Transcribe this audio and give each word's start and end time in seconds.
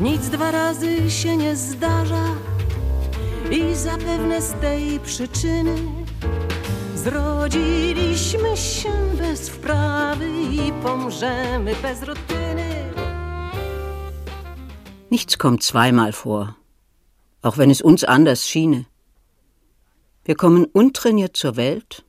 Nic 0.00 0.28
dwa 0.28 0.50
razy 0.50 1.10
się 1.10 1.36
nie 1.36 1.56
zdarza 1.56 2.24
i 3.50 3.74
zapewne 3.74 4.42
z 4.42 4.52
tej 4.52 5.00
przyczyny 5.00 5.76
zrodziliśmy 6.94 8.56
się 8.56 8.92
bez 9.18 9.48
wprawy 9.48 10.30
i 10.30 10.72
pomrzemy 10.82 11.74
bez 11.82 12.02
rutyny. 12.02 12.92
Nichts 15.10 15.36
kommt 15.36 15.64
zweimal 15.64 16.12
vor, 16.12 16.54
auch 17.42 17.56
wenn 17.56 17.70
es 17.70 17.82
uns 17.82 18.04
anders 18.04 18.44
schiene. 18.44 18.84
Wir 20.24 20.36
kommen 20.36 20.66
untrainiert 20.72 21.36
zur 21.36 21.56
Welt 21.56 22.04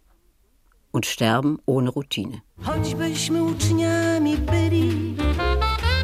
und 0.91 1.05
sterben 1.05 1.57
ohne 1.65 1.91
Routine. 1.91 2.41
Choćbyśmy 2.61 3.43
uczniami 3.43 4.37
byli 4.37 5.15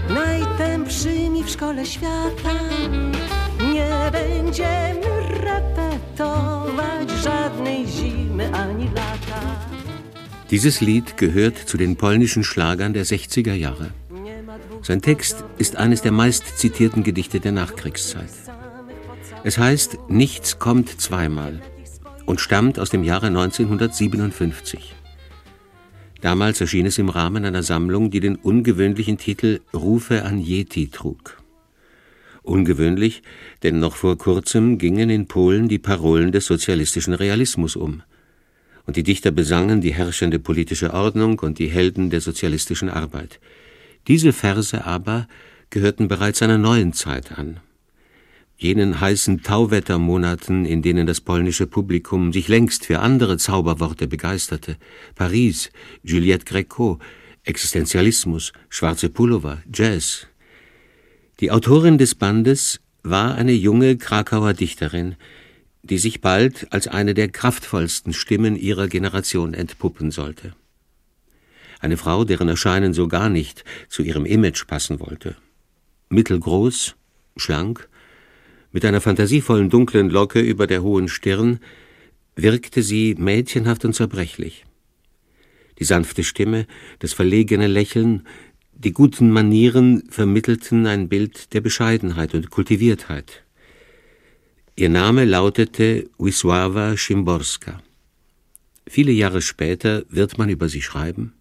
najtępszymi 0.09 1.44
w 1.44 1.50
szkole 1.50 1.86
świata, 1.86 2.54
nie 3.73 4.12
będziemy 4.12 5.20
repetować 5.30 7.12
żadnej 7.23 7.88
zimy 7.88 8.54
ani 8.54 8.86
lata. 8.86 9.42
Dieses 10.50 10.81
Lied 10.81 11.17
gehört 11.17 11.70
zu 11.70 11.78
den 11.78 11.95
polnischen 11.95 12.44
Schlagern 12.44 12.94
der 12.94 13.06
60er 13.06 13.54
Jahre. 13.54 13.92
Sein 14.81 15.02
Text 15.02 15.44
ist 15.58 15.76
eines 15.76 16.02
der 16.02 16.12
meistzitierten 16.12 17.04
Gedichte 17.04 17.40
der 17.40 17.52
Nachkriegszeit. 17.52 18.31
Es 19.44 19.58
heißt 19.58 19.98
Nichts 20.08 20.59
kommt 20.59 21.02
zweimal 21.02 21.62
und 22.27 22.41
stammt 22.41 22.77
aus 22.77 22.91
dem 22.91 23.04
Jahre 23.04 23.27
1957. 23.27 24.94
Damals 26.22 26.59
erschien 26.62 26.86
es 26.86 26.98
im 26.98 27.09
Rahmen 27.09 27.45
einer 27.45 27.63
Sammlung, 27.63 28.11
die 28.11 28.20
den 28.20 28.36
ungewöhnlichen 28.36 29.17
Titel 29.17 29.61
Rufe 29.73 30.23
an 30.23 30.38
Yeti 30.38 30.89
trug. 30.89 31.42
Ungewöhnlich, 32.44 33.23
denn 33.64 33.80
noch 33.80 33.95
vor 33.95 34.17
kurzem 34.17 34.78
gingen 34.78 35.09
in 35.09 35.28
Polen 35.28 35.70
die 35.70 35.80
Parolen 35.80 36.31
des 36.31 36.45
sozialistischen 36.45 37.14
Realismus 37.14 37.75
um. 37.75 38.03
Und 38.86 38.98
die 38.98 39.03
Dichter 39.03 39.31
besangen 39.31 39.80
die 39.80 39.94
herrschende 39.94 40.39
politische 40.39 40.94
Ordnung 40.94 41.39
und 41.39 41.59
die 41.59 41.67
Helden 41.67 42.09
der 42.09 42.22
sozialistischen 42.22 42.89
Arbeit. 42.89 43.39
Diese 44.08 44.33
Verse 44.33 44.86
aber 44.86 45.28
gehörten 45.70 46.08
bereits 46.09 46.42
einer 46.42 46.58
neuen 46.58 46.92
Zeit 46.92 47.38
an. 47.38 47.61
Jenen 48.59 49.00
heißen 49.00 49.44
Tauwettermonaten, 49.44 50.66
in 50.66 50.81
denen 50.81 51.05
das 51.05 51.22
polnische 51.22 51.67
Publikum 51.67 52.33
sich 52.33 52.47
längst 52.47 52.86
für 52.86 52.99
andere 52.99 53.38
Zauberworte 53.38 54.08
begeisterte. 54.08 54.77
Paris, 55.14 55.69
Juliette 56.02 56.45
Greco, 56.45 56.97
Existenzialismus, 57.44 58.53
schwarze 58.69 59.09
Pullover, 59.09 59.61
Jazz. 59.72 60.27
Die 61.39 61.52
Autorin 61.52 61.99
des 61.99 62.16
Bandes 62.16 62.80
war 63.03 63.36
eine 63.36 63.53
junge 63.53 63.95
Krakauer 63.95 64.53
Dichterin, 64.53 65.16
die 65.83 65.99
sich 65.99 66.19
bald 66.19 66.67
als 66.73 66.88
eine 66.88 67.14
der 67.14 67.30
kraftvollsten 67.30 68.11
Stimmen 68.11 68.55
ihrer 68.55 68.88
Generation 68.88 69.53
entpuppen 69.53 70.09
sollte. 70.09 70.53
Eine 71.80 71.95
Frau, 71.95 72.23
deren 72.23 72.49
Erscheinen 72.49 72.95
so 72.95 73.08
gar 73.08 73.30
nicht 73.30 73.64
zu 73.88 74.02
ihrem 74.02 74.25
Image 74.25 74.66
passen 74.66 74.99
wollte. 74.99 75.36
Mittelgroß, 76.09 76.95
schlank, 77.38 77.88
mit 78.72 78.86
einer 78.86 79.02
fantasievollen 79.02 79.70
dunklen 79.70 80.10
Locke 80.10 80.40
über 80.40 80.68
der 80.68 80.84
hohen 80.84 81.08
Stirn, 81.08 81.60
wirkte 82.36 82.84
sie 82.84 83.16
mädchenhaft 83.18 83.86
und 83.86 83.94
zerbrechlich. 83.94 84.66
Die 85.80 85.84
sanfte 85.84 86.23
Stimme, 86.23 86.68
das 87.00 87.14
verlegene 87.14 87.68
Lächeln, 87.68 88.28
die 88.73 88.92
guten 88.92 89.32
Manieren 89.32 90.04
vermittelten 90.10 90.86
ein 90.86 91.10
Bild 91.10 91.54
der 91.54 91.62
Bescheidenheit 91.62 92.33
und 92.33 92.50
Kultiviertheit. 92.50 93.44
Ihr 94.76 94.89
Name 94.89 95.26
lautete 95.26 96.08
Wisława 96.20 96.95
Szymborska. 96.95 97.82
Viele 98.88 99.11
Jahre 99.11 99.42
später 99.42 100.04
wird 100.10 100.38
man 100.38 100.50
über 100.50 100.70
sie 100.70 100.83
schreiben. 100.83 101.33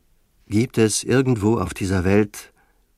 Gibt 0.49 0.79
es 0.79 1.05
irgendwo 1.05 1.59
auf 1.59 1.75
dieser 1.75 2.05
Welt, 2.05 2.53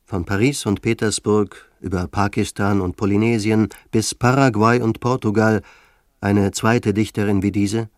von 0.04 0.24
Paris 0.24 0.64
und 0.64 0.80
Petersburg 0.80 1.67
über 1.80 2.06
Pakistan 2.06 2.80
und 2.80 2.96
Polynesien 2.96 3.68
bis 3.90 4.14
Paraguay 4.14 4.80
und 4.80 5.00
Portugal, 5.00 5.62
eine 6.20 6.50
zweite 6.50 6.92
Dichterin 6.92 7.42
wie 7.42 7.52
diese? 7.52 7.88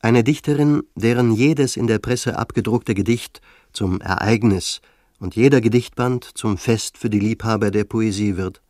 Eine 0.00 0.22
Dichterin, 0.22 0.82
deren 0.94 1.32
jedes 1.32 1.76
in 1.76 1.86
der 1.86 1.98
Presse 1.98 2.38
abgedruckte 2.38 2.94
Gedicht 2.94 3.40
zum 3.72 4.00
Ereignis 4.00 4.80
und 5.18 5.34
jeder 5.34 5.60
Gedichtband 5.60 6.24
zum 6.34 6.58
Fest 6.58 6.98
für 6.98 7.10
die 7.10 7.18
Liebhaber 7.18 7.70
der 7.70 7.84
Poesie 7.84 8.36
wird. 8.36 8.62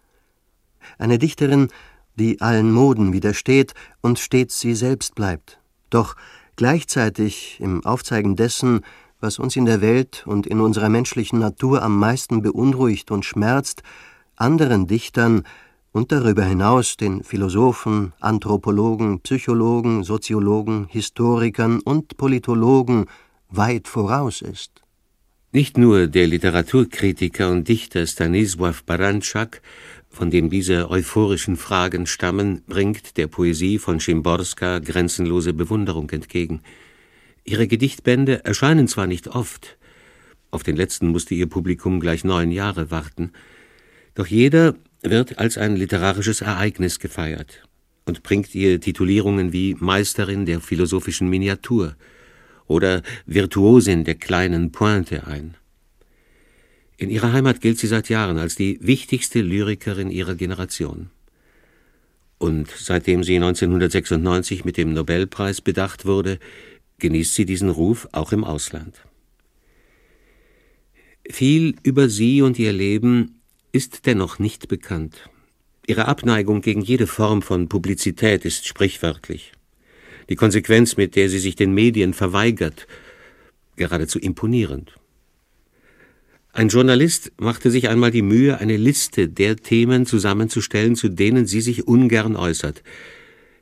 Eine 0.99 1.19
Dichterin, 1.19 1.69
die 2.15 2.41
allen 2.41 2.73
Moden 2.73 3.13
widersteht 3.13 3.75
und 4.01 4.19
stets 4.19 4.61
sie 4.61 4.75
selbst 4.75 5.15
bleibt, 5.15 5.59
doch 5.91 6.17
gleichzeitig 6.57 7.59
im 7.61 7.85
Aufzeigen 7.85 8.37
dessen, 8.37 8.81
was 9.21 9.39
uns 9.39 9.57
in 9.57 9.65
der 9.65 9.81
Welt 9.81 10.25
und 10.27 10.47
in 10.47 10.61
unserer 10.61 10.89
menschlichen 10.89 11.39
Natur 11.39 11.83
am 11.83 11.99
meisten 11.99 12.43
beunruhigt 12.43 13.11
und 13.11 13.25
schmerzt, 13.25 13.83
anderen 14.37 14.87
Dichtern 14.87 15.45
und 15.93 16.13
darüber 16.13 16.45
hinaus 16.45 16.97
den 16.97 17.23
Philosophen, 17.23 18.13
Anthropologen, 18.21 19.21
Psychologen, 19.21 20.05
Soziologen, 20.05 20.87
Historikern 20.91 21.81
und 21.81 22.17
Politologen 22.19 23.07
weit 23.49 23.89
voraus 23.89 24.43
ist. 24.43 24.83
Nicht 25.53 25.79
nur 25.79 26.07
der 26.07 26.27
Literaturkritiker 26.27 27.51
und 27.51 27.67
Dichter 27.67 28.03
Stanisław 28.07 28.85
Baranczak, 28.85 29.63
von 30.11 30.31
dem 30.31 30.51
diese 30.51 30.91
euphorischen 30.91 31.57
Fragen 31.57 32.07
stammen, 32.07 32.63
bringt 32.67 33.17
der 33.17 33.29
Poesie 33.29 33.79
von 33.79 33.99
Szymborska 33.99 34.81
grenzenlose 34.81 35.55
Bewunderung 35.55 36.11
entgegen– 36.11 36.61
Ihre 37.47 37.69
Gedichtbände 37.69 38.45
erscheinen 38.45 38.89
zwar 38.89 39.07
nicht 39.07 39.29
oft, 39.29 39.79
auf 40.51 40.65
den 40.65 40.75
letzten 40.75 41.09
musste 41.09 41.35
ihr 41.35 41.47
Publikum 41.47 42.01
gleich 42.01 42.25
neun 42.25 42.51
Jahre 42.51 42.91
warten, 42.91 43.31
doch 44.15 44.27
jeder 44.27 44.75
wird 45.03 45.39
als 45.39 45.57
ein 45.57 45.77
literarisches 45.77 46.41
Ereignis 46.41 46.99
gefeiert 46.99 47.63
und 48.05 48.25
bringt 48.25 48.53
ihr 48.55 48.81
Titulierungen 48.81 49.53
wie 49.53 49.77
Meisterin 49.79 50.45
der 50.45 50.61
philosophischen 50.61 51.29
Miniatur 51.29 51.95
oder 52.67 53.03
Virtuosin 53.27 54.03
der 54.03 54.17
kleinen 54.17 54.73
Pointe 54.73 55.27
ein. 55.29 55.57
In 56.97 57.11
ihrer 57.11 57.33
Heimat 57.33 57.61
gilt 57.61 57.79
sie 57.79 57.87
seit 57.87 58.09
Jahren 58.09 58.39
als 58.39 58.57
die 58.57 58.79
wichtigste 58.81 59.41
Lyrikerin 59.41 60.11
ihrer 60.11 60.35
Generation. 60.35 61.11
Und 62.39 62.69
seitdem 62.71 63.23
sie 63.23 63.37
1996 63.37 64.65
mit 64.65 64.77
dem 64.77 64.95
Nobelpreis 64.95 65.61
bedacht 65.61 66.07
wurde, 66.07 66.39
genießt 66.99 67.35
sie 67.35 67.45
diesen 67.45 67.71
Ruf 67.71 68.09
auch 68.13 68.33
im 68.33 68.45
Ausland. 68.45 68.95
Viel 71.29 71.75
über 71.83 72.09
sie 72.09 72.43
und 72.43 72.59
ihr 72.59 72.73
Leben 72.73 73.41
ist 73.73 74.07
dennoch 74.07 74.39
nicht 74.39 74.69
bekannt. 74.69 75.29
Ihre 75.87 76.07
Abneigung 76.07 76.63
gegen 76.63 76.81
jede 76.81 77.07
Form 77.07 77.43
von 77.43 77.69
Publizität 77.69 78.45
ist 78.45 78.67
sprichwörtlich. 78.67 79.53
Die 80.29 80.37
Konsequenz, 80.37 80.97
mit 80.97 81.15
der 81.15 81.29
sie 81.29 81.39
sich 81.39 81.55
den 81.55 81.73
Medien 81.73 82.13
verweigert, 82.15 82.87
geradezu 83.77 84.19
imponierend. 84.19 84.95
Ein 86.53 86.69
Journalist 86.69 87.33
machte 87.37 87.71
sich 87.71 87.89
einmal 87.89 88.11
die 88.11 88.23
Mühe, 88.23 88.59
eine 88.59 88.79
Liste 88.79 89.29
der 89.29 89.57
Themen 89.57 90.07
zusammenzustellen, 90.07 90.97
zu 90.97 91.09
denen 91.09 91.47
sie 91.47 91.61
sich 91.61 91.87
ungern 91.87 92.35
äußert. 92.35 92.83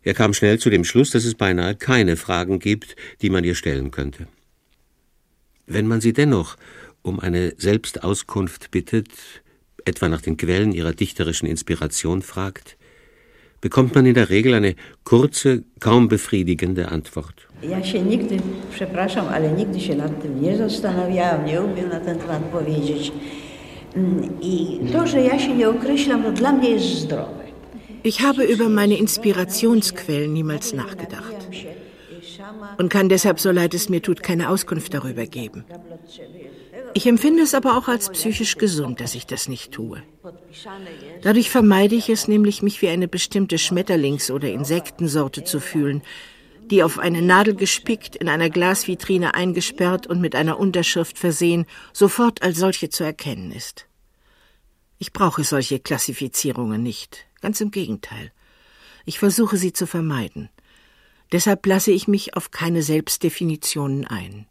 Er 0.05 0.15
kam 0.15 0.35
schnell 0.35 0.59
zu 0.59 0.71
dem 0.71 0.85
Schluss, 0.85 1.11
dass 1.11 1.25
es 1.25 1.35
beinahe 1.35 1.75
keine 1.75 2.17
Fragen 2.17 2.59
gibt, 2.59 2.95
die 3.23 3.31
man 3.31 3.45
ihr 3.45 3.55
stellen 3.55 3.91
könnte. 3.91 4.27
Wenn 5.67 5.87
man 5.87 6.01
sie 6.01 6.12
dennoch 6.12 6.56
um 7.03 7.21
eine 7.21 7.55
Selbstauskunft 7.56 8.71
bittet, 8.71 9.09
etwa 9.87 10.09
nach 10.09 10.21
den 10.21 10.37
Quellen 10.37 10.73
ihrer 10.73 10.93
dichterischen 10.93 11.49
Inspiration 11.49 12.23
fragt, 12.23 12.77
bekommt 13.62 13.95
man 13.95 14.05
in 14.05 14.15
der 14.15 14.29
Regel 14.29 14.53
eine 14.55 14.75
kurze, 15.05 15.65
kaum 15.81 16.09
befriedigende 16.09 16.89
Antwort. 16.89 17.49
Ja 17.62 17.83
się 17.83 18.03
nigdy, 18.03 18.37
przepraszam, 18.71 19.27
ale 19.29 19.53
nigdy 19.53 19.81
się 19.81 19.95
nad 19.95 20.23
tym 20.23 20.43
nie 20.43 20.57
zastanawiałam, 20.57 21.45
nie 21.47 21.62
umiem 21.62 21.89
na 21.89 22.00
ten 22.00 22.19
temat 22.19 22.43
powiedzieć. 22.43 23.12
Mm, 23.97 24.41
I 24.43 24.81
to, 24.93 25.07
że 25.07 25.21
ja 25.21 25.39
się 25.39 25.57
nie 25.57 25.69
określam, 25.69 26.23
to 26.23 26.33
dla 26.33 26.53
mnie 26.53 26.71
jest 26.71 26.87
zdrowe. 26.87 27.44
Ich 28.05 28.21
habe 28.21 28.45
über 28.45 28.69
meine 28.69 28.99
Inspirationsquellen 28.99 30.31
niemals 30.31 30.75
nachgedacht 30.75 31.49
und 32.77 32.91
kann 32.91 33.09
deshalb, 33.09 33.41
so 33.41 33.51
leid 33.51 33.73
es 33.73 33.89
mir 33.89 34.03
tut, 34.03 34.23
keine 34.23 34.51
Auskunft 34.51 34.93
darüber 34.93 35.25
geben. 35.25 35.65
Ich 36.93 37.06
empfinde 37.06 37.43
es 37.43 37.55
aber 37.55 37.79
auch 37.79 37.89
als 37.89 38.11
psychisch 38.11 38.59
gesund, 38.59 39.01
dass 39.01 39.15
ich 39.15 39.27
das 39.27 39.49
nicht 39.49 39.73
tue. 39.73 40.03
Dadurch 41.23 41.49
vermeide 41.49 41.95
ich 41.95 42.11
es 42.11 42.29
nämlich, 42.29 42.62
mich 42.62 42.83
wie 42.83 42.89
eine 42.89 43.09
bestimmte 43.09 43.56
Schmetterlings- 43.56 44.31
oder 44.31 44.53
Insektensorte 44.53 45.43
zu 45.45 45.59
fühlen, 45.59 46.03
die 46.71 46.83
auf 46.83 46.99
eine 46.99 47.23
Nadel 47.23 47.55
gespickt, 47.55 48.17
in 48.17 48.29
einer 48.29 48.50
Glasvitrine 48.50 49.35
eingesperrt 49.35 50.07
und 50.07 50.21
mit 50.21 50.35
einer 50.35 50.59
Unterschrift 50.59 51.19
versehen, 51.19 51.65
sofort 51.95 52.43
als 52.43 52.59
solche 52.59 52.91
zu 52.91 53.03
erkennen 53.03 53.50
ist. 53.50 53.87
Ich 54.99 55.12
brauche 55.12 55.43
solche 55.43 55.81
Klassifizierungen 55.81 56.83
nicht, 56.83 57.27
ganz 57.44 57.61
im 57.61 57.70
Gegenteil. 57.70 58.32
Ich 59.05 59.19
versuche 59.19 59.58
sie 59.58 59.75
zu 59.75 59.87
vermeiden. 59.87 60.49
Deshalb 61.31 61.67
lasse 61.67 61.93
ich 61.93 62.08
mich 62.08 62.35
auf 62.37 62.50
keine 62.50 62.82
Selbstdefinitionen 62.82 64.06
ein. 64.06 64.46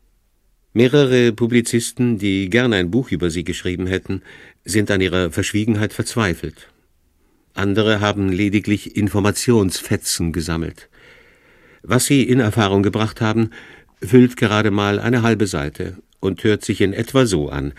Mehrere 0.74 1.34
Publizisten, 1.34 2.20
die 2.20 2.52
gern 2.52 2.72
ein 2.72 2.92
Buch 2.92 3.10
über 3.10 3.32
sie 3.32 3.44
geschrieben 3.44 3.88
hätten, 3.88 4.22
sind 4.64 4.92
an 4.92 5.02
ihrer 5.02 5.32
Verschwiegenheit 5.32 5.92
verzweifelt. 5.92 6.68
Andere 7.56 8.00
haben 8.00 8.30
lediglich 8.30 8.96
Informationsfetzen 8.96 10.32
gesammelt. 10.32 10.88
Was 11.82 12.06
sie 12.06 12.22
in 12.22 12.40
Erfahrung 12.40 12.84
gebracht 12.84 13.22
haben, 13.22 13.50
füllt 14.04 14.38
gerade 14.38 14.70
mal 14.70 15.00
eine 15.00 15.24
halbe 15.24 15.48
Seite 15.48 15.98
und 16.20 16.44
hört 16.44 16.64
sich 16.64 16.80
in 16.80 16.94
etwa 16.94 17.26
so 17.26 17.50
an. 17.50 17.74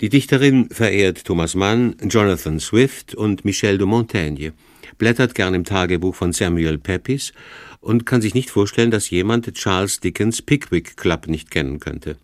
Die 0.00 0.08
Dichterin 0.08 0.68
verehrt 0.70 1.24
Thomas 1.24 1.54
Mann, 1.54 1.94
Jonathan 2.02 2.58
Swift 2.58 3.14
und 3.14 3.44
Michel 3.44 3.78
de 3.78 3.86
Montaigne, 3.86 4.52
blättert 4.98 5.36
gern 5.36 5.54
im 5.54 5.64
Tagebuch 5.64 6.16
von 6.16 6.32
Samuel 6.32 6.78
Pepys 6.78 7.32
und 7.80 8.04
kann 8.04 8.20
sich 8.20 8.34
nicht 8.34 8.50
vorstellen, 8.50 8.90
dass 8.90 9.10
jemand 9.10 9.52
Charles 9.54 10.00
Dickens 10.00 10.42
Pickwick 10.42 10.96
Club 10.96 11.28
nicht 11.28 11.52
kennen 11.52 11.78
könnte. 11.78 12.16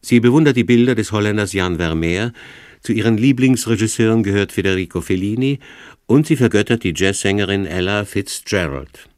Sie 0.00 0.20
bewundert 0.20 0.56
die 0.56 0.64
Bilder 0.64 0.94
des 0.94 1.12
Holländers 1.12 1.52
Jan 1.52 1.76
Vermeer, 1.76 2.32
zu 2.80 2.92
ihren 2.92 3.18
Lieblingsregisseuren 3.18 4.22
gehört 4.22 4.52
Federico 4.52 5.00
Fellini 5.00 5.58
und 6.06 6.26
sie 6.26 6.36
vergöttert 6.36 6.84
die 6.84 6.92
Jazzsängerin 6.94 7.66
Ella 7.66 8.04
Fitzgerald. 8.04 9.08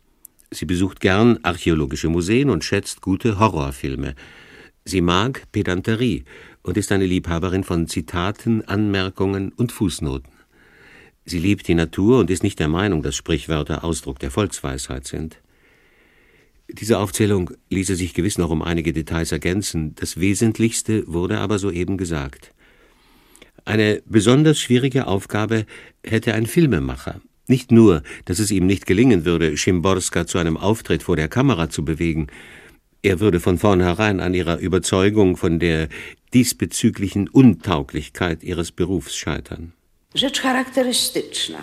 Sie 0.51 0.67
besucht 0.67 1.01
gern 1.01 1.39
archäologische 1.43 2.09
Museen 2.09 2.51
und 2.51 2.65
schätzt 2.65 3.01
gute 3.01 3.39
Horrorfilme. 3.39 4.15
Sie 4.85 5.01
mag 5.01 5.43
Pedanterie 5.51 6.25
und 6.67 6.77
ist 6.77 6.91
eine 6.91 7.07
Liebhaberin 7.07 7.63
von 7.63 7.87
Zitaten, 7.87 8.63
Anmerkungen 8.67 9.53
und 9.53 9.71
Fußnoten. 9.71 10.33
Sie 11.25 11.39
liebt 11.39 11.69
die 11.69 11.75
Natur 11.75 12.19
und 12.19 12.29
ist 12.29 12.43
nicht 12.43 12.59
der 12.59 12.67
Meinung, 12.67 13.03
dass 13.03 13.15
Sprichwörter 13.15 13.85
Ausdruck 13.85 14.19
der 14.19 14.33
Volksweisheit 14.33 15.07
sind. 15.07 15.41
Diese 16.69 16.99
Aufzählung 16.99 17.53
ließe 17.71 17.95
sich 17.95 18.15
gewiss 18.15 18.37
noch 18.37 18.51
um 18.51 18.63
einige 18.63 18.93
Details 18.93 19.31
ergänzen, 19.31 19.95
das 19.95 20.19
Wesentlichste 20.19 21.05
wurde 21.07 21.39
aber 21.39 21.61
soeben 21.61 21.97
gesagt. 21.97 22.53
Eine 23.65 24.03
besonders 24.05 24.59
schwierige 24.59 25.07
Aufgabe 25.07 25.67
hätte 26.05 26.35
ein 26.35 26.47
Filmemacher. 26.47 27.21
Nicht 27.47 27.71
nur, 27.71 28.03
dass 28.25 28.41
es 28.41 28.51
ihm 28.51 28.67
nicht 28.67 28.87
gelingen 28.87 29.25
würde, 29.25 29.57
Schimborska 29.57 30.27
zu 30.27 30.39
einem 30.39 30.57
Auftritt 30.57 31.05
vor 31.05 31.15
der 31.15 31.29
Kamera 31.29 31.71
zu 31.71 31.85
bewegen, 31.85 32.27
er 33.03 33.21
würde 33.21 33.41
von 33.41 33.59
vornherein 33.59 34.21
an 34.21 34.35
ihrer 34.35 34.59
Überzeugung 34.59 35.37
von 35.37 35.59
der 35.59 35.89
diesbezüglichen 36.35 37.29
Untauglichkeit 37.29 38.43
ihres 38.43 38.73
Berufs 38.73 39.15
scheitern. 39.17 39.73
Rzecz 40.15 40.41
charakterystyczna. 40.41 41.59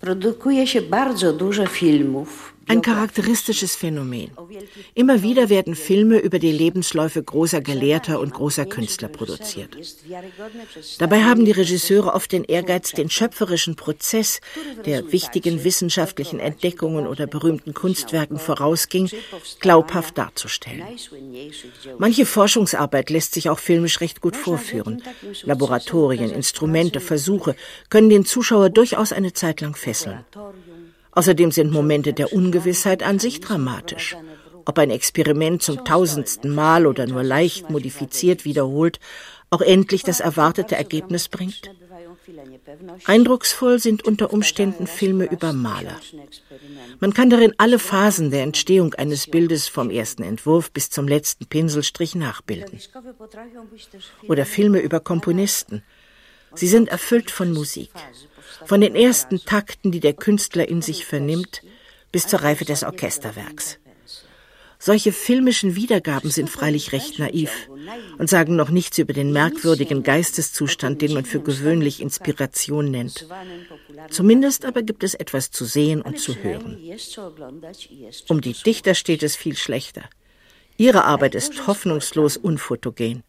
Produkuje 0.00 0.66
się 0.66 0.82
bardzo 0.82 1.32
dużo 1.32 1.66
filmów 1.66 2.55
ein 2.68 2.82
charakteristisches 2.82 3.76
Phänomen. 3.76 4.30
Immer 4.94 5.22
wieder 5.22 5.48
werden 5.48 5.74
Filme 5.74 6.18
über 6.18 6.38
die 6.38 6.52
Lebensläufe 6.52 7.22
großer 7.22 7.60
Gelehrter 7.60 8.20
und 8.20 8.34
großer 8.34 8.66
Künstler 8.66 9.08
produziert. 9.08 9.76
Dabei 10.98 11.24
haben 11.24 11.44
die 11.44 11.52
Regisseure 11.52 12.14
oft 12.14 12.32
den 12.32 12.44
Ehrgeiz, 12.44 12.92
den 12.92 13.10
schöpferischen 13.10 13.76
Prozess, 13.76 14.40
der 14.84 15.12
wichtigen 15.12 15.64
wissenschaftlichen 15.64 16.40
Entdeckungen 16.40 17.06
oder 17.06 17.26
berühmten 17.26 17.74
Kunstwerken 17.74 18.38
vorausging, 18.38 19.10
glaubhaft 19.60 20.18
darzustellen. 20.18 20.82
Manche 21.98 22.26
Forschungsarbeit 22.26 23.10
lässt 23.10 23.34
sich 23.34 23.48
auch 23.48 23.58
filmisch 23.58 24.00
recht 24.00 24.20
gut 24.20 24.36
vorführen. 24.36 25.02
Laboratorien, 25.42 26.30
Instrumente, 26.30 27.00
Versuche 27.00 27.54
können 27.90 28.10
den 28.10 28.24
Zuschauer 28.24 28.70
durchaus 28.70 29.12
eine 29.12 29.32
Zeit 29.32 29.60
lang 29.60 29.76
fesseln. 29.76 30.24
Außerdem 31.16 31.50
sind 31.50 31.72
Momente 31.72 32.12
der 32.12 32.32
Ungewissheit 32.32 33.02
an 33.02 33.18
sich 33.18 33.40
dramatisch. 33.40 34.16
Ob 34.66 34.78
ein 34.78 34.90
Experiment 34.90 35.62
zum 35.62 35.84
tausendsten 35.84 36.54
Mal 36.54 36.86
oder 36.86 37.06
nur 37.06 37.22
leicht 37.22 37.70
modifiziert 37.70 38.44
wiederholt 38.44 39.00
auch 39.48 39.62
endlich 39.62 40.02
das 40.02 40.20
erwartete 40.20 40.76
Ergebnis 40.76 41.28
bringt? 41.28 41.70
Eindrucksvoll 43.04 43.78
sind 43.78 44.04
unter 44.04 44.32
Umständen 44.32 44.86
Filme 44.86 45.24
über 45.24 45.52
Maler. 45.52 45.98
Man 47.00 47.14
kann 47.14 47.30
darin 47.30 47.54
alle 47.56 47.78
Phasen 47.78 48.30
der 48.30 48.42
Entstehung 48.42 48.92
eines 48.94 49.28
Bildes 49.28 49.68
vom 49.68 49.88
ersten 49.88 50.22
Entwurf 50.24 50.70
bis 50.72 50.90
zum 50.90 51.08
letzten 51.08 51.46
Pinselstrich 51.46 52.14
nachbilden. 52.14 52.78
Oder 54.28 54.44
Filme 54.44 54.80
über 54.80 55.00
Komponisten. 55.00 55.82
Sie 56.54 56.68
sind 56.68 56.88
erfüllt 56.88 57.30
von 57.30 57.52
Musik 57.52 57.90
von 58.64 58.80
den 58.80 58.94
ersten 58.94 59.44
Takten, 59.44 59.92
die 59.92 60.00
der 60.00 60.14
Künstler 60.14 60.68
in 60.68 60.82
sich 60.82 61.04
vernimmt, 61.04 61.62
bis 62.12 62.26
zur 62.26 62.42
Reife 62.42 62.64
des 62.64 62.82
Orchesterwerks. 62.82 63.78
Solche 64.78 65.12
filmischen 65.12 65.74
Wiedergaben 65.74 66.30
sind 66.30 66.50
freilich 66.50 66.92
recht 66.92 67.18
naiv 67.18 67.68
und 68.18 68.28
sagen 68.28 68.56
noch 68.56 68.68
nichts 68.68 68.98
über 68.98 69.14
den 69.14 69.32
merkwürdigen 69.32 70.02
Geisteszustand, 70.02 71.00
den 71.00 71.14
man 71.14 71.24
für 71.24 71.40
gewöhnlich 71.40 72.00
Inspiration 72.00 72.90
nennt. 72.90 73.26
Zumindest 74.10 74.64
aber 74.64 74.82
gibt 74.82 75.02
es 75.02 75.14
etwas 75.14 75.50
zu 75.50 75.64
sehen 75.64 76.02
und 76.02 76.18
zu 76.18 76.36
hören. 76.36 76.78
Um 78.28 78.40
die 78.40 78.52
Dichter 78.52 78.94
steht 78.94 79.22
es 79.22 79.34
viel 79.34 79.56
schlechter. 79.56 80.02
Ihre 80.76 81.04
Arbeit 81.04 81.34
ist 81.34 81.66
hoffnungslos 81.66 82.36
unfotogen. 82.36 83.22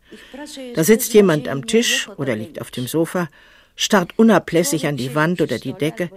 Da 0.76 0.84
sitzt 0.84 1.14
jemand 1.14 1.48
am 1.48 1.66
Tisch 1.66 2.10
oder 2.18 2.36
liegt 2.36 2.60
auf 2.60 2.72
dem 2.72 2.88
Sofa 2.88 3.30
starrt 3.78 4.20
unablässig 4.20 4.88
an 4.88 4.98
die 4.98 5.16
Wand 5.16 5.40
oder 5.40 5.60
die 5.60 5.74
Decke, 5.74 6.10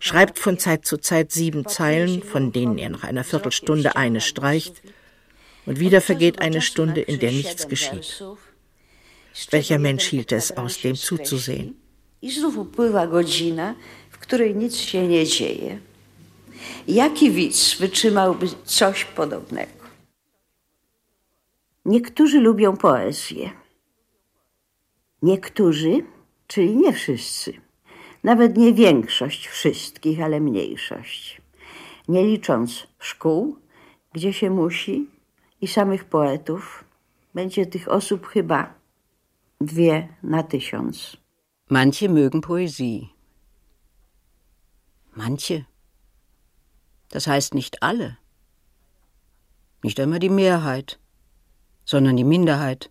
schreibt 0.00 0.40
von 0.40 0.58
Zeit 0.58 0.84
zu 0.84 0.96
Zeit 0.96 1.30
sieben 1.30 1.66
Zeilen, 1.66 2.22
von 2.22 2.50
denen 2.50 2.78
er 2.78 2.90
nach 2.90 3.04
einer 3.04 3.22
Viertelstunde 3.22 3.94
eine 3.94 4.20
streicht, 4.20 4.82
und 5.66 5.78
wieder 5.78 6.00
vergeht 6.00 6.40
eine 6.40 6.60
Stunde, 6.60 7.00
in 7.00 7.20
der 7.20 7.30
nichts 7.30 7.68
geschieht. 7.68 8.22
Welcher 9.50 9.78
Mensch 9.78 10.06
hielt 10.06 10.32
es 10.32 10.56
aus, 10.56 10.80
dem 10.80 10.96
zuzusehen? 10.96 11.76
Jaki 16.88 17.30
widz 17.30 17.74
wytrzymałby 17.80 18.46
coś 18.64 19.04
podobnego? 19.04 19.84
Niektórzy 21.84 22.40
lubią 22.40 22.76
poezję. 22.76 23.50
Niektórzy 25.22 26.04
czyli 26.46 26.76
nie 26.76 26.92
wszyscy. 26.92 27.52
Nawet 28.24 28.56
nie 28.56 28.72
większość 28.72 29.46
wszystkich, 29.46 30.20
ale 30.20 30.40
mniejszość. 30.40 31.42
Nie 32.08 32.24
licząc 32.24 32.86
szkół, 32.98 33.58
gdzie 34.12 34.32
się 34.32 34.50
musi, 34.50 35.06
i 35.60 35.68
samych 35.68 36.04
poetów, 36.04 36.84
będzie 37.34 37.66
tych 37.66 37.88
osób 37.88 38.26
chyba 38.26 38.74
dwie 39.60 40.08
na 40.22 40.42
tysiąc. 40.42 41.16
Manche 41.70 42.08
mögen 42.08 42.40
Poesie. 42.40 43.08
Manche. 45.16 45.64
Das 47.08 47.26
heißt 47.26 47.54
nicht 47.54 47.82
alle. 47.82 48.16
Nicht 49.82 50.00
einmal 50.00 50.18
die 50.18 50.30
Mehrheit, 50.30 50.98
sondern 51.84 52.16
die 52.16 52.24
Minderheit. 52.24 52.90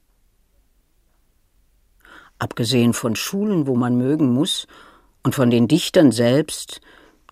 Abgesehen 2.40 2.94
von 2.94 3.16
Schulen, 3.16 3.68
wo 3.68 3.76
man 3.76 3.98
mögen 3.98 4.34
muss, 4.34 4.68
und 5.24 5.36
von 5.36 5.50
den 5.50 5.68
Dichtern 5.68 6.12
selbst 6.12 6.82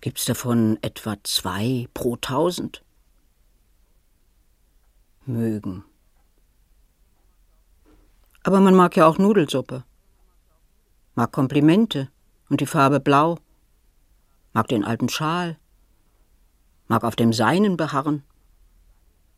gibt's 0.00 0.24
davon 0.24 0.78
etwa 0.82 1.16
zwei 1.22 1.88
pro 1.94 2.16
tausend. 2.16 2.82
Mögen. 5.24 5.84
Aber 8.42 8.60
man 8.60 8.74
mag 8.74 8.96
ja 8.96 9.06
auch 9.06 9.18
Nudelsuppe, 9.18 9.84
mag 11.14 11.30
Komplimente 11.30 12.10
und 12.48 12.60
die 12.60 12.66
Farbe 12.66 12.98
blau, 12.98 13.38
mag 14.52 14.66
den 14.66 14.84
alten 14.84 15.08
Schal, 15.08 15.58
mag 16.88 17.04
auf 17.04 17.14
dem 17.14 17.32
Seinen 17.32 17.76
beharren, 17.76 18.24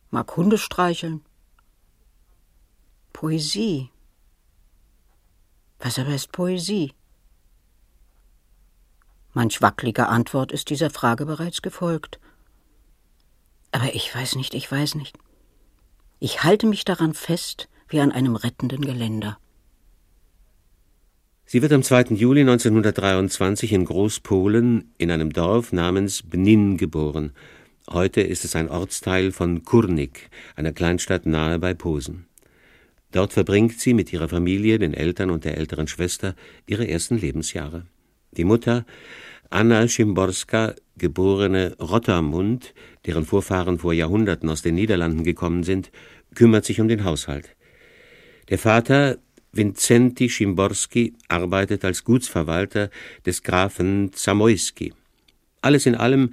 mag 0.09 0.35
Hunde 0.35 0.57
streicheln. 0.57 1.23
Poesie. 3.13 3.91
Was 5.85 5.99
aber 5.99 6.15
ist 6.15 6.31
Poesie? 6.31 6.93
Manch 9.33 9.61
wackeliger 9.61 10.09
Antwort 10.09 10.51
ist 10.51 10.71
dieser 10.71 10.89
Frage 10.89 11.27
bereits 11.27 11.61
gefolgt. 11.61 12.19
Aber 13.71 13.93
ich 13.93 14.15
weiß 14.15 14.33
nicht, 14.35 14.55
ich 14.55 14.71
weiß 14.71 14.95
nicht. 14.95 15.15
Ich 16.19 16.41
halte 16.41 16.65
mich 16.65 16.85
daran 16.85 17.13
fest 17.13 17.69
wie 17.87 17.99
an 17.99 18.11
einem 18.11 18.35
rettenden 18.35 18.81
Geländer. 18.81 19.37
Sie 21.45 21.61
wird 21.61 21.71
am 21.71 21.83
2. 21.83 22.15
Juli 22.15 22.41
1923 22.41 23.71
in 23.71 23.85
Großpolen 23.85 24.91
in 24.97 25.11
einem 25.11 25.31
Dorf 25.33 25.71
namens 25.71 26.23
Bnin 26.23 26.77
geboren, 26.77 27.31
Heute 27.87 28.21
ist 28.21 28.43
es 28.43 28.55
ein 28.55 28.67
Ortsteil 28.67 29.31
von 29.31 29.63
Kurnik, 29.63 30.31
einer 30.55 30.71
Kleinstadt 30.71 31.27
nahe 31.27 31.59
bei 31.59 31.75
Posen. 31.75 32.25
Dort 33.15 33.31
verbringt 33.31 33.79
sie 33.79 33.93
mit 33.93 34.11
ihrer 34.11 34.27
Familie, 34.27 34.77
den 34.77 34.93
Eltern 34.93 35.29
und 35.29 35.45
der 35.45 35.57
älteren 35.57 35.87
Schwester 35.87 36.35
ihre 36.67 36.85
ersten 36.85 37.17
Lebensjahre. 37.17 37.85
Die 38.35 38.43
Mutter, 38.43 38.85
Anna 39.49 39.87
Schimborska, 39.87 40.75
geborene 40.97 41.77
Rottermund, 41.79 42.73
deren 43.05 43.23
Vorfahren 43.23 43.79
vor 43.79 43.93
Jahrhunderten 43.93 44.49
aus 44.49 44.63
den 44.63 44.75
Niederlanden 44.75 45.23
gekommen 45.23 45.63
sind, 45.63 45.91
kümmert 46.33 46.65
sich 46.65 46.81
um 46.81 46.89
den 46.89 47.05
Haushalt. 47.05 47.55
Der 48.49 48.59
Vater, 48.59 49.17
Vincenti 49.53 50.27
Schimborski, 50.27 51.13
arbeitet 51.29 51.85
als 51.85 52.03
Gutsverwalter 52.03 52.89
des 53.25 53.43
Grafen 53.43 54.11
Zamoyski. 54.11 54.93
Alles 55.61 55.85
in 55.85 55.95
allem 55.95 56.31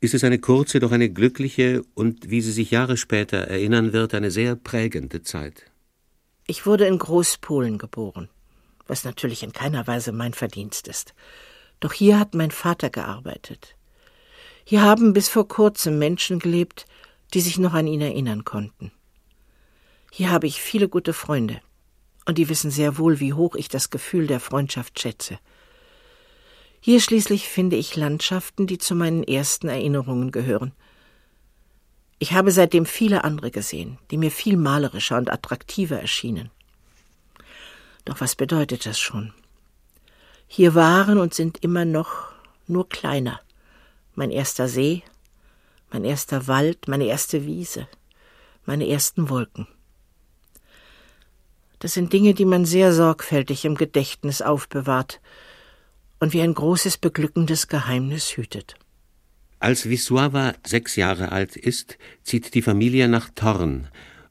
ist 0.00 0.14
es 0.14 0.24
eine 0.24 0.40
kurze, 0.40 0.80
doch 0.80 0.90
eine 0.90 1.10
glückliche 1.10 1.84
und, 1.94 2.28
wie 2.28 2.40
sie 2.40 2.50
sich 2.50 2.72
Jahre 2.72 2.96
später 2.96 3.38
erinnern 3.38 3.92
wird, 3.92 4.14
eine 4.14 4.32
sehr 4.32 4.56
prägende 4.56 5.22
Zeit. 5.22 5.70
Ich 6.46 6.66
wurde 6.66 6.86
in 6.86 6.98
Großpolen 6.98 7.78
geboren, 7.78 8.28
was 8.86 9.04
natürlich 9.04 9.42
in 9.42 9.52
keiner 9.52 9.86
Weise 9.86 10.12
mein 10.12 10.34
Verdienst 10.34 10.88
ist. 10.88 11.14
Doch 11.80 11.92
hier 11.92 12.18
hat 12.18 12.34
mein 12.34 12.50
Vater 12.50 12.90
gearbeitet. 12.90 13.76
Hier 14.64 14.82
haben 14.82 15.14
bis 15.14 15.28
vor 15.28 15.48
kurzem 15.48 15.98
Menschen 15.98 16.38
gelebt, 16.38 16.84
die 17.32 17.40
sich 17.40 17.58
noch 17.58 17.72
an 17.72 17.86
ihn 17.86 18.02
erinnern 18.02 18.44
konnten. 18.44 18.92
Hier 20.10 20.30
habe 20.30 20.46
ich 20.46 20.60
viele 20.60 20.88
gute 20.88 21.14
Freunde, 21.14 21.60
und 22.26 22.38
die 22.38 22.48
wissen 22.48 22.70
sehr 22.70 22.98
wohl, 22.98 23.20
wie 23.20 23.32
hoch 23.32 23.54
ich 23.54 23.68
das 23.68 23.90
Gefühl 23.90 24.26
der 24.26 24.40
Freundschaft 24.40 25.00
schätze. 25.00 25.38
Hier 26.80 27.00
schließlich 27.00 27.48
finde 27.48 27.76
ich 27.76 27.96
Landschaften, 27.96 28.66
die 28.66 28.76
zu 28.76 28.94
meinen 28.94 29.24
ersten 29.24 29.68
Erinnerungen 29.68 30.30
gehören. 30.30 30.72
Ich 32.24 32.32
habe 32.32 32.52
seitdem 32.52 32.86
viele 32.86 33.22
andere 33.22 33.50
gesehen, 33.50 33.98
die 34.10 34.16
mir 34.16 34.30
viel 34.30 34.56
malerischer 34.56 35.18
und 35.18 35.30
attraktiver 35.30 36.00
erschienen. 36.00 36.50
Doch 38.06 38.22
was 38.22 38.34
bedeutet 38.34 38.86
das 38.86 38.98
schon? 38.98 39.34
Hier 40.46 40.74
waren 40.74 41.18
und 41.18 41.34
sind 41.34 41.62
immer 41.62 41.84
noch 41.84 42.32
nur 42.66 42.88
kleiner. 42.88 43.42
Mein 44.14 44.30
erster 44.30 44.68
See, 44.68 45.02
mein 45.90 46.02
erster 46.02 46.46
Wald, 46.46 46.88
meine 46.88 47.04
erste 47.04 47.44
Wiese, 47.44 47.88
meine 48.64 48.88
ersten 48.88 49.28
Wolken. 49.28 49.68
Das 51.78 51.92
sind 51.92 52.10
Dinge, 52.10 52.32
die 52.32 52.46
man 52.46 52.64
sehr 52.64 52.94
sorgfältig 52.94 53.66
im 53.66 53.74
Gedächtnis 53.74 54.40
aufbewahrt 54.40 55.20
und 56.20 56.32
wie 56.32 56.40
ein 56.40 56.54
großes 56.54 56.96
beglückendes 56.96 57.68
Geheimnis 57.68 58.38
hütet. 58.38 58.76
Als 59.58 59.88
Wisława 59.88 60.54
sechs 60.66 60.96
Jahre 60.96 61.32
alt 61.32 61.56
ist, 61.56 61.98
zieht 62.22 62.54
die 62.54 62.62
Familie 62.62 63.08
nach 63.08 63.30
Thorn 63.34 63.88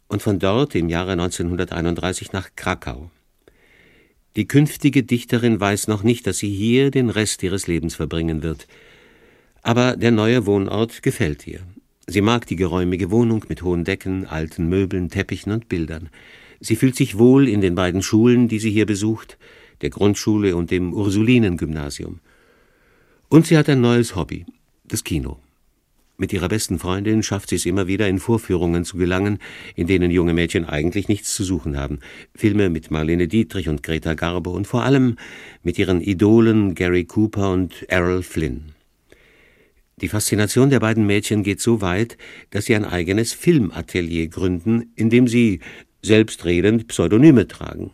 und 0.08 0.22
von 0.22 0.40
dort 0.40 0.76
im 0.76 0.90
Jahre 0.90 1.14
1931 1.14 2.34
nach 2.34 2.50
Krakau. 2.56 3.10
Die 4.36 4.48
künftige 4.48 5.04
Dichterin 5.04 5.60
weiß 5.60 5.88
noch 5.88 6.04
nicht, 6.04 6.26
dass 6.26 6.40
sie 6.40 6.50
hier 6.50 6.92
den 6.92 7.10
Rest 7.10 7.44
ihres 7.44 7.68
Lebens 7.68 7.96
verbringen 7.96 8.42
wird. 8.42 8.68
Aber 9.62 9.96
der 9.96 10.12
neue 10.12 10.46
Wohnort 10.46 11.04
gefällt 11.04 11.48
ihr. 11.48 11.62
Sie 12.08 12.22
mag 12.22 12.48
die 12.48 12.56
geräumige 12.56 13.12
Wohnung 13.12 13.46
mit 13.48 13.62
hohen 13.62 13.86
Decken, 13.86 14.26
alten 14.26 14.68
Möbeln, 14.68 15.10
Teppichen 15.10 15.52
und 15.52 15.70
Bildern. 15.70 16.10
Sie 16.60 16.76
fühlt 16.76 16.96
sich 16.96 17.18
wohl 17.18 17.48
in 17.48 17.62
den 17.62 17.76
beiden 17.76 18.02
Schulen, 18.02 18.48
die 18.48 18.60
sie 18.60 18.72
hier 18.72 18.86
besucht, 18.86 19.38
der 19.82 19.90
Grundschule 19.90 20.56
und 20.56 20.72
dem 20.72 20.94
Ursulinengymnasium. 20.94 22.20
Und 23.30 23.48
sie 23.48 23.58
hat 23.58 23.70
ein 23.70 23.82
neues 23.82 24.16
Hobby, 24.16 24.46
das 24.86 25.04
Kino. 25.04 25.40
Mit 26.16 26.32
ihrer 26.32 26.48
besten 26.48 26.78
Freundin 26.78 27.24
schafft 27.24 27.50
sie 27.50 27.56
es 27.56 27.66
immer 27.66 27.88
wieder, 27.88 28.08
in 28.08 28.20
Vorführungen 28.20 28.86
zu 28.86 28.98
gelangen, 28.98 29.40
in 29.76 29.88
denen 29.88 30.12
junge 30.12 30.34
Mädchen 30.34 30.66
eigentlich 30.66 31.08
nichts 31.08 31.34
zu 31.34 31.44
suchen 31.44 31.76
haben. 31.76 32.00
Filme 32.36 32.70
mit 32.70 32.92
Marlene 32.92 33.28
Dietrich 33.28 33.68
und 33.68 33.82
Greta 33.82 34.14
Garbo 34.14 34.52
und 34.52 34.68
vor 34.68 34.84
allem 34.84 35.16
mit 35.64 35.80
ihren 35.80 36.02
Idolen 36.02 36.76
Gary 36.76 37.06
Cooper 37.06 37.52
und 37.52 37.84
Errol 37.90 38.22
Flynn. 38.22 38.74
Die 40.02 40.08
Faszination 40.08 40.70
der 40.70 40.80
beiden 40.80 41.06
Mädchen 41.06 41.44
geht 41.44 41.62
so 41.62 41.82
weit, 41.82 42.18
dass 42.52 42.66
sie 42.66 42.76
ein 42.76 42.86
eigenes 42.86 43.34
Filmatelier 43.34 44.28
gründen, 44.28 44.92
in 44.96 45.10
dem 45.10 45.28
sie, 45.28 45.62
selbstredend, 46.04 46.88
Pseudonyme 46.88 47.48
tragen. 47.48 47.92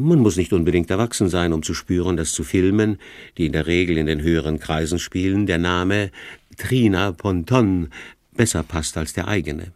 Man 0.00 0.20
muss 0.20 0.38
nicht 0.38 0.54
unbedingt 0.54 0.90
erwachsen 0.90 1.28
sein, 1.28 1.52
um 1.52 1.62
zu 1.62 1.74
spüren, 1.74 2.16
dass 2.16 2.32
zu 2.32 2.42
Filmen, 2.42 2.98
die 3.36 3.44
in 3.44 3.52
der 3.52 3.66
Regel 3.66 3.98
in 3.98 4.06
den 4.06 4.22
höheren 4.22 4.58
Kreisen 4.58 4.98
spielen, 4.98 5.44
der 5.44 5.58
Name 5.58 6.10
Trina 6.56 7.12
Ponton 7.12 7.90
besser 8.32 8.62
passt 8.62 8.96
als 8.96 9.12
der 9.12 9.28
eigene. 9.28 9.72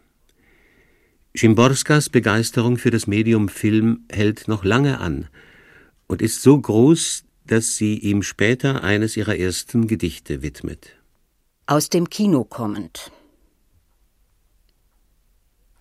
Schimborskas 1.35 2.09
Begeisterung 2.09 2.77
für 2.77 2.89
das 2.89 3.05
Medium 3.05 3.49
Film 3.49 4.05
hält 4.11 4.47
noch 4.47 4.63
lange 4.63 4.99
an 4.99 5.27
und 6.07 6.23
ist 6.23 6.41
so 6.41 6.59
groß, 6.59 7.23
dass 7.45 7.75
sie 7.75 7.99
ihm 7.99 8.23
später 8.23 8.83
eines 8.83 9.17
ihrer 9.17 9.37
ersten 9.37 9.85
Gedichte 9.85 10.41
widmet. 10.41 10.95
Aus 11.67 11.89
dem 11.89 12.09
Kino 12.09 12.45
kommend. 12.45 13.11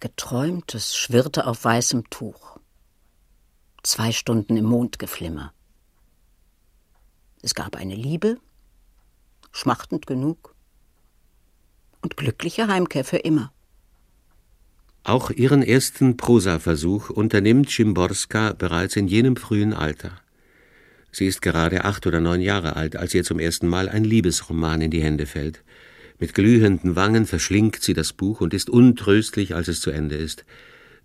Geträumtes 0.00 0.94
schwirrte 0.94 1.46
auf 1.46 1.64
weißem 1.64 2.10
Tuch. 2.10 2.53
Zwei 3.84 4.12
Stunden 4.12 4.56
im 4.56 4.64
Mondgeflimmer. 4.64 5.52
Es 7.42 7.54
gab 7.54 7.76
eine 7.76 7.94
Liebe, 7.94 8.38
schmachtend 9.52 10.06
genug, 10.06 10.54
und 12.00 12.16
glückliche 12.16 12.66
Heimkehr 12.66 13.04
für 13.04 13.18
immer. 13.18 13.52
Auch 15.02 15.28
ihren 15.28 15.62
ersten 15.62 16.16
Prosaversuch 16.16 17.10
unternimmt 17.10 17.70
Schimborska 17.70 18.54
bereits 18.54 18.96
in 18.96 19.06
jenem 19.06 19.36
frühen 19.36 19.74
Alter. 19.74 20.18
Sie 21.12 21.26
ist 21.26 21.42
gerade 21.42 21.84
acht 21.84 22.06
oder 22.06 22.20
neun 22.20 22.40
Jahre 22.40 22.76
alt, 22.76 22.96
als 22.96 23.12
ihr 23.12 23.22
zum 23.22 23.38
ersten 23.38 23.68
Mal 23.68 23.90
ein 23.90 24.04
Liebesroman 24.04 24.80
in 24.80 24.90
die 24.92 25.02
Hände 25.02 25.26
fällt. 25.26 25.62
Mit 26.18 26.32
glühenden 26.32 26.96
Wangen 26.96 27.26
verschlingt 27.26 27.82
sie 27.82 27.92
das 27.92 28.14
Buch 28.14 28.40
und 28.40 28.54
ist 28.54 28.70
untröstlich, 28.70 29.54
als 29.54 29.68
es 29.68 29.82
zu 29.82 29.90
Ende 29.90 30.16
ist. 30.16 30.46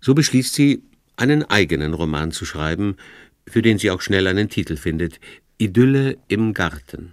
So 0.00 0.14
beschließt 0.14 0.54
sie, 0.54 0.82
einen 1.20 1.44
eigenen 1.44 1.94
Roman 1.94 2.32
zu 2.32 2.44
schreiben, 2.44 2.96
für 3.46 3.62
den 3.62 3.78
sie 3.78 3.90
auch 3.90 4.00
schnell 4.00 4.26
einen 4.26 4.48
Titel 4.48 4.76
findet 4.76 5.20
Idylle 5.58 6.16
im 6.28 6.54
Garten. 6.54 7.12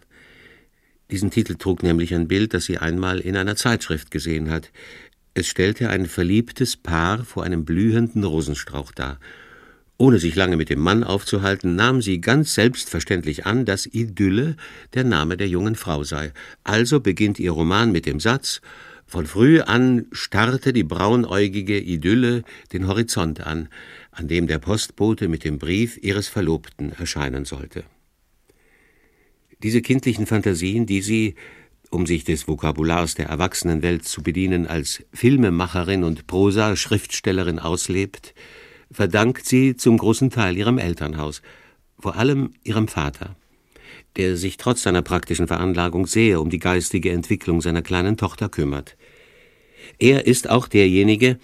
Diesen 1.11 1.31
Titel 1.31 1.55
trug 1.55 1.83
nämlich 1.83 2.13
ein 2.13 2.27
Bild, 2.27 2.53
das 2.53 2.65
sie 2.65 2.77
einmal 2.77 3.19
in 3.19 3.35
einer 3.35 3.55
Zeitschrift 3.55 4.11
gesehen 4.11 4.49
hat. 4.49 4.71
Es 5.33 5.47
stellte 5.47 5.89
ein 5.89 6.05
verliebtes 6.05 6.77
Paar 6.77 7.23
vor 7.23 7.43
einem 7.43 7.65
blühenden 7.65 8.23
Rosenstrauch 8.23 8.91
dar. 8.91 9.19
Ohne 9.97 10.19
sich 10.19 10.35
lange 10.35 10.57
mit 10.57 10.69
dem 10.69 10.79
Mann 10.79 11.03
aufzuhalten, 11.03 11.75
nahm 11.75 12.01
sie 12.01 12.21
ganz 12.21 12.53
selbstverständlich 12.53 13.45
an, 13.45 13.65
dass 13.65 13.85
Idylle 13.85 14.55
der 14.93 15.03
Name 15.03 15.37
der 15.37 15.47
jungen 15.47 15.75
Frau 15.75 16.03
sei. 16.03 16.33
Also 16.63 16.99
beginnt 16.99 17.39
ihr 17.39 17.51
Roman 17.51 17.91
mit 17.91 18.05
dem 18.05 18.19
Satz 18.19 18.61
Von 19.09 19.25
früh 19.25 19.61
an 19.61 20.07
starrte 20.11 20.73
die 20.73 20.83
braunäugige 20.83 21.79
Idylle 21.79 22.43
den 22.73 22.87
Horizont 22.87 23.39
an, 23.39 23.69
an 24.11 24.27
dem 24.27 24.47
der 24.47 24.59
Postbote 24.59 25.29
mit 25.29 25.45
dem 25.45 25.59
Brief 25.59 25.97
ihres 26.03 26.27
Verlobten 26.27 26.91
erscheinen 26.91 27.45
sollte. 27.45 27.85
Diese 29.63 29.81
kindlichen 29.81 30.25
Fantasien, 30.25 30.85
die 30.85 31.01
sie, 31.01 31.35
um 31.89 32.05
sich 32.05 32.25
des 32.25 32.49
Vokabulars 32.49 33.15
der 33.15 33.27
Erwachsenenwelt 33.27 34.03
zu 34.03 34.21
bedienen, 34.21 34.67
als 34.67 35.03
Filmemacherin 35.13 36.03
und 36.03 36.27
Prosa-Schriftstellerin 36.27 37.59
auslebt, 37.59 38.35
verdankt 38.91 39.45
sie 39.45 39.77
zum 39.77 39.97
großen 39.97 40.31
Teil 40.31 40.57
ihrem 40.57 40.77
Elternhaus, 40.77 41.41
vor 41.97 42.17
allem 42.17 42.51
ihrem 42.65 42.89
Vater, 42.89 43.37
der 44.17 44.35
sich 44.35 44.57
trotz 44.57 44.81
seiner 44.81 45.01
praktischen 45.01 45.47
Veranlagung 45.47 46.07
sehr 46.07 46.41
um 46.41 46.49
die 46.49 46.59
geistige 46.59 47.11
Entwicklung 47.11 47.61
seiner 47.61 47.81
kleinen 47.81 48.17
Tochter 48.17 48.49
kümmert. 48.49 48.97
Er 49.99 50.25
ist 50.27 50.49
auch 50.49 50.67
derjenige, 50.67 51.39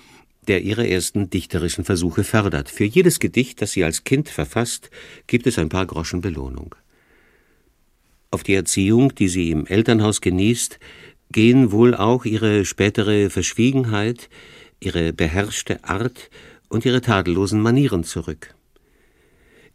der 0.48 0.62
ihre 0.62 0.88
ersten 0.88 1.30
dichterischen 1.30 1.86
Versuche 1.86 2.24
fördert. 2.24 2.70
Für 2.70 2.84
jedes 2.84 3.20
Gedicht, 3.20 3.62
das 3.62 3.72
sie 3.72 3.84
als 3.84 4.04
Kind 4.04 4.28
verfasst, 4.30 4.90
gibt 5.28 5.48
es 5.48 5.58
ein 5.58 5.70
paar 5.70 5.86
Groschen 5.86 6.22
Belohnung. 6.22 6.76
Auf 8.32 8.44
die 8.44 8.56
Erziehung, 8.56 9.14
die 9.16 9.30
sie 9.30 9.52
im 9.52 9.66
Elternhaus 9.68 10.20
genießt, 10.20 10.80
gehen 11.32 11.72
wohl 11.72 11.96
auch 11.96 12.26
ihre 12.26 12.66
spätere 12.66 13.30
Verschwiegenheit, 13.30 14.30
ihre 14.80 15.14
beherrschte 15.14 15.84
Art 15.84 16.30
und 16.68 16.86
ihre 16.86 17.02
tadellosen 17.02 17.62
Manieren 17.62 18.04
zurück. 18.04 18.56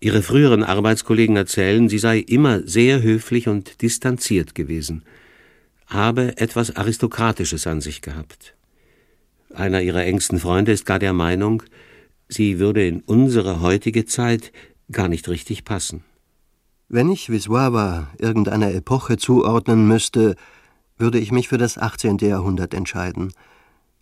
Ihre 0.00 0.22
früheren 0.22 0.62
Arbeitskollegen 0.62 1.36
erzählen, 1.36 1.88
sie 1.88 1.98
sei 1.98 2.18
immer 2.18 2.62
sehr 2.66 3.02
höflich 3.02 3.48
und 3.48 3.82
distanziert 3.82 4.54
gewesen, 4.54 5.02
habe 5.86 6.36
etwas 6.38 6.76
Aristokratisches 6.76 7.66
an 7.66 7.80
sich 7.80 8.00
gehabt. 8.00 8.54
Einer 9.52 9.82
ihrer 9.82 10.04
engsten 10.04 10.38
Freunde 10.38 10.72
ist 10.72 10.86
gar 10.86 11.00
der 11.00 11.14
Meinung, 11.14 11.64
sie 12.28 12.60
würde 12.60 12.86
in 12.86 13.00
unsere 13.00 13.60
heutige 13.60 14.04
Zeit 14.04 14.52
gar 14.92 15.08
nicht 15.08 15.28
richtig 15.28 15.64
passen. 15.64 16.04
Wenn 16.88 17.10
ich 17.10 17.28
Wisława 17.28 18.06
irgendeiner 18.18 18.72
Epoche 18.72 19.16
zuordnen 19.16 19.88
müsste, 19.88 20.36
würde 20.96 21.18
ich 21.18 21.32
mich 21.32 21.48
für 21.48 21.58
das 21.58 21.76
18. 21.76 22.18
Jahrhundert 22.18 22.72
entscheiden. 22.72 23.32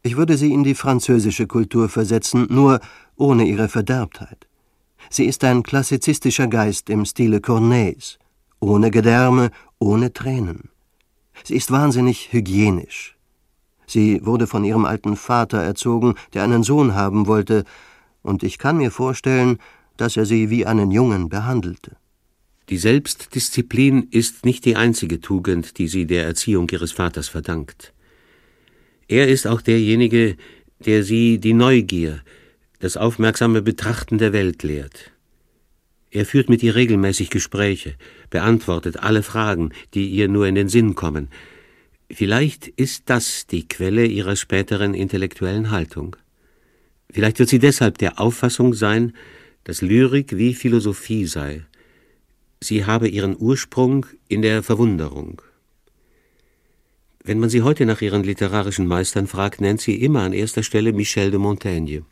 Ich 0.02 0.16
würde 0.16 0.36
sie 0.36 0.52
in 0.52 0.62
die 0.62 0.74
französische 0.74 1.46
Kultur 1.46 1.88
versetzen, 1.88 2.46
nur 2.50 2.80
ohne 3.16 3.44
ihre 3.44 3.68
Verderbtheit. 3.68 4.45
Sie 5.10 5.24
ist 5.24 5.44
ein 5.44 5.62
klassizistischer 5.62 6.48
Geist 6.48 6.90
im 6.90 7.04
Stile 7.04 7.40
Corneilles, 7.40 8.18
ohne 8.60 8.90
Gedärme, 8.90 9.50
ohne 9.78 10.12
Tränen. 10.12 10.70
Sie 11.44 11.54
ist 11.54 11.70
wahnsinnig 11.70 12.32
hygienisch. 12.32 13.16
Sie 13.86 14.24
wurde 14.24 14.46
von 14.46 14.64
ihrem 14.64 14.84
alten 14.84 15.16
Vater 15.16 15.58
erzogen, 15.58 16.14
der 16.34 16.42
einen 16.42 16.62
Sohn 16.62 16.94
haben 16.94 17.26
wollte, 17.26 17.64
und 18.22 18.42
ich 18.42 18.58
kann 18.58 18.78
mir 18.78 18.90
vorstellen, 18.90 19.58
dass 19.96 20.16
er 20.16 20.26
sie 20.26 20.50
wie 20.50 20.66
einen 20.66 20.90
Jungen 20.90 21.28
behandelte. 21.28 21.96
Die 22.68 22.78
Selbstdisziplin 22.78 24.08
ist 24.10 24.44
nicht 24.44 24.64
die 24.64 24.74
einzige 24.74 25.20
Tugend, 25.20 25.78
die 25.78 25.86
sie 25.86 26.06
der 26.06 26.24
Erziehung 26.24 26.68
ihres 26.70 26.90
Vaters 26.90 27.28
verdankt. 27.28 27.92
Er 29.06 29.28
ist 29.28 29.46
auch 29.46 29.60
derjenige, 29.60 30.36
der 30.84 31.04
sie 31.04 31.38
die 31.38 31.54
Neugier, 31.54 32.22
das 32.78 32.96
aufmerksame 32.96 33.62
Betrachten 33.62 34.18
der 34.18 34.32
Welt 34.32 34.62
lehrt. 34.62 35.12
Er 36.10 36.24
führt 36.24 36.48
mit 36.48 36.62
ihr 36.62 36.74
regelmäßig 36.74 37.30
Gespräche, 37.30 37.94
beantwortet 38.30 38.98
alle 38.98 39.22
Fragen, 39.22 39.72
die 39.94 40.08
ihr 40.08 40.28
nur 40.28 40.46
in 40.46 40.54
den 40.54 40.68
Sinn 40.68 40.94
kommen. 40.94 41.28
Vielleicht 42.10 42.68
ist 42.68 43.04
das 43.06 43.46
die 43.46 43.66
Quelle 43.66 44.06
ihrer 44.06 44.36
späteren 44.36 44.94
intellektuellen 44.94 45.70
Haltung. 45.70 46.16
Vielleicht 47.10 47.38
wird 47.38 47.48
sie 47.48 47.58
deshalb 47.58 47.98
der 47.98 48.20
Auffassung 48.20 48.74
sein, 48.74 49.12
dass 49.64 49.82
Lyrik 49.82 50.36
wie 50.36 50.54
Philosophie 50.54 51.26
sei, 51.26 51.64
sie 52.60 52.84
habe 52.84 53.08
ihren 53.08 53.36
Ursprung 53.38 54.06
in 54.28 54.42
der 54.42 54.62
Verwunderung. 54.62 55.42
Wenn 57.24 57.40
man 57.40 57.50
sie 57.50 57.62
heute 57.62 57.86
nach 57.86 58.00
ihren 58.00 58.22
literarischen 58.22 58.86
Meistern 58.86 59.26
fragt, 59.26 59.60
nennt 59.60 59.80
sie 59.80 59.96
immer 60.00 60.22
an 60.22 60.32
erster 60.32 60.62
Stelle 60.62 60.92
Michel 60.92 61.32
de 61.32 61.40
Montaigne. 61.40 62.04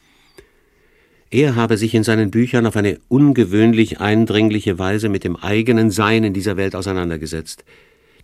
Er 1.35 1.57
habe 1.57 1.77
sich 1.77 1.95
in 1.95 2.05
seinen 2.05 2.31
Büchern 2.31 2.65
auf 2.65 2.77
eine 2.77 3.01
ungewöhnlich 3.09 3.99
eindringliche 3.99 4.79
Weise 4.79 5.09
mit 5.09 5.25
dem 5.25 5.35
eigenen 5.35 5.91
Sein 5.91 6.23
in 6.23 6.33
dieser 6.33 6.57
Welt 6.57 6.77
auseinandergesetzt. 6.77 7.65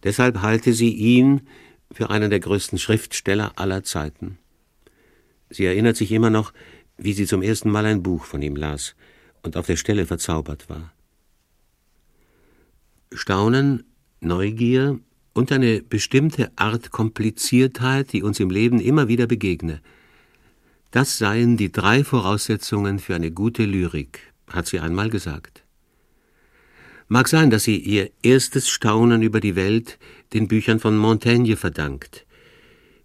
Deshalb 0.04 0.42
halte 0.42 0.72
sie 0.72 0.94
ihn 0.94 1.40
für 1.90 2.10
einen 2.10 2.30
der 2.30 2.38
größten 2.38 2.78
Schriftsteller 2.78 3.50
aller 3.56 3.82
Zeiten. 3.82 4.38
Sie 5.48 5.64
erinnert 5.64 5.96
sich 5.96 6.12
immer 6.12 6.30
noch, 6.30 6.52
wie 6.98 7.12
sie 7.12 7.26
zum 7.26 7.42
ersten 7.42 7.68
Mal 7.68 7.84
ein 7.84 8.04
Buch 8.04 8.26
von 8.26 8.42
ihm 8.42 8.54
las 8.54 8.94
und 9.42 9.56
auf 9.56 9.66
der 9.66 9.74
Stelle 9.76 10.06
verzaubert 10.06 10.70
war. 10.70 10.92
Staunen, 13.10 13.82
Neugier 14.20 15.00
und 15.34 15.50
eine 15.50 15.82
bestimmte 15.82 16.52
Art 16.54 16.92
Kompliziertheit, 16.92 18.12
die 18.12 18.22
uns 18.22 18.38
im 18.38 18.50
Leben 18.50 18.78
immer 18.78 19.08
wieder 19.08 19.26
begegne. 19.26 19.80
Das 20.90 21.18
seien 21.18 21.56
die 21.56 21.70
drei 21.70 22.02
Voraussetzungen 22.02 22.98
für 22.98 23.14
eine 23.14 23.30
gute 23.30 23.64
Lyrik, 23.64 24.32
hat 24.48 24.66
sie 24.66 24.80
einmal 24.80 25.08
gesagt. 25.08 25.62
Mag 27.06 27.28
sein, 27.28 27.50
dass 27.50 27.64
sie 27.64 27.76
ihr 27.76 28.10
erstes 28.22 28.68
Staunen 28.68 29.22
über 29.22 29.40
die 29.40 29.56
Welt 29.56 29.98
den 30.32 30.48
Büchern 30.48 30.80
von 30.80 30.96
Montaigne 30.96 31.56
verdankt. 31.56 32.26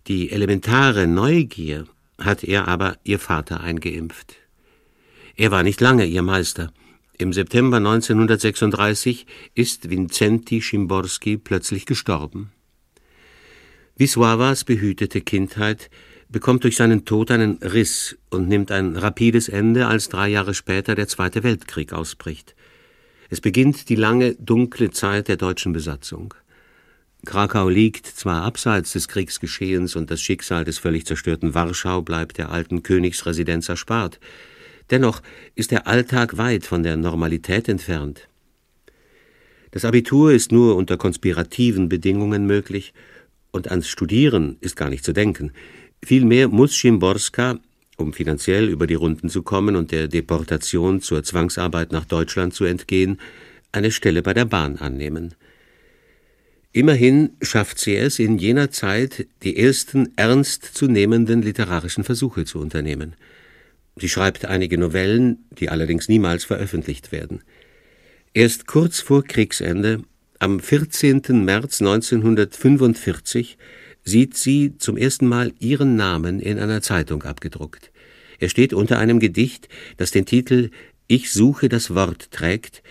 Die 0.07 0.31
elementare 0.31 1.07
Neugier 1.07 1.85
hat 2.19 2.43
er 2.43 2.67
aber 2.67 2.97
ihr 3.03 3.19
Vater 3.19 3.61
eingeimpft. 3.61 4.35
Er 5.35 5.51
war 5.51 5.63
nicht 5.63 5.81
lange 5.81 6.05
ihr 6.05 6.21
Meister. 6.21 6.71
Im 7.17 7.33
September 7.33 7.77
1936 7.77 9.25
ist 9.53 9.89
Vincenti 9.89 10.61
Szymborski 10.61 11.37
plötzlich 11.37 11.85
gestorben. 11.85 12.51
Wisławas 13.97 14.65
behütete 14.65 15.21
Kindheit 15.21 15.89
bekommt 16.29 16.63
durch 16.63 16.75
seinen 16.75 17.05
Tod 17.05 17.32
einen 17.32 17.58
Riss 17.58 18.17
und 18.29 18.48
nimmt 18.48 18.72
ein 18.72 18.96
rapides 18.96 19.50
Ende, 19.50 19.88
als 19.88 20.10
drei 20.10 20.29
Jahre 20.29 20.53
später 20.53 20.96
der 20.96 21.08
Zweite 21.08 21.44
Weltkrieg 21.44 21.94
ausbricht. 21.94 22.55
Es 23.29 23.42
beginnt 23.42 23.90
die 23.90 23.96
lange, 23.96 24.35
dunkle 24.35 24.92
Zeit 24.92 25.27
der 25.27 25.38
deutschen 25.38 25.74
Besatzung. 25.74 26.33
Krakau 27.25 27.70
liegt 27.70 28.05
zwar 28.05 28.44
abseits 28.44 28.94
des 28.94 29.07
Kriegsgeschehens 29.07 29.96
und 29.96 30.11
das 30.11 30.22
Schicksal 30.22 30.64
des 30.64 30.77
völlig 30.77 31.05
zerstörten 31.05 31.53
Warschau 31.53 32.01
bleibt 32.01 32.38
der 32.38 32.51
alten 32.51 32.83
Königsresidenz 32.83 33.68
erspart, 33.68 34.20
Dennoch 34.92 35.22
ist 35.55 35.72
der 35.72 35.88
Alltag 35.88 36.38
weit 36.38 36.66
von 36.66 36.83
der 36.83 36.96
Normalität 36.96 37.68
entfernt. 37.68 38.27
Das 39.72 39.83
Abitur 39.83 40.31
ist 40.31 40.51
nur 40.51 40.75
unter 40.75 40.98
konspirativen 40.98 41.90
Bedingungen 41.90 42.46
möglich 42.46 42.94
und 43.51 43.70
ans 43.70 43.88
Studieren 43.88 44.57
ist 44.61 44.75
gar 44.75 44.90
nicht 44.90 45.03
zu 45.03 45.11
denken. 45.11 45.51
Vielmehr 46.05 46.50
muss 46.50 46.75
Schimborska, 46.75 47.57
um 47.98 48.13
finanziell 48.13 48.70
über 48.70 48.85
die 48.85 48.94
Runden 48.94 49.27
zu 49.27 49.41
kommen 49.41 49.75
und 49.75 49.91
der 49.91 50.07
Deportation 50.07 51.01
zur 51.01 51.24
Zwangsarbeit 51.24 51.91
nach 51.91 52.05
Deutschland 52.05 52.53
zu 52.53 52.63
entgehen, 52.63 53.20
eine 53.72 53.89
Stelle 53.89 54.22
bei 54.22 54.35
der 54.35 54.46
Bahn 54.46 54.77
annehmen. 54.77 55.33
Immerhin 56.74 57.31
schafft 57.41 57.79
sie 57.79 57.96
es 57.96 58.20
in 58.20 58.37
jener 58.37 58.70
Zeit, 58.70 59.25
die 59.41 59.57
ersten 59.57 60.13
ernst 60.15 60.65
zu 60.77 60.85
nehmenden 60.85 61.41
literarischen 61.41 62.03
Versuche 62.03 62.46
zu 62.46 62.59
unternehmen. 62.59 63.15
Sie 63.96 64.09
schreibt 64.09 64.46
einige 64.46 64.77
Novellen, 64.77 65.46
die 65.57 65.70
allerdings 65.70 66.07
niemals 66.07 66.44
veröffentlicht 66.46 67.11
werden. 67.11 67.41
Erst 68.35 68.68
kurz 68.68 69.00
vor 69.00 69.24
Kriegsende, 69.24 70.03
am 70.37 70.59
14. 70.59 71.24
März 71.44 71.81
1945, 71.81 73.57
sieht 74.05 74.37
sie 74.37 74.77
zum 74.77 74.96
ersten 74.96 75.27
Mal 75.27 75.51
ihren 75.59 75.96
Namen 75.96 76.39
in 76.39 76.59
einer 76.59 76.81
Zeitung 76.81 77.24
abgedruckt. 77.24 77.91
Er 78.39 78.50
steht 78.50 78.74
unter 78.74 79.00
einem 79.00 79.20
Gedicht, 79.20 79.68
das 79.98 80.11
den 80.11 80.25
Titel 80.25 80.70
Ich 81.07 81.31
suche 81.31 81.68
das 81.68 81.96
Wort 81.96 82.31
trägt 82.31 82.83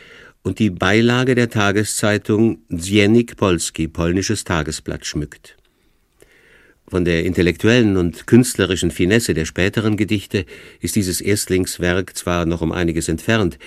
und 0.43 0.59
die 0.59 0.71
Beilage 0.71 1.35
der 1.35 1.49
Tageszeitung 1.49 2.59
Dziennik 2.69 3.37
Polski, 3.37 3.89
polnisches 3.89 4.45
Tagesblatt, 4.45 5.07
schmückt. 5.07 5.57
Von 6.89 7.05
der 7.05 7.25
intellektuellen 7.25 7.97
und 7.97 8.27
künstlerischen 8.27 8.91
Finesse 8.91 9.33
der 9.33 9.47
späteren 9.47 9.97
Gedichte 9.97 10.45
ist 10.81 10.97
dieses 10.97 11.21
Erstlingswerk 11.21 12.17
zwar 12.17 12.45
noch 12.45 12.61
um 12.61 12.73
einiges 12.73 13.09
entfernt, 13.09 13.59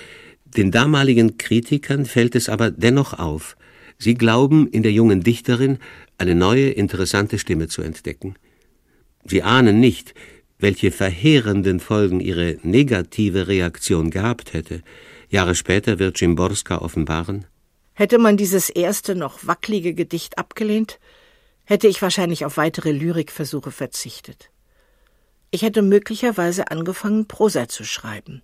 den 0.45 0.71
damaligen 0.71 1.37
Kritikern 1.37 2.05
fällt 2.05 2.35
es 2.35 2.47
aber 2.47 2.71
dennoch 2.71 3.13
auf. 3.13 3.57
Sie 3.97 4.13
glauben, 4.13 4.67
in 4.67 4.83
der 4.83 4.91
jungen 4.91 5.21
Dichterin 5.21 5.79
eine 6.17 6.35
neue, 6.35 6.69
interessante 6.69 7.39
Stimme 7.39 7.67
zu 7.67 7.81
entdecken. 7.81 8.35
Sie 9.25 9.43
ahnen 9.43 9.79
nicht, 9.79 10.13
welche 10.59 10.91
verheerenden 10.91 11.79
Folgen 11.79 12.19
ihre 12.19 12.57
negative 12.63 13.47
Reaktion 13.47 14.09
gehabt 14.09 14.53
hätte. 14.53 14.81
Jahre 15.29 15.55
später 15.55 15.99
wird 15.99 16.17
Szymborska 16.17 16.79
offenbaren. 16.79 17.45
Hätte 17.93 18.17
man 18.17 18.37
dieses 18.37 18.69
erste 18.69 19.15
noch 19.15 19.45
wackelige 19.45 19.93
Gedicht 19.93 20.37
abgelehnt, 20.37 20.99
hätte 21.65 21.87
ich 21.87 22.01
wahrscheinlich 22.01 22.45
auf 22.45 22.57
weitere 22.57 22.91
Lyrikversuche 22.91 23.71
verzichtet. 23.71 24.49
Ich 25.51 25.61
hätte 25.61 25.81
möglicherweise 25.81 26.71
angefangen, 26.71 27.27
Prosa 27.27 27.67
zu 27.67 27.83
schreiben. 27.83 28.41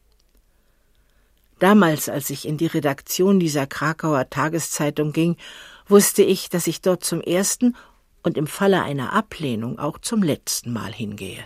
Damals, 1.59 2.09
als 2.09 2.29
ich 2.29 2.47
in 2.47 2.57
die 2.57 2.67
Redaktion 2.67 3.39
dieser 3.39 3.67
Krakauer 3.67 4.29
Tageszeitung 4.29 5.13
ging, 5.13 5.37
wusste 5.87 6.23
ich, 6.23 6.49
dass 6.49 6.67
ich 6.67 6.81
dort 6.81 7.03
zum 7.03 7.21
ersten 7.21 7.75
und 8.23 8.37
im 8.37 8.47
Falle 8.47 8.83
einer 8.83 9.13
Ablehnung 9.13 9.79
auch 9.79 9.99
zum 9.99 10.23
letzten 10.23 10.73
Mal 10.73 10.93
hingehe. 10.93 11.45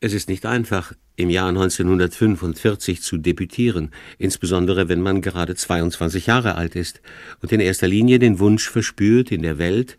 Es 0.00 0.12
ist 0.12 0.28
nicht 0.28 0.46
einfach, 0.46 0.94
im 1.16 1.28
Jahr 1.28 1.48
1945 1.48 3.02
zu 3.02 3.18
debütieren, 3.18 3.90
insbesondere 4.18 4.88
wenn 4.88 5.02
man 5.02 5.20
gerade 5.20 5.54
22 5.54 6.26
Jahre 6.26 6.54
alt 6.54 6.74
ist 6.74 7.02
und 7.42 7.52
in 7.52 7.60
erster 7.60 7.86
Linie 7.86 8.18
den 8.18 8.38
Wunsch 8.38 8.68
verspürt, 8.68 9.30
in 9.30 9.42
der 9.42 9.58
Welt, 9.58 9.98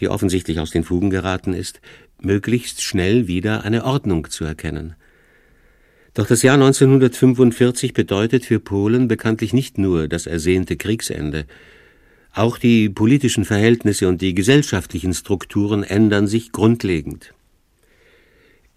die 0.00 0.08
offensichtlich 0.08 0.58
aus 0.58 0.70
den 0.70 0.84
Fugen 0.84 1.10
geraten 1.10 1.52
ist, 1.52 1.80
möglichst 2.20 2.82
schnell 2.82 3.26
wieder 3.26 3.64
eine 3.64 3.84
Ordnung 3.84 4.30
zu 4.30 4.44
erkennen. 4.44 4.94
Doch 6.14 6.26
das 6.26 6.42
Jahr 6.42 6.54
1945 6.54 7.94
bedeutet 7.94 8.44
für 8.44 8.60
Polen 8.60 9.08
bekanntlich 9.08 9.52
nicht 9.52 9.78
nur 9.78 10.08
das 10.08 10.26
ersehnte 10.26 10.76
Kriegsende. 10.76 11.46
Auch 12.34 12.56
die 12.56 12.88
politischen 12.88 13.44
Verhältnisse 13.44 14.08
und 14.08 14.22
die 14.22 14.34
gesellschaftlichen 14.34 15.12
Strukturen 15.12 15.82
ändern 15.82 16.26
sich 16.26 16.50
grundlegend. 16.50 17.34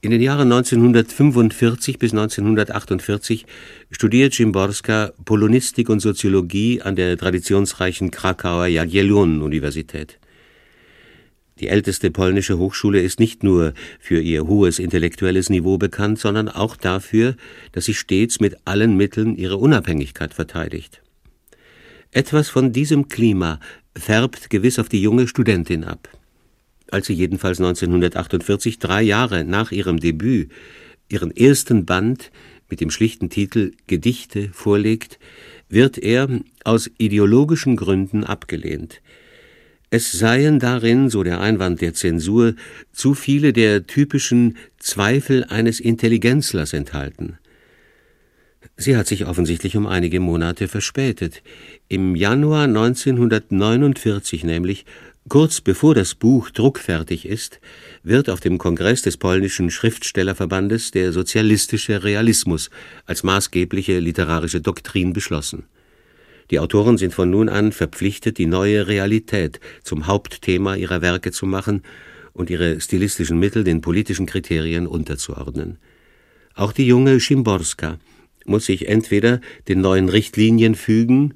In 0.02 0.12
den 0.12 0.22
Jahren 0.22 0.52
1945 0.52 1.98
bis 1.98 2.12
1948 2.12 3.46
studiert 3.90 4.34
Szymborska 4.34 5.14
Polonistik 5.24 5.90
und 5.90 6.02
Soziologie 6.02 6.82
an 6.82 6.98
der 6.98 7.18
traditionsreichen 7.18 8.12
Krakauer 8.12 8.68
Jagiellon-Universität. 8.68 10.20
Die 11.62 11.70
älteste 11.70 12.12
polnische 12.12 12.58
Hochschule 12.58 13.02
ist 13.02 13.22
nicht 13.22 13.42
nur 13.42 13.74
für 14.00 14.20
ihr 14.20 14.46
hohes 14.46 14.80
intellektuelles 14.80 15.50
Niveau 15.50 15.78
bekannt, 15.78 16.20
sondern 16.20 16.50
auch 16.50 16.76
dafür, 16.76 17.38
dass 17.72 17.86
sie 17.86 17.94
stets 17.94 18.42
mit 18.42 18.58
allen 18.66 18.98
Mitteln 18.98 19.38
ihre 19.38 19.56
Unabhängigkeit 19.56 20.34
verteidigt. 20.34 21.02
Etwas 22.16 22.48
von 22.48 22.72
diesem 22.72 23.10
Klima 23.10 23.60
färbt 23.94 24.50
gewiss 24.50 24.80
auf 24.80 24.88
die 24.88 25.02
junge 25.02 25.28
Studentin 25.28 25.84
ab. 25.84 26.08
als 26.90 27.08
sie 27.08 27.14
jedenfalls 27.14 27.60
1948, 27.60 28.80
drei 28.80 29.02
Jahre 29.02 29.44
nach 29.44 29.74
ihrem 29.74 30.00
Debüt, 30.00 30.50
ihren 31.10 31.36
ersten 31.36 31.84
Band 31.84 32.32
mit 32.70 32.80
dem 32.80 32.90
schlichten 32.90 33.30
Titel 33.30 33.74
Gedichte 33.88 34.50
vorlegt, 34.54 35.20
wird 35.68 35.98
er 35.98 36.30
aus 36.64 36.90
ideologischen 36.98 37.76
Gründen 37.76 38.24
abgelehnt. 38.24 39.02
Es 39.90 40.14
seien 40.14 40.60
darin, 40.60 41.10
so 41.10 41.22
der 41.22 41.42
Einwand 41.42 41.82
der 41.82 41.96
Zensur, 41.96 42.56
zu 42.94 43.14
viele 43.14 43.52
der 43.52 43.88
typischen 43.88 44.56
Zweifel 44.80 45.44
eines 45.44 45.82
Intelligenzlers 45.82 46.72
enthalten. 46.72 47.40
Sie 48.78 48.98
hat 48.98 49.08
sich 49.08 49.26
offensichtlich 49.26 49.78
um 49.78 49.88
einige 49.88 50.20
Monate 50.20 50.68
verspätet. 50.68 51.42
Im 51.88 52.16
Januar 52.16 52.64
1949 52.64 54.44
nämlich, 54.44 54.86
kurz 55.30 55.62
bevor 55.62 55.96
das 55.96 56.16
Buch 56.16 56.50
druckfertig 56.52 57.26
ist, 57.26 57.60
wird 58.04 58.30
auf 58.30 58.40
dem 58.40 58.58
Kongress 58.58 59.02
des 59.02 59.18
polnischen 59.18 59.72
Schriftstellerverbandes 59.72 60.92
der 60.92 61.12
sozialistische 61.12 62.04
Realismus 62.04 62.70
als 63.06 63.24
maßgebliche 63.24 64.00
literarische 64.00 64.62
Doktrin 64.62 65.14
beschlossen. 65.14 65.64
Die 66.52 66.60
Autoren 66.60 66.98
sind 66.98 67.14
von 67.14 67.30
nun 67.30 67.50
an 67.50 67.72
verpflichtet, 67.72 68.38
die 68.38 68.46
neue 68.46 68.88
Realität 68.88 69.60
zum 69.84 70.06
Hauptthema 70.06 70.76
ihrer 70.76 71.02
Werke 71.02 71.32
zu 71.32 71.48
machen 71.48 71.82
und 72.34 72.50
ihre 72.50 72.80
stilistischen 72.82 73.40
Mittel 73.40 73.64
den 73.64 73.82
politischen 73.82 74.28
Kriterien 74.28 74.86
unterzuordnen. 74.86 75.78
Auch 76.54 76.72
die 76.72 76.86
junge 76.86 77.20
Schimborska 77.20 77.98
muss 78.46 78.66
sich 78.66 78.88
entweder 78.88 79.42
den 79.68 79.82
neuen 79.82 80.10
Richtlinien 80.10 80.76
fügen 80.76 81.34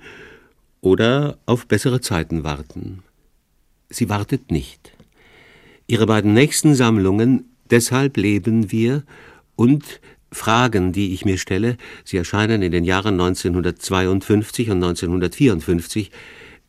oder 0.81 1.37
auf 1.45 1.67
bessere 1.67 2.01
Zeiten 2.01 2.43
warten. 2.43 3.03
Sie 3.89 4.09
wartet 4.09 4.51
nicht. 4.51 4.91
Ihre 5.87 6.05
beiden 6.05 6.33
nächsten 6.33 6.75
Sammlungen 6.75 7.49
Deshalb 7.69 8.17
leben 8.17 8.71
wir 8.71 9.03
und 9.55 10.01
Fragen, 10.31 10.91
die 10.91 11.13
ich 11.13 11.25
mir 11.25 11.37
stelle, 11.37 11.77
sie 12.03 12.17
erscheinen 12.17 12.61
in 12.61 12.71
den 12.71 12.83
Jahren 12.83 13.19
1952 13.19 14.69
und 14.69 14.77
1954, 14.77 16.11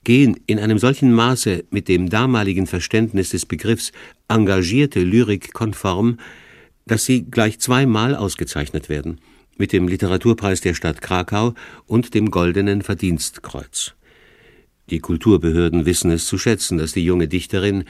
gehen 0.02 0.40
in 0.46 0.58
einem 0.58 0.78
solchen 0.78 1.12
Maße 1.12 1.64
mit 1.70 1.88
dem 1.88 2.08
damaligen 2.08 2.66
Verständnis 2.66 3.30
des 3.30 3.44
Begriffs 3.44 3.92
engagierte 4.28 5.00
Lyrik 5.00 5.52
konform, 5.52 6.18
dass 6.86 7.04
sie 7.04 7.24
gleich 7.30 7.58
zweimal 7.58 8.14
ausgezeichnet 8.14 8.88
werden 8.88 9.20
mit 9.60 9.72
dem 9.72 9.86
Literaturpreis 9.86 10.62
der 10.62 10.74
Stadt 10.74 11.02
Krakau 11.02 11.54
und 11.86 12.14
dem 12.14 12.30
Goldenen 12.30 12.82
Verdienstkreuz. 12.82 13.94
Die 14.88 14.98
Kulturbehörden 14.98 15.86
wissen 15.86 16.10
es 16.10 16.26
zu 16.26 16.38
schätzen, 16.38 16.78
dass 16.78 16.92
die 16.92 17.04
junge 17.04 17.28
Dichterin, 17.28 17.84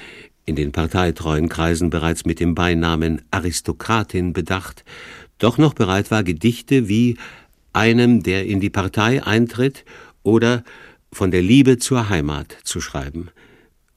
in 0.44 0.56
den 0.56 0.72
parteitreuen 0.72 1.48
Kreisen 1.48 1.88
bereits 1.88 2.26
mit 2.26 2.40
dem 2.40 2.54
Beinamen 2.54 3.22
Aristokratin 3.30 4.32
bedacht, 4.32 4.84
doch 5.38 5.58
noch 5.58 5.72
bereit 5.72 6.10
war, 6.10 6.24
Gedichte 6.24 6.88
wie 6.88 7.16
einem, 7.72 8.22
der 8.22 8.46
in 8.46 8.60
die 8.60 8.68
Partei 8.68 9.22
eintritt, 9.22 9.84
oder 10.22 10.64
von 11.12 11.30
der 11.30 11.40
Liebe 11.40 11.78
zur 11.78 12.08
Heimat 12.08 12.58
zu 12.64 12.80
schreiben. 12.80 13.30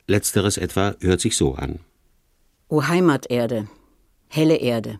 Letzteres 0.07 0.57
etwa 0.57 0.95
hört 0.99 1.21
sich 1.21 1.36
so 1.36 1.55
an. 1.55 1.79
O 2.69 2.88
Heimaterde, 2.88 3.67
helle 4.29 4.57
Erde, 4.57 4.99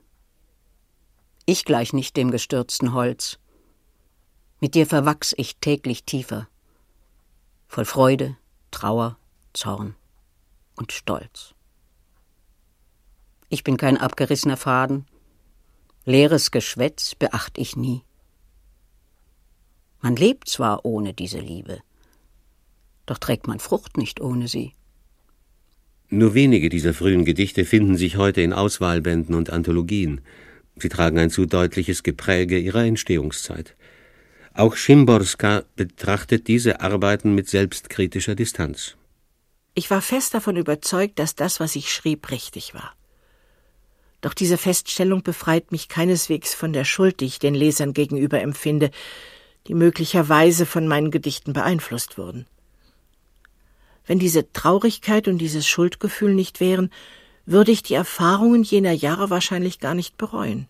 ich 1.46 1.66
gleich 1.66 1.94
nicht 1.94 2.16
dem 2.18 2.32
gestürzten 2.32 2.94
Holz. 2.94 3.40
Mit 4.60 4.76
dir 4.76 4.86
verwachs 4.86 5.34
ich 5.38 5.58
täglich 5.58 6.04
tiefer, 6.04 6.48
voll 7.68 7.86
Freude, 7.86 8.38
Trauer, 8.72 9.18
Zorn 9.54 9.96
und 10.76 10.92
Stolz. 10.92 11.54
Ich 13.50 13.64
bin 13.64 13.78
kein 13.78 13.98
abgerissener 13.98 14.58
Faden, 14.58 15.06
leeres 16.06 16.52
Geschwätz 16.52 17.16
beacht 17.16 17.58
ich 17.58 17.76
nie. 17.76 18.04
Man 20.02 20.16
lebt 20.16 20.50
zwar 20.50 20.86
ohne 20.86 21.14
diese 21.14 21.40
Liebe, 21.40 21.80
doch 23.06 23.18
trägt 23.18 23.48
man 23.48 23.60
Frucht 23.60 23.98
nicht 23.98 24.22
ohne 24.22 24.48
sie. 24.48 24.74
Nur 26.10 26.34
wenige 26.34 26.70
dieser 26.70 26.94
frühen 26.94 27.26
Gedichte 27.26 27.66
finden 27.66 27.98
sich 27.98 28.18
heute 28.18 28.42
in 28.42 28.54
Auswahlbänden 28.54 29.34
und 29.34 29.50
Anthologien. 29.50 30.22
Sie 30.76 30.90
tragen 30.90 31.20
ein 31.20 31.30
zu 31.30 31.46
deutliches 31.46 32.04
Gepräge 32.04 32.58
ihrer 32.58 32.84
Entstehungszeit. 32.84 33.76
Auch 34.54 34.76
Schimborska 34.76 35.64
betrachtet 35.76 36.48
diese 36.48 36.82
Arbeiten 36.82 37.34
mit 37.34 37.50
selbstkritischer 37.50 38.36
Distanz. 38.36 38.96
Ich 39.76 39.90
war 39.90 40.02
fest 40.02 40.34
davon 40.34 40.58
überzeugt, 40.58 41.18
dass 41.18 41.36
das, 41.36 41.60
was 41.60 41.76
ich 41.76 41.92
schrieb, 41.92 42.30
richtig 42.30 42.74
war. 42.74 42.94
Doch 44.22 44.34
diese 44.34 44.58
Feststellung 44.58 45.24
befreit 45.24 45.72
mich 45.72 45.90
keineswegs 45.90 46.54
von 46.54 46.72
der 46.72 46.86
Schuld, 46.86 47.20
die 47.20 47.26
ich 47.26 47.40
den 47.40 47.56
Lesern 47.56 47.94
gegenüber 47.94 48.40
empfinde, 48.40 48.92
die 49.68 49.74
möglicherweise 49.74 50.66
von 50.66 50.88
meinen 50.88 51.12
Gedichten 51.12 51.54
beeinflusst 51.54 52.18
wurden. 52.18 52.46
Wenn 54.06 54.20
diese 54.20 54.52
Traurigkeit 54.54 55.28
und 55.28 55.40
dieses 55.40 55.68
Schuldgefühl 55.68 56.34
nicht 56.34 56.60
wären, 56.60 56.90
würde 57.46 57.72
ich 57.72 57.84
die 57.84 57.94
Erfahrungen 57.94 58.64
jener 58.64 58.92
Jahre 58.92 59.30
wahrscheinlich 59.30 59.80
gar 59.80 59.96
nicht 59.96 60.18
bereuen. 60.18 60.68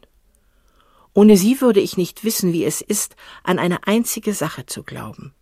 Ohne 1.13 1.37
sie 1.37 1.61
würde 1.61 1.79
ich 1.79 1.97
nicht 1.97 2.23
wissen, 2.23 2.53
wie 2.53 2.65
es 2.65 2.81
ist, 2.81 3.15
an 3.43 3.59
eine 3.59 3.85
einzige 3.87 4.33
Sache 4.33 4.65
zu 4.65 4.83
glauben. 4.83 5.33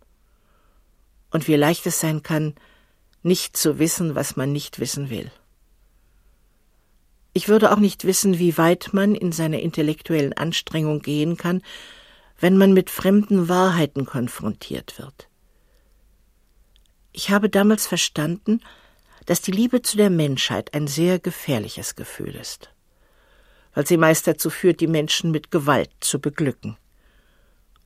Und 1.30 1.48
wie 1.48 1.56
leicht 1.56 1.86
es 1.86 2.00
sein 2.00 2.22
kann, 2.22 2.54
nicht 3.22 3.56
zu 3.56 3.78
wissen, 3.78 4.14
was 4.14 4.36
man 4.36 4.52
nicht 4.52 4.78
wissen 4.80 5.08
will. 5.08 5.30
Ich 7.32 7.48
würde 7.48 7.72
auch 7.72 7.78
nicht 7.78 8.04
wissen, 8.04 8.38
wie 8.38 8.58
weit 8.58 8.90
man 8.92 9.14
in 9.14 9.32
seiner 9.32 9.60
intellektuellen 9.60 10.34
Anstrengung 10.34 11.00
gehen 11.00 11.38
kann, 11.38 11.62
wenn 12.38 12.58
man 12.58 12.74
mit 12.74 12.90
fremden 12.90 13.48
Wahrheiten 13.48 14.04
konfrontiert 14.04 14.98
wird. 14.98 15.28
Ich 17.12 17.30
habe 17.30 17.48
damals 17.48 17.86
verstanden, 17.86 18.60
dass 19.26 19.40
die 19.40 19.52
Liebe 19.52 19.82
zu 19.82 19.96
der 19.96 20.10
Menschheit 20.10 20.74
ein 20.74 20.86
sehr 20.86 21.18
gefährliches 21.18 21.94
Gefühl 21.94 22.34
ist, 22.34 22.70
weil 23.74 23.86
sie 23.86 23.96
meist 23.96 24.26
dazu 24.26 24.50
führt, 24.50 24.80
die 24.80 24.86
Menschen 24.86 25.30
mit 25.30 25.50
Gewalt 25.50 25.90
zu 26.00 26.20
beglücken. 26.20 26.76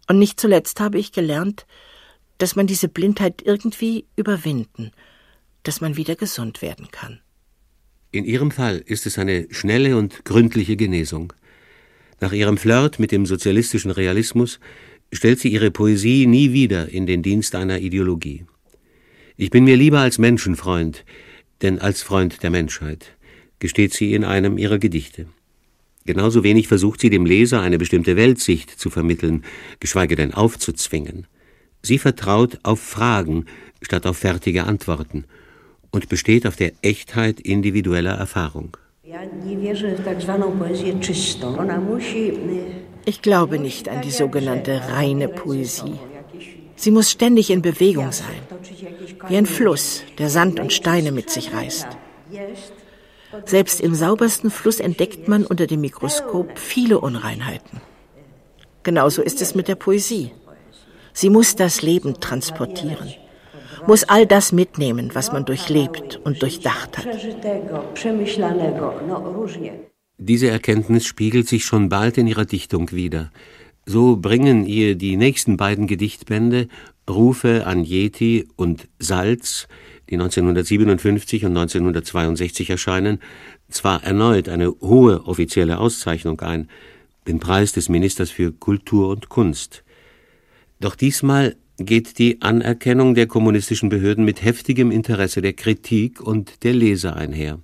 Und 0.09 0.19
nicht 0.19 0.41
zuletzt 0.41 0.81
habe 0.81 0.99
ich 0.99 1.13
gelernt, 1.13 1.67
dass 2.39 2.57
man 2.57 2.67
diese 2.67 2.89
Blindheit 2.89 3.43
irgendwie 3.43 4.07
überwinden, 4.17 4.93
dass 5.63 5.81
man 5.81 5.97
wieder 5.97 6.17
gesund 6.17 6.63
werden 6.63 6.89
kann. 6.91 7.21
In 8.13 8.25
Ihrem 8.25 8.51
Fall 8.51 8.83
ist 8.87 9.07
es 9.07 9.19
eine 9.19 9.47
schnelle 9.51 9.97
und 9.97 10.25
gründliche 10.25 10.77
Genesung. 10.77 11.33
Nach 12.21 12.33
ihrem 12.33 12.57
Flirt 12.57 12.99
mit 12.99 13.13
dem 13.13 13.27
sozialistischen 13.27 13.91
Realismus 13.91 14.59
stellt 15.13 15.39
sie 15.39 15.49
ihre 15.49 15.71
Poesie 15.71 16.27
nie 16.27 16.53
wieder 16.53 16.89
in 16.89 17.07
den 17.07 17.23
Dienst 17.23 17.55
einer 17.55 17.79
Ideologie. 17.81 18.47
Ich 19.37 19.51
bin 19.51 19.65
mir 19.65 19.77
lieber 19.77 20.01
als 20.01 20.19
Menschenfreund, 20.19 21.05
denn 21.63 21.79
als 21.79 22.03
Freund 22.03 22.43
der 22.43 22.51
Menschheit, 22.51 23.17
gesteht 23.59 23.95
sie 23.95 24.15
in 24.15 24.25
einem 24.25 24.59
ihrer 24.59 24.79
Gedichte. 24.79 25.27
Genauso 26.05 26.45
wenig 26.45 26.69
versucht 26.69 27.01
sie 27.01 27.11
dem 27.11 27.27
Leser 27.27 27.61
eine 27.61 27.79
bestimmte 27.79 28.17
Weltsicht 28.17 28.71
zu 28.71 28.91
vermitteln, 28.91 29.45
geschweige 29.81 30.15
denn 30.15 30.33
aufzuzwingen. 30.35 31.27
Sie 31.83 31.99
vertraut 31.99 32.59
auf 32.63 32.81
Fragen 32.81 33.47
statt 33.83 34.07
auf 34.07 34.19
fertige 34.19 34.65
Antworten 34.65 35.25
und 35.91 36.09
besteht 36.09 36.47
auf 36.47 36.57
der 36.57 36.73
Echtheit 36.83 37.41
individueller 37.41 38.15
Erfahrung. 38.15 38.77
Ich 43.05 43.23
glaube 43.23 43.59
nicht 43.59 43.89
an 43.89 44.03
die 44.03 44.11
sogenannte 44.11 44.81
reine 44.89 45.29
Poesie. 45.29 45.99
Sie 46.77 46.91
muss 46.91 47.11
ständig 47.11 47.51
in 47.51 47.63
Bewegung 47.63 48.13
sein, 48.13 48.43
wie 49.29 49.37
ein 49.37 49.47
Fluss, 49.47 50.03
der 50.19 50.31
Sand 50.31 50.61
und 50.61 50.73
Steine 50.73 51.13
mit 51.13 51.31
sich 51.31 51.53
reißt. 51.53 51.87
Selbst 53.45 53.81
im 53.81 53.95
saubersten 53.95 54.51
Fluss 54.51 54.81
entdeckt 54.81 55.29
man 55.29 55.45
unter 55.45 55.67
dem 55.67 55.81
Mikroskop 55.81 56.59
viele 56.59 57.01
Unreinheiten. 57.01 57.81
Genauso 58.83 59.23
ist 59.23 59.43
es 59.43 59.55
mit 59.55 59.69
der 59.69 59.75
Poesie. 59.75 60.31
Sie 61.13 61.31
muss 61.31 61.57
das 61.57 61.83
Leben 61.83 62.21
transportieren, 62.21 63.15
muss 63.87 64.05
all 64.05 64.27
das 64.27 64.53
mitnehmen, 64.53 65.11
was 65.15 65.33
man 65.33 65.45
durchlebt 65.45 66.21
und 66.25 66.43
durchdacht 66.43 66.99
hat. 66.99 67.09
Diese 70.19 70.49
Erkenntnis 70.49 71.05
spiegelt 71.05 71.49
sich 71.49 71.65
schon 71.65 71.89
bald 71.89 72.17
in 72.19 72.27
ihrer 72.27 72.45
Dichtung 72.45 72.91
wider. 72.93 73.31
So 73.87 74.17
bringen 74.17 74.67
ihr 74.67 74.95
die 74.97 75.17
nächsten 75.17 75.57
beiden 75.57 75.87
Gedichtbände 75.87 76.69
Rufe 77.09 77.67
an 77.67 77.85
Yeti 77.85 78.49
und 78.57 78.89
Salz, 78.99 79.69
die 80.11 80.15
1957 80.15 81.45
und 81.45 81.57
1962 81.57 82.71
erscheinen, 82.71 83.21
zwar 83.69 84.05
erneut 84.05 84.49
eine 84.49 84.71
hohe 84.81 85.27
offizielle 85.27 85.79
Auszeichnung 85.79 86.41
ein, 86.41 86.69
den 87.27 87.41
Preis 87.41 87.73
des 87.73 87.89
Ministers 87.89 88.31
für 88.31 88.53
Kultur 88.53 89.09
und 89.09 89.29
Kunst. 89.29 89.83
Doch 90.81 90.95
diesmal 90.95 91.57
geht 91.79 92.19
die 92.19 92.41
Anerkennung 92.43 93.15
der 93.15 93.27
kommunistischen 93.27 93.89
Behörden 93.89 94.25
mit 94.25 94.43
heftigem 94.43 94.91
Interesse 94.91 95.43
der 95.43 95.53
Kritik 95.53 96.21
und 96.21 96.63
der 96.65 96.73
Leser 96.73 97.17
einher. 97.17 97.61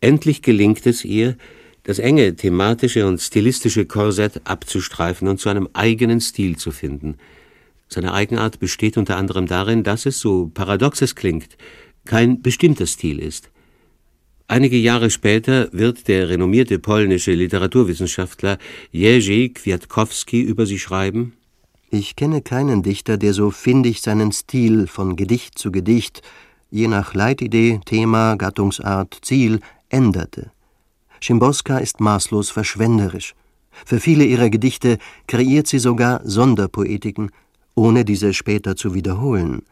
Endlich 0.00 0.42
gelingt 0.42 0.86
es 0.86 1.04
ihr, 1.04 1.36
das 1.82 1.98
enge 1.98 2.34
thematische 2.34 3.06
und 3.06 3.20
stilistische 3.20 3.86
Korsett 3.86 4.40
abzustreifen 4.44 5.28
und 5.28 5.40
zu 5.40 5.48
einem 5.48 5.68
eigenen 5.72 6.20
Stil 6.20 6.56
zu 6.56 6.70
finden. 6.70 7.16
Seine 7.88 8.12
Eigenart 8.12 8.58
besteht 8.58 8.96
unter 8.96 9.16
anderem 9.16 9.46
darin, 9.46 9.82
dass 9.82 10.06
es, 10.06 10.18
so 10.18 10.50
paradox 10.52 11.02
es 11.02 11.14
klingt, 11.14 11.56
kein 12.04 12.42
bestimmter 12.42 12.86
Stil 12.86 13.18
ist. 13.18 13.50
Einige 14.48 14.76
Jahre 14.76 15.10
später 15.10 15.68
wird 15.72 16.06
der 16.06 16.28
renommierte 16.28 16.78
polnische 16.78 17.32
Literaturwissenschaftler 17.32 18.58
Jerzy 18.92 19.50
Kwiatkowski 19.52 20.40
über 20.40 20.66
sie 20.66 20.78
schreiben 20.78 21.32
Ich 21.90 22.14
kenne 22.14 22.42
keinen 22.42 22.84
Dichter, 22.84 23.16
der 23.16 23.32
so 23.32 23.50
findig 23.50 24.02
seinen 24.02 24.30
Stil 24.30 24.86
von 24.86 25.16
Gedicht 25.16 25.58
zu 25.58 25.72
Gedicht, 25.72 26.22
je 26.70 26.86
nach 26.86 27.14
Leitidee, 27.14 27.80
Thema, 27.84 28.36
Gattungsart, 28.36 29.18
Ziel, 29.22 29.58
änderte. 29.88 30.52
Szymborska 31.20 31.78
ist 31.78 32.00
maßlos 32.00 32.50
verschwenderisch. 32.50 33.34
Für 33.84 33.98
viele 33.98 34.24
ihrer 34.24 34.48
Gedichte 34.48 34.98
kreiert 35.26 35.66
sie 35.66 35.80
sogar 35.80 36.20
Sonderpoetiken, 36.24 37.30
ohne 37.76 38.04
diese 38.04 38.34
später 38.34 38.74
zu 38.74 38.94
wiederholen, 38.94 39.62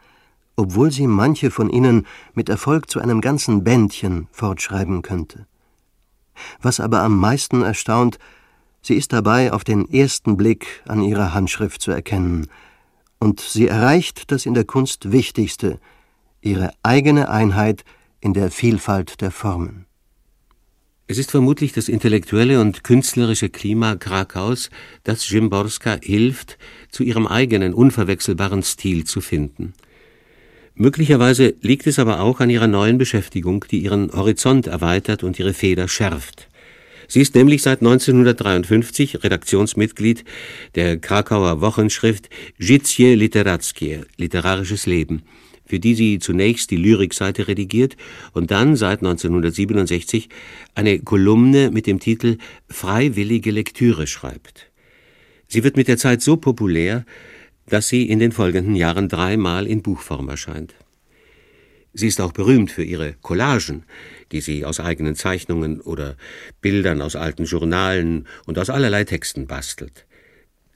obwohl 0.54 0.92
sie 0.92 1.08
manche 1.08 1.50
von 1.50 1.68
ihnen 1.68 2.06
mit 2.34 2.48
Erfolg 2.48 2.88
zu 2.88 3.00
einem 3.00 3.20
ganzen 3.20 3.64
Bändchen 3.64 4.28
fortschreiben 4.30 5.02
könnte. 5.02 5.46
Was 6.62 6.78
aber 6.78 7.00
am 7.00 7.18
meisten 7.18 7.62
erstaunt, 7.62 8.18
sie 8.82 8.94
ist 8.94 9.12
dabei 9.12 9.52
auf 9.52 9.64
den 9.64 9.90
ersten 9.90 10.36
Blick 10.36 10.82
an 10.86 11.02
ihrer 11.02 11.34
Handschrift 11.34 11.80
zu 11.80 11.90
erkennen, 11.90 12.46
und 13.18 13.40
sie 13.40 13.68
erreicht 13.68 14.30
das 14.30 14.44
in 14.44 14.54
der 14.54 14.64
Kunst 14.64 15.10
Wichtigste, 15.10 15.80
ihre 16.42 16.72
eigene 16.82 17.30
Einheit 17.30 17.84
in 18.20 18.34
der 18.34 18.50
Vielfalt 18.50 19.22
der 19.22 19.30
Formen. 19.30 19.86
Es 21.06 21.18
ist 21.18 21.30
vermutlich 21.30 21.74
das 21.74 21.90
intellektuelle 21.90 22.62
und 22.62 22.82
künstlerische 22.82 23.50
Klima 23.50 23.94
Krakaus, 23.96 24.70
das 25.02 25.20
Szymborska 25.20 25.98
hilft, 26.02 26.56
zu 26.90 27.02
ihrem 27.02 27.26
eigenen 27.26 27.74
unverwechselbaren 27.74 28.62
Stil 28.62 29.04
zu 29.04 29.20
finden. 29.20 29.74
Möglicherweise 30.74 31.54
liegt 31.60 31.86
es 31.86 31.98
aber 31.98 32.20
auch 32.20 32.40
an 32.40 32.48
ihrer 32.48 32.68
neuen 32.68 32.96
Beschäftigung, 32.96 33.66
die 33.70 33.80
ihren 33.80 34.12
Horizont 34.12 34.66
erweitert 34.66 35.22
und 35.24 35.38
ihre 35.38 35.52
Feder 35.52 35.88
schärft. 35.88 36.48
Sie 37.06 37.20
ist 37.20 37.34
nämlich 37.34 37.60
seit 37.60 37.80
1953 37.80 39.22
Redaktionsmitglied 39.22 40.24
der 40.74 40.96
Krakauer 40.96 41.60
Wochenschrift 41.60 42.30
Życie 42.58 43.14
Literackie, 43.14 44.00
literarisches 44.16 44.86
Leben, 44.86 45.22
für 45.66 45.78
die 45.78 45.94
sie 45.94 46.18
zunächst 46.18 46.70
die 46.70 46.76
Lyrikseite 46.76 47.48
redigiert 47.48 47.96
und 48.32 48.50
dann 48.50 48.76
seit 48.76 49.00
1967 49.00 50.28
eine 50.74 50.98
Kolumne 51.00 51.70
mit 51.70 51.86
dem 51.86 52.00
Titel 52.00 52.38
Freiwillige 52.68 53.50
Lektüre 53.50 54.06
schreibt. 54.06 54.70
Sie 55.48 55.64
wird 55.64 55.76
mit 55.76 55.88
der 55.88 55.98
Zeit 55.98 56.22
so 56.22 56.36
populär, 56.36 57.04
dass 57.66 57.88
sie 57.88 58.08
in 58.08 58.18
den 58.18 58.32
folgenden 58.32 58.74
Jahren 58.74 59.08
dreimal 59.08 59.66
in 59.66 59.82
Buchform 59.82 60.28
erscheint. 60.28 60.74
Sie 61.96 62.08
ist 62.08 62.20
auch 62.20 62.32
berühmt 62.32 62.72
für 62.72 62.82
ihre 62.82 63.14
Collagen, 63.22 63.84
die 64.32 64.40
sie 64.40 64.64
aus 64.64 64.80
eigenen 64.80 65.14
Zeichnungen 65.14 65.80
oder 65.80 66.16
Bildern 66.60 67.00
aus 67.00 67.14
alten 67.14 67.44
Journalen 67.44 68.26
und 68.46 68.58
aus 68.58 68.68
allerlei 68.68 69.04
Texten 69.04 69.46
bastelt. 69.46 70.04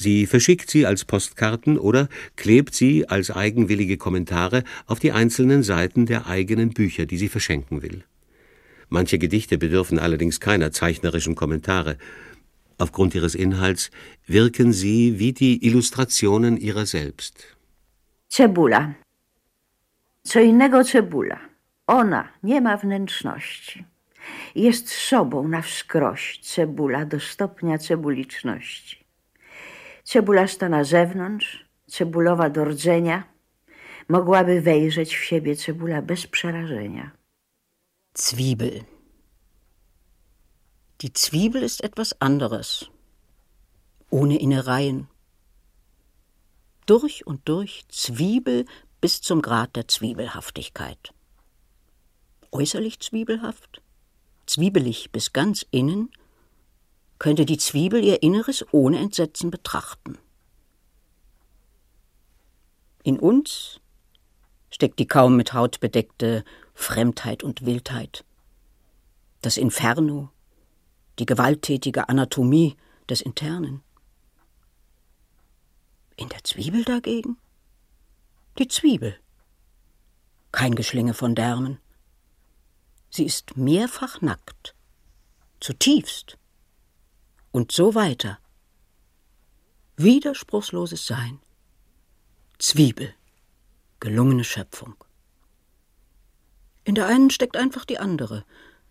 Sie 0.00 0.26
verschickt 0.26 0.70
sie 0.70 0.86
als 0.86 1.04
Postkarten 1.04 1.76
oder 1.76 2.08
klebt 2.36 2.74
sie 2.74 3.08
als 3.08 3.32
eigenwillige 3.32 3.96
Kommentare 3.96 4.62
auf 4.86 5.00
die 5.00 5.10
einzelnen 5.10 5.64
Seiten 5.64 6.06
der 6.06 6.26
eigenen 6.26 6.70
Bücher, 6.70 7.04
die 7.04 7.18
sie 7.18 7.28
verschenken 7.28 7.82
will. 7.82 8.04
Manche 8.88 9.18
Gedichte 9.18 9.58
bedürfen 9.58 9.98
allerdings 9.98 10.38
keiner 10.38 10.70
zeichnerischen 10.70 11.34
Kommentare. 11.34 11.98
Aufgrund 12.78 13.14
ihres 13.16 13.34
Inhalts 13.34 13.90
wirken 14.26 14.72
sie 14.72 15.18
wie 15.18 15.32
die 15.32 15.66
Illustrationen 15.66 16.56
ihrer 16.56 16.86
selbst. 16.86 17.56
Cebula. 18.28 18.94
Co 20.22 20.38
innego 20.40 20.84
cebula. 20.84 21.40
Ona 21.86 22.28
nie 22.42 22.60
ma 22.60 22.76
wnętrzności. 22.76 23.84
Jest 24.54 24.88
sobą 24.88 25.48
na 25.48 25.62
wskroś 25.62 26.38
cebula 26.42 27.04
do 27.04 27.20
stopnia 27.20 27.78
cebuliczności. 27.78 29.07
Cebulasta 30.08 30.68
na 30.68 30.84
zewnątrz, 30.84 31.64
cebulowa 31.86 32.50
do 32.50 32.64
rdzenia, 32.64 33.24
mogłaby 34.08 34.60
wejrzeć 34.60 35.16
w 35.16 35.24
siebie 35.24 35.56
cebula 35.56 36.02
bez 36.02 36.26
przerażenia. 36.26 37.10
Zwiebel. 38.14 38.84
Die 41.00 41.10
Zwiebel 41.14 41.64
ist 41.64 41.84
etwas 41.84 42.14
anderes, 42.20 42.86
ohne 44.10 44.36
Innereien. 44.36 45.06
Durch 46.86 47.26
und 47.26 47.40
durch 47.44 47.84
Zwiebel 47.88 48.64
bis 49.00 49.20
zum 49.20 49.42
Grad 49.42 49.76
der 49.76 49.88
Zwiebelhaftigkeit. 49.88 51.12
Äußerlich 52.50 52.98
zwiebelhaft, 53.00 53.82
zwiebelig 54.46 55.10
bis 55.12 55.32
ganz 55.32 55.66
innen, 55.70 56.08
könnte 57.18 57.44
die 57.44 57.58
Zwiebel 57.58 58.04
ihr 58.04 58.22
Inneres 58.22 58.64
ohne 58.72 58.98
Entsetzen 58.98 59.50
betrachten. 59.50 60.18
In 63.02 63.18
uns 63.18 63.80
steckt 64.70 64.98
die 64.98 65.06
kaum 65.06 65.36
mit 65.36 65.52
Haut 65.52 65.80
bedeckte 65.80 66.44
Fremdheit 66.74 67.42
und 67.42 67.64
Wildheit, 67.64 68.24
das 69.40 69.56
Inferno, 69.56 70.30
die 71.18 71.26
gewalttätige 71.26 72.08
Anatomie 72.08 72.76
des 73.08 73.20
Internen. 73.20 73.82
In 76.16 76.28
der 76.28 76.44
Zwiebel 76.44 76.84
dagegen? 76.84 77.38
Die 78.58 78.68
Zwiebel. 78.68 79.18
Kein 80.52 80.74
Geschlinge 80.74 81.14
von 81.14 81.34
Därmen. 81.34 81.78
Sie 83.10 83.24
ist 83.24 83.56
mehrfach 83.56 84.20
nackt, 84.20 84.74
zutiefst 85.60 86.37
und 87.52 87.72
so 87.72 87.94
weiter. 87.94 88.38
Widerspruchsloses 89.96 91.06
Sein. 91.06 91.40
Zwiebel. 92.58 93.14
Gelungene 94.00 94.44
Schöpfung. 94.44 94.94
In 96.84 96.94
der 96.94 97.06
einen 97.06 97.30
steckt 97.30 97.56
einfach 97.56 97.84
die 97.84 97.98
andere, 97.98 98.44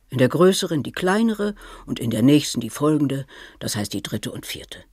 in 0.09 0.17
der 0.17 0.29
größeren 0.29 0.83
die 0.83 0.91
kleinere 0.91 1.55
und 1.85 1.99
in 1.99 2.11
der 2.11 2.21
nächsten 2.21 2.61
die 2.61 2.69
folgende, 2.69 3.25
das 3.59 3.75
heißt 3.75 3.93
die 3.93 4.03
dritte 4.03 4.31
und 4.31 4.45
vierte. 4.45 4.83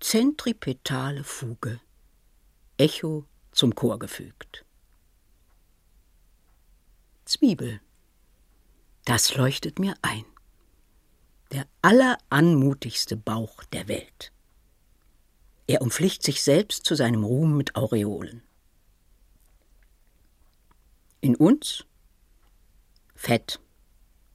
Zentripetale 0.00 1.24
Fuge. 1.24 1.80
Echo 2.76 3.24
zum 3.52 3.74
Chor 3.74 3.98
gefügt. 3.98 4.64
Zwiebel. 7.24 7.80
Das 9.04 9.34
leuchtet 9.34 9.78
mir 9.78 9.94
ein 10.02 10.24
der 11.52 11.66
alleranmutigste 11.82 13.16
Bauch 13.16 13.64
der 13.64 13.88
Welt. 13.88 14.32
Er 15.66 15.82
umflicht 15.82 16.22
sich 16.22 16.42
selbst 16.42 16.84
zu 16.84 16.94
seinem 16.94 17.24
Ruhm 17.24 17.56
mit 17.56 17.74
Aureolen. 17.76 18.42
In 21.20 21.34
uns 21.34 21.84
Fett, 23.14 23.58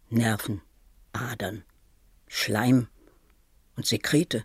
Nerven, 0.10 0.62
Adern, 1.14 1.64
Schleim 2.28 2.88
und 3.76 3.86
Sekrete. 3.86 4.44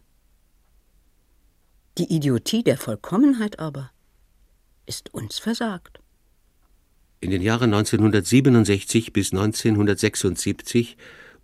Die 1.99 2.15
Idiotie 2.15 2.63
der 2.63 2.77
Vollkommenheit 2.77 3.59
aber 3.59 3.91
ist 4.85 5.13
uns 5.15 5.39
versagt. 5.39 6.01
In 7.21 7.31
den 7.31 7.43
Jahren 7.43 7.73
1967 7.73 9.13
bis 9.13 9.33
1976 9.33 10.97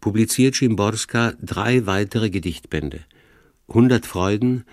publiziert 0.02 0.56
Szymborska 0.56 1.34
drei 1.40 1.86
weitere 1.86 2.28
Gedichtbände: 2.28 3.00
Hundert 3.68 4.04
Freuden, 4.04 4.64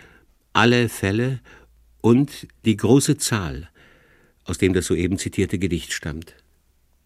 Alle 0.51 0.89
Fälle 0.89 1.39
und 2.01 2.47
Die 2.65 2.75
große 2.75 3.17
Zahl, 3.17 3.69
aus 4.43 4.57
dem 4.57 4.73
das 4.73 4.87
soeben 4.87 5.17
zitierte 5.17 5.57
Gedicht 5.59 5.93
stammt. 5.93 6.35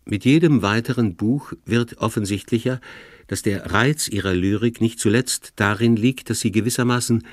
Mit 0.05 0.25
jedem 0.25 0.61
weiteren 0.61 1.15
Buch 1.15 1.53
wird 1.65 1.97
offensichtlicher, 1.97 2.81
dass 3.27 3.41
der 3.41 3.71
Reiz 3.71 4.07
ihrer 4.07 4.33
Lyrik 4.33 4.81
nicht 4.81 4.99
zuletzt 4.99 5.53
darin 5.57 5.95
liegt, 5.95 6.29
dass 6.29 6.39
sie 6.39 6.51
gewissermaßen 6.51 7.25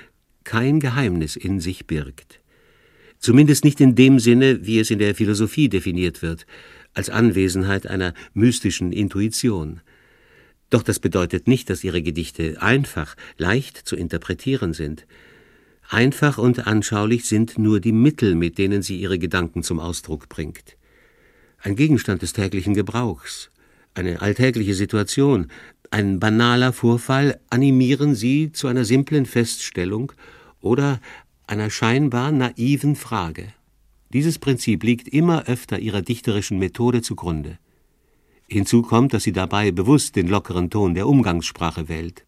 kein 0.45 0.81
Geheimnis 0.81 1.37
in 1.37 1.61
sich 1.61 1.87
birgt. 1.87 2.41
Zumindest 3.19 3.65
nicht 3.65 3.81
in 3.81 3.95
dem 3.95 4.19
Sinne, 4.19 4.67
wie 4.67 4.81
es 4.81 4.91
in 4.91 4.99
der 4.99 5.15
Philosophie 5.15 5.69
definiert 5.69 6.23
wird, 6.23 6.47
als 6.95 7.11
Anwesenheit 7.11 7.87
einer 7.87 8.15
mystischen 8.35 8.93
Intuition. 8.93 9.81
Doch 10.71 10.83
das 10.85 11.01
bedeutet 11.01 11.49
nicht, 11.49 11.69
dass 11.69 11.85
ihre 11.85 12.01
Gedichte 12.01 12.63
einfach, 12.63 13.17
leicht 13.37 13.77
zu 13.77 13.97
interpretieren 13.97 14.73
sind. 14.73 15.07
Einfach 15.89 16.39
und 16.39 16.69
anschaulich 16.69 17.25
sind 17.25 17.59
nur 17.59 17.81
die 17.81 17.93
Mittel, 17.93 18.37
mit 18.37 18.57
denen 18.57 18.81
sie 18.81 19.01
ihre 19.01 19.19
Gedanken 19.19 19.65
zum 19.65 19.81
Ausdruck 19.81 20.29
bringt. 20.29 20.77
Ein 21.59 21.75
Gegenstand 21.75 22.23
des 22.23 22.33
täglichen 22.33 22.75
Gebrauchs, 22.75 23.51
eine 23.95 24.23
alltägliche 24.23 24.75
Situation, 24.75 25.49
ein 25.91 26.21
banaler 26.21 26.73
Vorfall 26.73 27.41
animieren 27.51 28.15
sie 28.15 28.53
zu 28.53 28.69
einer 28.69 28.85
simplen 28.85 29.27
Feststellung 29.27 30.13
oder 30.61 31.01
einer 31.49 31.69
scheinbar 31.69 32.31
naiven 32.31 32.95
Frage. 32.95 33.53
Dieses 34.13 34.39
Prinzip 34.39 34.85
liegt 34.85 35.09
immer 35.09 35.47
öfter 35.47 35.81
ihrer 35.81 36.03
dichterischen 36.03 36.61
Methode 36.61 37.03
zugrunde. 37.03 37.59
Hinzu 38.51 38.83
kommt, 38.83 39.15
dass 39.15 39.23
sie 39.23 39.33
dabei 39.33 39.71
bewusst 39.71 40.17
den 40.17 40.27
lockeren 40.27 40.71
Ton 40.71 40.95
der 40.95 41.07
Umgangssprache 41.07 41.89
wählt. 41.89 42.25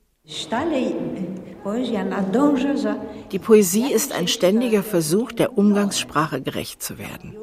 Die 3.33 3.39
Poesie 3.39 3.93
ist 3.93 4.13
ein 4.13 4.29
ständiger 4.29 4.83
Versuch, 4.85 5.33
der 5.33 5.59
Umgangssprache 5.59 6.41
gerecht 6.41 6.83
zu 6.83 6.99
werden. 6.99 7.35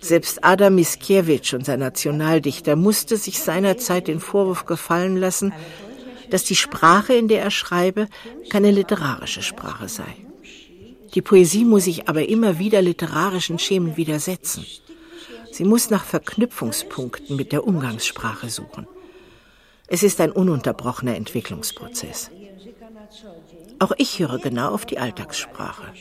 Selbst 0.00 0.44
Adam 0.44 0.76
Mickiewicz, 0.76 1.52
unser 1.52 1.76
Nationaldichter, 1.76 2.76
musste 2.76 3.16
sich 3.16 3.40
seinerzeit 3.40 4.06
den 4.06 4.20
Vorwurf 4.20 4.66
gefallen 4.66 5.16
lassen, 5.16 5.52
dass 6.30 6.44
die 6.44 6.56
Sprache, 6.56 7.14
in 7.14 7.26
der 7.26 7.42
er 7.42 7.50
schreibe, 7.50 8.06
keine 8.50 8.70
literarische 8.70 9.42
Sprache 9.42 9.88
sei. 9.88 10.16
Die 11.14 11.22
Poesie 11.22 11.64
muss 11.64 11.84
sich 11.84 12.08
aber 12.08 12.28
immer 12.28 12.60
wieder 12.60 12.82
literarischen 12.82 13.58
Schemen 13.58 13.96
widersetzen. 13.96 14.64
Sie 15.52 15.64
muss 15.64 15.90
nach 15.90 16.04
Verknüpfungspunkten 16.04 17.36
mit 17.36 17.52
der 17.52 17.66
Umgangssprache 17.66 18.50
suchen. 18.50 18.86
Es 19.86 20.02
ist 20.02 20.20
ein 20.20 20.30
ununterbrochener 20.30 21.16
Entwicklungsprozess. 21.16 22.30
Auch 23.80 23.92
ich 23.98 24.18
höre 24.18 24.38
genau 24.38 24.72
auf 24.72 24.86
die 24.86 24.98
Alltagssprache 24.98 25.92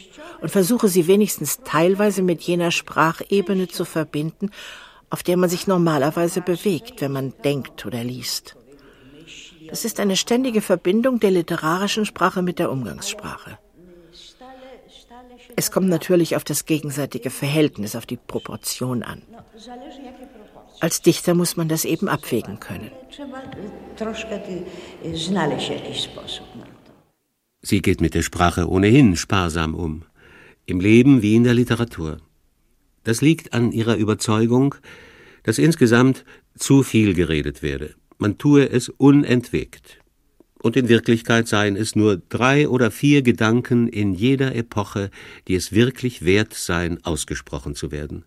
und 0.41 0.49
versuche 0.51 0.89
sie 0.89 1.07
wenigstens 1.07 1.61
teilweise 1.63 2.21
mit 2.21 2.41
jener 2.41 2.71
Sprachebene 2.71 3.67
zu 3.67 3.85
verbinden, 3.85 4.51
auf 5.09 5.23
der 5.23 5.37
man 5.37 5.49
sich 5.49 5.65
normalerweise 5.65 6.41
bewegt, 6.41 7.01
wenn 7.01 7.11
man 7.11 7.33
denkt 7.43 7.85
oder 7.85 8.03
liest. 8.03 8.55
Das 9.69 9.85
ist 9.85 9.99
eine 9.99 10.17
ständige 10.17 10.61
Verbindung 10.61 11.19
der 11.19 11.31
literarischen 11.31 12.05
Sprache 12.05 12.41
mit 12.41 12.59
der 12.59 12.71
Umgangssprache. 12.71 13.57
Es 15.59 15.71
kommt 15.71 15.89
natürlich 15.89 16.37
auf 16.37 16.45
das 16.45 16.63
gegenseitige 16.65 17.29
Verhältnis, 17.29 17.97
auf 17.97 18.05
die 18.05 18.15
Proportion 18.15 19.03
an. 19.03 19.23
Als 20.79 21.01
Dichter 21.01 21.33
muss 21.35 21.57
man 21.57 21.67
das 21.67 21.83
eben 21.83 22.07
abwägen 22.07 22.61
können. 22.61 22.91
Sie 27.61 27.81
geht 27.81 27.99
mit 27.99 28.13
der 28.13 28.21
Sprache 28.21 28.69
ohnehin 28.69 29.17
sparsam 29.17 29.75
um, 29.75 30.03
im 30.65 30.79
Leben 30.79 31.21
wie 31.21 31.35
in 31.35 31.43
der 31.43 31.55
Literatur. 31.55 32.19
Das 33.03 33.19
liegt 33.19 33.51
an 33.51 33.73
ihrer 33.73 33.97
Überzeugung, 33.97 34.75
dass 35.43 35.57
insgesamt 35.57 36.23
zu 36.57 36.83
viel 36.83 37.13
geredet 37.13 37.61
werde. 37.61 37.95
Man 38.17 38.37
tue 38.37 38.69
es 38.69 38.87
unentwegt. 38.87 39.98
Und 40.61 40.75
in 40.75 40.89
Wirklichkeit 40.89 41.47
seien 41.47 41.75
es 41.75 41.95
nur 41.95 42.17
drei 42.17 42.67
oder 42.67 42.91
vier 42.91 43.21
Gedanken 43.21 43.87
in 43.87 44.13
jeder 44.13 44.55
Epoche, 44.55 45.09
die 45.47 45.55
es 45.55 45.71
wirklich 45.71 46.25
wert 46.25 46.53
seien, 46.53 47.03
ausgesprochen 47.05 47.75
zu 47.75 47.91
werden. 47.91 48.25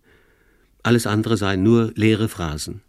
Alles 0.83 1.07
andere 1.07 1.37
seien 1.37 1.63
nur 1.63 1.93
leere 1.95 2.29
Phrasen. 2.29 2.81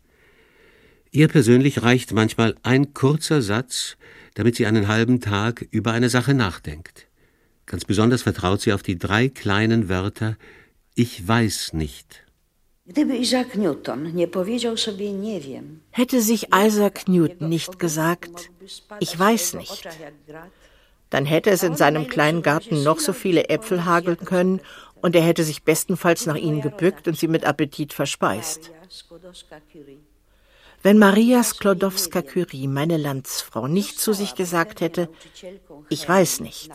Ihr 1.11 1.27
persönlich 1.27 1.83
reicht 1.83 2.13
manchmal 2.13 2.55
ein 2.63 2.93
kurzer 2.93 3.41
Satz, 3.41 3.97
damit 4.33 4.55
sie 4.55 4.65
einen 4.65 4.87
halben 4.87 5.19
Tag 5.19 5.67
über 5.69 5.91
eine 5.91 6.09
Sache 6.09 6.33
nachdenkt. 6.33 7.07
Ganz 7.65 7.85
besonders 7.85 8.23
vertraut 8.23 8.61
sie 8.61 8.73
auf 8.73 8.81
die 8.81 8.97
drei 8.97 9.29
kleinen 9.29 9.89
Wörter 9.89 10.37
Ich 10.95 11.27
weiß 11.27 11.73
nicht. 11.73 12.22
Hätte 12.85 13.23
sich 16.21 16.47
Isaac 16.53 17.07
Newton 17.07 17.49
nicht 17.49 17.79
gesagt, 17.79 18.51
ich 18.99 19.17
weiß 19.17 19.53
nicht, 19.53 19.87
dann 21.09 21.25
hätte 21.25 21.49
es 21.49 21.63
in 21.63 21.77
seinem 21.77 22.09
kleinen 22.09 22.41
Garten 22.41 22.83
noch 22.83 22.99
so 22.99 23.13
viele 23.13 23.47
Äpfel 23.47 23.85
hageln 23.85 24.17
können 24.17 24.59
und 24.95 25.15
er 25.15 25.21
hätte 25.21 25.45
sich 25.45 25.63
bestenfalls 25.63 26.25
nach 26.25 26.35
ihnen 26.35 26.59
gebückt 26.59 27.07
und 27.07 27.17
sie 27.17 27.29
mit 27.29 27.45
Appetit 27.45 27.93
verspeist. 27.93 28.69
Wenn 30.83 30.99
Maria 30.99 31.41
Sklodowska-Curie, 31.41 32.67
meine 32.67 32.97
Landsfrau, 32.97 33.67
nicht 33.67 34.01
zu 34.01 34.11
sich 34.11 34.35
gesagt 34.35 34.81
hätte, 34.81 35.07
ich 35.87 36.07
weiß 36.07 36.41
nicht, 36.41 36.71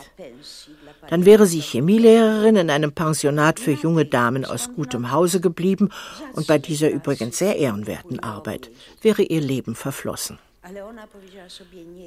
dann 1.09 1.25
wäre 1.25 1.45
sie 1.45 1.59
Chemielehrerin 1.59 2.55
in 2.55 2.71
einem 2.71 2.91
Pensionat 2.91 3.59
für 3.59 3.71
junge 3.71 4.05
Damen 4.05 4.45
aus 4.45 4.73
gutem 4.75 5.11
Hause 5.11 5.41
geblieben 5.41 5.89
und 6.33 6.47
bei 6.47 6.57
dieser 6.57 6.89
übrigens 6.89 7.37
sehr 7.37 7.57
ehrenwerten 7.57 8.19
Arbeit 8.19 8.71
wäre 9.03 9.21
ihr 9.21 9.41
Leben 9.41 9.75
verflossen. 9.75 10.39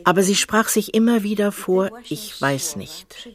Aber 0.02 0.22
sie 0.24 0.34
sprach 0.34 0.68
sich 0.68 0.94
immer 0.94 1.22
wieder 1.22 1.52
vor, 1.52 1.90
ich 2.08 2.40
weiß 2.40 2.74
nicht. 2.74 3.28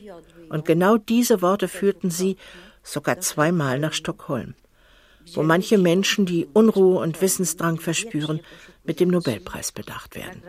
Und 0.50 0.66
genau 0.66 0.98
diese 0.98 1.42
Worte 1.42 1.70
führten 1.70 2.12
sie 2.12 2.36
sogar 2.84 3.22
zweimal 3.22 3.80
nach 3.80 3.94
Stockholm 3.94 4.56
wo 5.34 5.44
manche 5.44 5.78
Menschen, 5.78 6.26
die 6.26 6.48
Unruhe 6.54 7.00
und 7.00 7.22
Wissensdrang 7.22 7.80
verspüren, 7.80 8.42
mit 8.84 9.00
dem 9.00 9.10
Nobelpreis 9.10 9.72
bedacht 9.72 10.16
werden. 10.16 10.42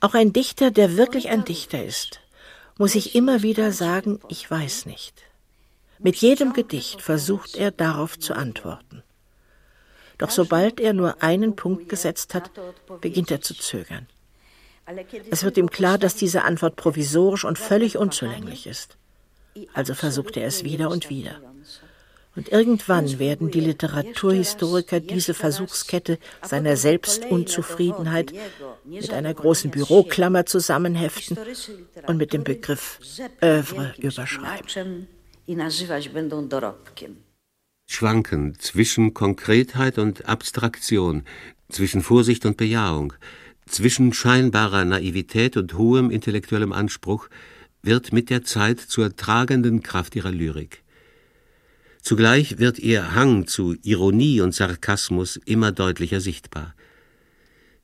Auch 0.00 0.14
ein 0.14 0.32
Dichter, 0.32 0.70
der 0.70 0.96
wirklich 0.96 1.28
ein 1.28 1.44
Dichter 1.44 1.84
ist, 1.84 2.20
muss 2.78 2.92
sich 2.92 3.14
immer 3.14 3.42
wieder 3.42 3.72
sagen, 3.72 4.20
ich 4.28 4.48
weiß 4.48 4.86
nicht. 4.86 5.22
Mit 5.98 6.16
jedem 6.16 6.52
Gedicht 6.52 7.02
versucht 7.02 7.56
er 7.56 7.72
darauf 7.72 8.18
zu 8.18 8.34
antworten. 8.34 9.02
Doch 10.18 10.30
sobald 10.30 10.80
er 10.80 10.92
nur 10.92 11.22
einen 11.22 11.56
Punkt 11.56 11.88
gesetzt 11.88 12.34
hat, 12.34 12.50
beginnt 13.00 13.30
er 13.30 13.40
zu 13.40 13.54
zögern. 13.54 14.06
Es 15.30 15.44
wird 15.44 15.56
ihm 15.56 15.70
klar, 15.70 15.98
dass 15.98 16.14
diese 16.14 16.44
Antwort 16.44 16.76
provisorisch 16.76 17.44
und 17.44 17.58
völlig 17.58 17.98
unzulänglich 17.98 18.66
ist. 18.66 18.96
Also 19.74 19.94
versucht 19.94 20.36
er 20.36 20.46
es 20.46 20.64
wieder 20.64 20.90
und 20.90 21.10
wieder. 21.10 21.40
Und 22.38 22.50
irgendwann 22.50 23.18
werden 23.18 23.50
die 23.50 23.58
Literaturhistoriker 23.58 25.00
diese 25.00 25.34
Versuchskette 25.34 26.20
seiner 26.40 26.76
Selbstunzufriedenheit 26.76 28.32
mit 28.84 29.12
einer 29.12 29.34
großen 29.34 29.72
Büroklammer 29.72 30.46
zusammenheften 30.46 31.36
und 32.06 32.16
mit 32.16 32.32
dem 32.32 32.44
Begriff 32.44 33.00
Övre 33.42 33.92
überschreiben. 33.98 35.08
Schwanken 37.90 38.56
zwischen 38.60 39.14
Konkretheit 39.14 39.98
und 39.98 40.28
Abstraktion, 40.28 41.24
zwischen 41.68 42.02
Vorsicht 42.02 42.46
und 42.46 42.56
Bejahung, 42.56 43.14
zwischen 43.66 44.12
scheinbarer 44.12 44.84
Naivität 44.84 45.56
und 45.56 45.74
hohem 45.74 46.12
intellektuellem 46.12 46.72
Anspruch 46.72 47.28
wird 47.82 48.12
mit 48.12 48.30
der 48.30 48.44
Zeit 48.44 48.78
zur 48.78 49.16
tragenden 49.16 49.82
Kraft 49.82 50.14
ihrer 50.14 50.30
Lyrik. 50.30 50.84
Zugleich 52.08 52.56
wird 52.56 52.78
ihr 52.78 53.14
Hang 53.14 53.46
zu 53.46 53.76
Ironie 53.82 54.40
und 54.40 54.54
Sarkasmus 54.54 55.38
immer 55.44 55.72
deutlicher 55.72 56.22
sichtbar. 56.22 56.74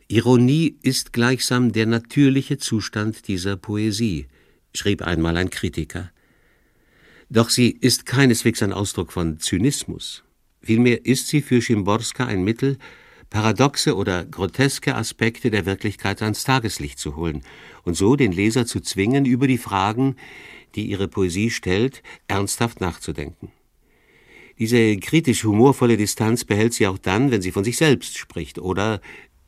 Ironie 0.08 0.78
ist 0.80 1.12
gleichsam 1.12 1.72
der 1.72 1.84
natürliche 1.84 2.56
Zustand 2.56 3.28
dieser 3.28 3.58
Poesie, 3.58 4.28
schrieb 4.74 5.02
einmal 5.02 5.36
ein 5.36 5.50
Kritiker. 5.50 6.10
Doch 7.28 7.50
sie 7.50 7.68
ist 7.68 8.06
keineswegs 8.06 8.62
ein 8.62 8.72
Ausdruck 8.72 9.12
von 9.12 9.40
Zynismus. 9.40 10.24
Vielmehr 10.62 11.04
ist 11.04 11.28
sie 11.28 11.42
für 11.42 11.60
Schimborska 11.60 12.24
ein 12.24 12.44
Mittel, 12.44 12.78
paradoxe 13.28 13.94
oder 13.94 14.24
groteske 14.24 14.94
Aspekte 14.94 15.50
der 15.50 15.66
Wirklichkeit 15.66 16.22
ans 16.22 16.44
Tageslicht 16.44 16.98
zu 16.98 17.14
holen 17.14 17.42
und 17.82 17.94
so 17.94 18.16
den 18.16 18.32
Leser 18.32 18.64
zu 18.64 18.80
zwingen, 18.80 19.26
über 19.26 19.46
die 19.46 19.58
Fragen, 19.58 20.16
die 20.76 20.86
ihre 20.86 21.08
Poesie 21.08 21.50
stellt, 21.50 22.02
ernsthaft 22.26 22.80
nachzudenken. 22.80 23.52
Diese 24.58 24.96
kritisch-humorvolle 24.96 25.96
Distanz 25.96 26.44
behält 26.44 26.74
sie 26.74 26.86
auch 26.86 26.98
dann, 26.98 27.30
wenn 27.30 27.42
sie 27.42 27.52
von 27.52 27.64
sich 27.64 27.76
selbst 27.76 28.16
spricht 28.16 28.58
oder, 28.58 29.00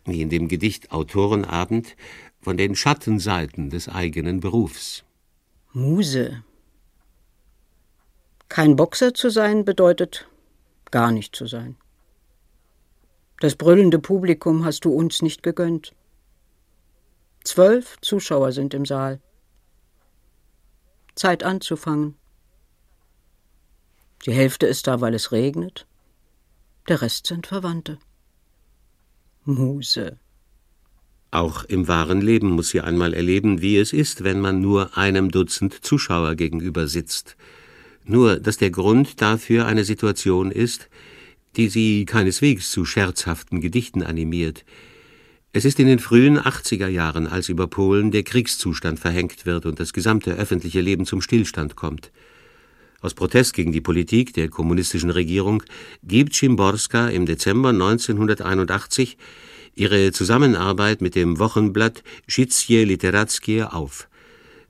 wie 0.05 0.21
in 0.21 0.31
dem 0.31 0.49
Gedicht 0.49 0.91
Autorenabend, 0.91 1.97
von 2.41 2.57
den 2.57 2.75
Schattenseiten 2.75 3.71
des 3.71 3.89
eigenen 3.89 4.41
Berufs. 4.41 5.05
Muse. 5.73 6.43
Kein 8.49 8.77
Boxer 8.77 9.15
zu 9.15 9.31
sein 9.31 9.65
bedeutet 9.65 10.29
gar 10.91 11.11
nicht 11.11 11.35
zu 11.35 11.47
sein. 11.47 11.77
Das 13.41 13.57
brüllende 13.57 13.99
Publikum 13.99 14.65
hast 14.65 14.85
du 14.85 14.93
uns 14.93 15.21
nicht 15.23 15.43
gegönnt. 15.43 15.95
Zwölf 17.45 17.97
Zuschauer 18.01 18.53
sind 18.53 18.73
im 18.75 18.87
Saal. 18.87 19.21
Zeit 21.15 21.43
anzufangen. 21.43 22.17
Die 24.25 24.33
Hälfte 24.33 24.67
ist 24.67 24.87
da, 24.87 25.01
weil 25.01 25.15
es 25.15 25.33
regnet. 25.33 25.87
Der 26.89 27.03
Rest 27.03 27.27
sind 27.27 27.47
Verwandte. 27.47 27.99
Muse. 29.45 30.19
Auch 31.31 31.65
im 31.65 31.87
wahren 31.87 32.21
Leben 32.21 32.51
muss 32.51 32.71
sie 32.71 32.81
einmal 32.81 33.13
erleben, 33.13 33.61
wie 33.61 33.77
es 33.77 33.93
ist, 33.93 34.25
wenn 34.25 34.41
man 34.41 34.61
nur 34.61 34.97
einem 34.97 35.31
Dutzend 35.31 35.85
Zuschauer 35.85 36.35
gegenüber 36.35 36.89
sitzt. 36.89 37.37
Nur, 38.05 38.39
dass 38.39 38.57
der 38.57 38.71
Grund 38.71 39.21
dafür 39.21 39.67
eine 39.67 39.85
Situation 39.85 40.51
ist, 40.51 40.89
die 41.57 41.69
sie 41.69 42.05
keineswegs 42.05 42.71
zu 42.71 42.85
scherzhaften 42.85 43.61
Gedichten 43.61 44.03
animiert. 44.03 44.65
Es 45.53 45.65
ist 45.65 45.81
in 45.81 45.87
den 45.87 45.99
frühen 45.99 46.39
80er 46.39 46.89
Jahren, 46.89 47.27
als 47.27 47.49
über 47.49 47.67
Polen 47.67 48.11
der 48.11 48.23
Kriegszustand 48.23 49.01
verhängt 49.01 49.47
wird 49.47 49.67
und 49.67 49.81
das 49.81 49.93
gesamte 49.93 50.33
öffentliche 50.35 50.81
Leben 50.81 51.07
zum 51.07 51.21
Stillstand 51.21 51.77
kommt. 51.77 52.13
Aus 53.01 53.15
Protest 53.15 53.53
gegen 53.55 53.73
die 53.73 53.81
Politik 53.81 54.33
der 54.35 54.49
kommunistischen 54.49 55.11
Regierung 55.11 55.63
gibt 56.03 56.35
Szymborska 56.35 57.09
im 57.09 57.27
Dezember 57.27 57.71
1981 57.71 59.17
ihre 59.75 60.13
Zusammenarbeit 60.13 61.03
mit 61.03 61.15
dem 61.15 61.39
Wochenblatt 61.39 62.03
Życie 62.27 62.85
Literackie 62.85 63.63
auf. 63.63 64.09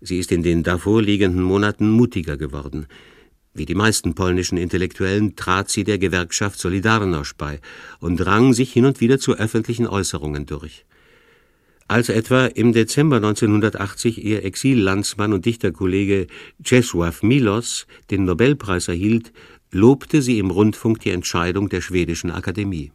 Sie 0.01 0.19
ist 0.19 0.33
in 0.33 0.43
den 0.43 0.63
davor 0.63 1.01
liegenden 1.01 1.43
Monaten 1.43 1.91
mutiger 1.91 2.37
geworden. 2.37 2.87
Wie 3.55 3.65
die 3.65 3.75
meisten 3.75 4.15
polnischen 4.15 4.59
Intellektuellen 4.59 5.35
trat 5.35 5.71
sie 5.71 5.85
der 5.85 5.99
Gewerkschaft 5.99 6.61
Solidarność 6.61 7.37
bei 7.39 7.61
und 8.01 8.25
rang 8.27 8.53
sich 8.53 8.73
hin 8.73 8.85
und 8.85 9.01
wieder 9.01 9.19
zu 9.19 9.35
öffentlichen 9.35 9.87
Äußerungen 9.87 10.45
durch. 10.45 10.85
Als 11.89 12.09
etwa 12.09 12.47
im 12.47 12.73
Dezember 12.73 13.17
1980 13.17 14.25
ihr 14.25 14.45
Exillandsmann 14.45 15.33
und 15.33 15.45
Dichterkollege 15.47 16.27
Czesław 16.65 17.25
Milos 17.25 17.87
den 18.11 18.25
Nobelpreis 18.25 18.89
erhielt, 18.89 19.33
lobte 19.71 20.21
sie 20.21 20.41
im 20.41 20.51
Rundfunk 20.51 21.01
die 21.01 21.11
Entscheidung 21.11 21.69
der 21.69 21.81
schwedischen 21.81 22.33
Akademie. 22.33 22.91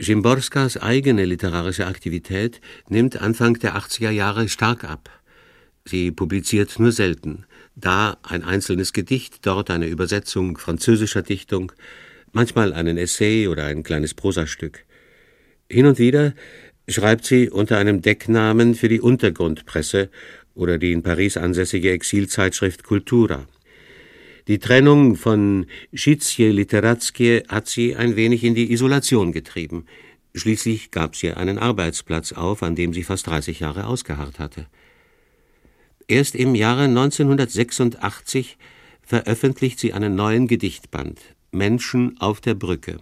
Szymborskas 0.00 0.76
eigene 0.76 1.24
literarische 1.24 1.86
Aktivität 1.86 2.60
nimmt 2.88 3.20
Anfang 3.20 3.54
der 3.58 3.76
80er 3.76 4.10
Jahre 4.10 4.48
stark 4.48 4.84
ab. 4.84 5.10
Sie 5.84 6.12
publiziert 6.12 6.78
nur 6.78 6.92
selten, 6.92 7.44
da 7.74 8.18
ein 8.22 8.44
einzelnes 8.44 8.92
Gedicht, 8.92 9.46
dort 9.46 9.68
eine 9.70 9.88
Übersetzung 9.88 10.58
französischer 10.58 11.22
Dichtung, 11.22 11.72
manchmal 12.30 12.72
einen 12.72 12.98
Essay 12.98 13.48
oder 13.48 13.64
ein 13.64 13.82
kleines 13.82 14.14
Prosastück. 14.14 14.84
Hin 15.72 15.86
und 15.86 15.98
wieder 15.98 16.34
schreibt 16.86 17.24
sie 17.24 17.48
unter 17.48 17.78
einem 17.78 18.02
Decknamen 18.02 18.74
für 18.74 18.90
die 18.90 19.00
Untergrundpresse 19.00 20.10
oder 20.54 20.76
die 20.76 20.92
in 20.92 21.02
Paris 21.02 21.38
ansässige 21.38 21.92
Exilzeitschrift 21.92 22.84
Cultura. 22.84 23.46
Die 24.48 24.58
Trennung 24.58 25.16
von 25.16 25.64
Życie 25.94 26.50
Literackie 26.50 27.44
hat 27.48 27.68
sie 27.68 27.96
ein 27.96 28.16
wenig 28.16 28.44
in 28.44 28.54
die 28.54 28.70
Isolation 28.70 29.32
getrieben. 29.32 29.86
Schließlich 30.34 30.90
gab 30.90 31.16
sie 31.16 31.32
einen 31.32 31.56
Arbeitsplatz 31.56 32.32
auf, 32.32 32.62
an 32.62 32.76
dem 32.76 32.92
sie 32.92 33.02
fast 33.02 33.26
30 33.28 33.60
Jahre 33.60 33.86
ausgeharrt 33.86 34.38
hatte. 34.38 34.66
Erst 36.06 36.34
im 36.34 36.54
Jahre 36.54 36.82
1986 36.82 38.58
veröffentlicht 39.00 39.78
sie 39.78 39.94
einen 39.94 40.16
neuen 40.16 40.48
Gedichtband, 40.48 41.18
Menschen 41.50 42.20
auf 42.20 42.42
der 42.42 42.56
Brücke. 42.56 42.98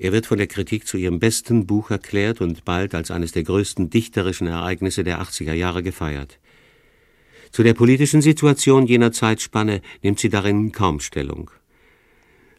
Er 0.00 0.12
wird 0.12 0.24
von 0.24 0.38
der 0.38 0.46
Kritik 0.46 0.86
zu 0.86 0.96
ihrem 0.96 1.20
besten 1.20 1.66
Buch 1.66 1.90
erklärt 1.90 2.40
und 2.40 2.64
bald 2.64 2.94
als 2.94 3.10
eines 3.10 3.32
der 3.32 3.42
größten 3.42 3.90
dichterischen 3.90 4.46
Ereignisse 4.46 5.04
der 5.04 5.20
80er 5.20 5.52
Jahre 5.52 5.82
gefeiert. 5.82 6.38
Zu 7.50 7.62
der 7.62 7.74
politischen 7.74 8.22
Situation 8.22 8.86
jener 8.86 9.12
Zeitspanne 9.12 9.82
nimmt 10.02 10.18
sie 10.18 10.30
darin 10.30 10.72
kaum 10.72 11.00
Stellung. 11.00 11.50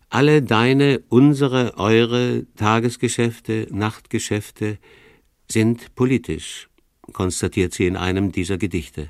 Alle 0.10 0.44
deine, 0.44 1.02
unsere, 1.10 1.80
eure 1.80 2.46
Tagesgeschäfte, 2.58 3.68
Nachtgeschäfte 3.72 4.78
sind 5.50 5.96
politisch, 5.96 6.70
konstatiert 7.12 7.74
sie 7.74 7.88
in 7.88 7.98
einem 7.98 8.32
dieser 8.32 8.60
Gedichte. 8.60 9.10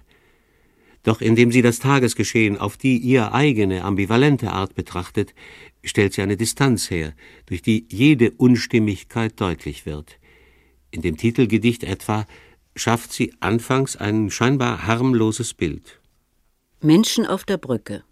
Doch 1.03 1.19
indem 1.19 1.51
sie 1.51 1.63
das 1.63 1.79
Tagesgeschehen 1.79 2.57
auf 2.57 2.77
die 2.77 2.97
ihr 2.97 3.33
eigene 3.33 3.83
ambivalente 3.83 4.51
Art 4.51 4.75
betrachtet, 4.75 5.33
stellt 5.83 6.13
sie 6.13 6.21
eine 6.21 6.37
Distanz 6.37 6.89
her, 6.89 7.13
durch 7.45 7.61
die 7.61 7.87
jede 7.89 8.31
Unstimmigkeit 8.31 9.39
deutlich 9.39 9.85
wird. 9.85 10.19
In 10.91 11.01
dem 11.01 11.17
Titelgedicht 11.17 11.83
etwa 11.83 12.25
schafft 12.75 13.11
sie 13.13 13.33
anfangs 13.39 13.95
ein 13.95 14.29
scheinbar 14.29 14.85
harmloses 14.85 15.53
Bild. 15.53 15.99
Menschen 16.81 17.25
auf 17.25 17.43
der 17.43 17.57
Brücke. 17.57 18.03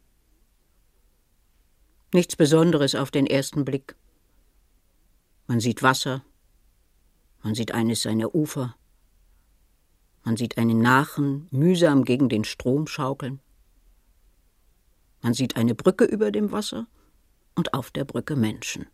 Nichts 2.14 2.36
Besonderes 2.36 2.96
auf 2.96 3.12
den 3.12 3.28
ersten 3.28 3.66
Blick. 3.66 3.96
Man 5.48 5.60
sieht 5.60 5.84
Wasser, 5.84 6.24
man 7.44 7.56
sieht 7.56 7.72
eines 7.72 8.02
seiner 8.02 8.36
Ufer, 8.36 8.76
man 10.24 10.38
sieht 10.38 10.58
einen 10.58 10.82
Nachen 10.82 11.48
mühsam 11.52 12.04
gegen 12.04 12.30
den 12.30 12.44
Strom 12.44 12.88
schaukeln, 12.88 13.40
man 15.22 15.34
sieht 15.34 15.56
eine 15.56 15.76
Brücke 15.76 16.06
über 16.06 16.32
dem 16.32 16.52
Wasser 16.52 16.88
und 17.60 17.74
auf 17.74 17.92
der 17.92 18.06
Brücke 18.06 18.38
Menschen. 18.38 18.88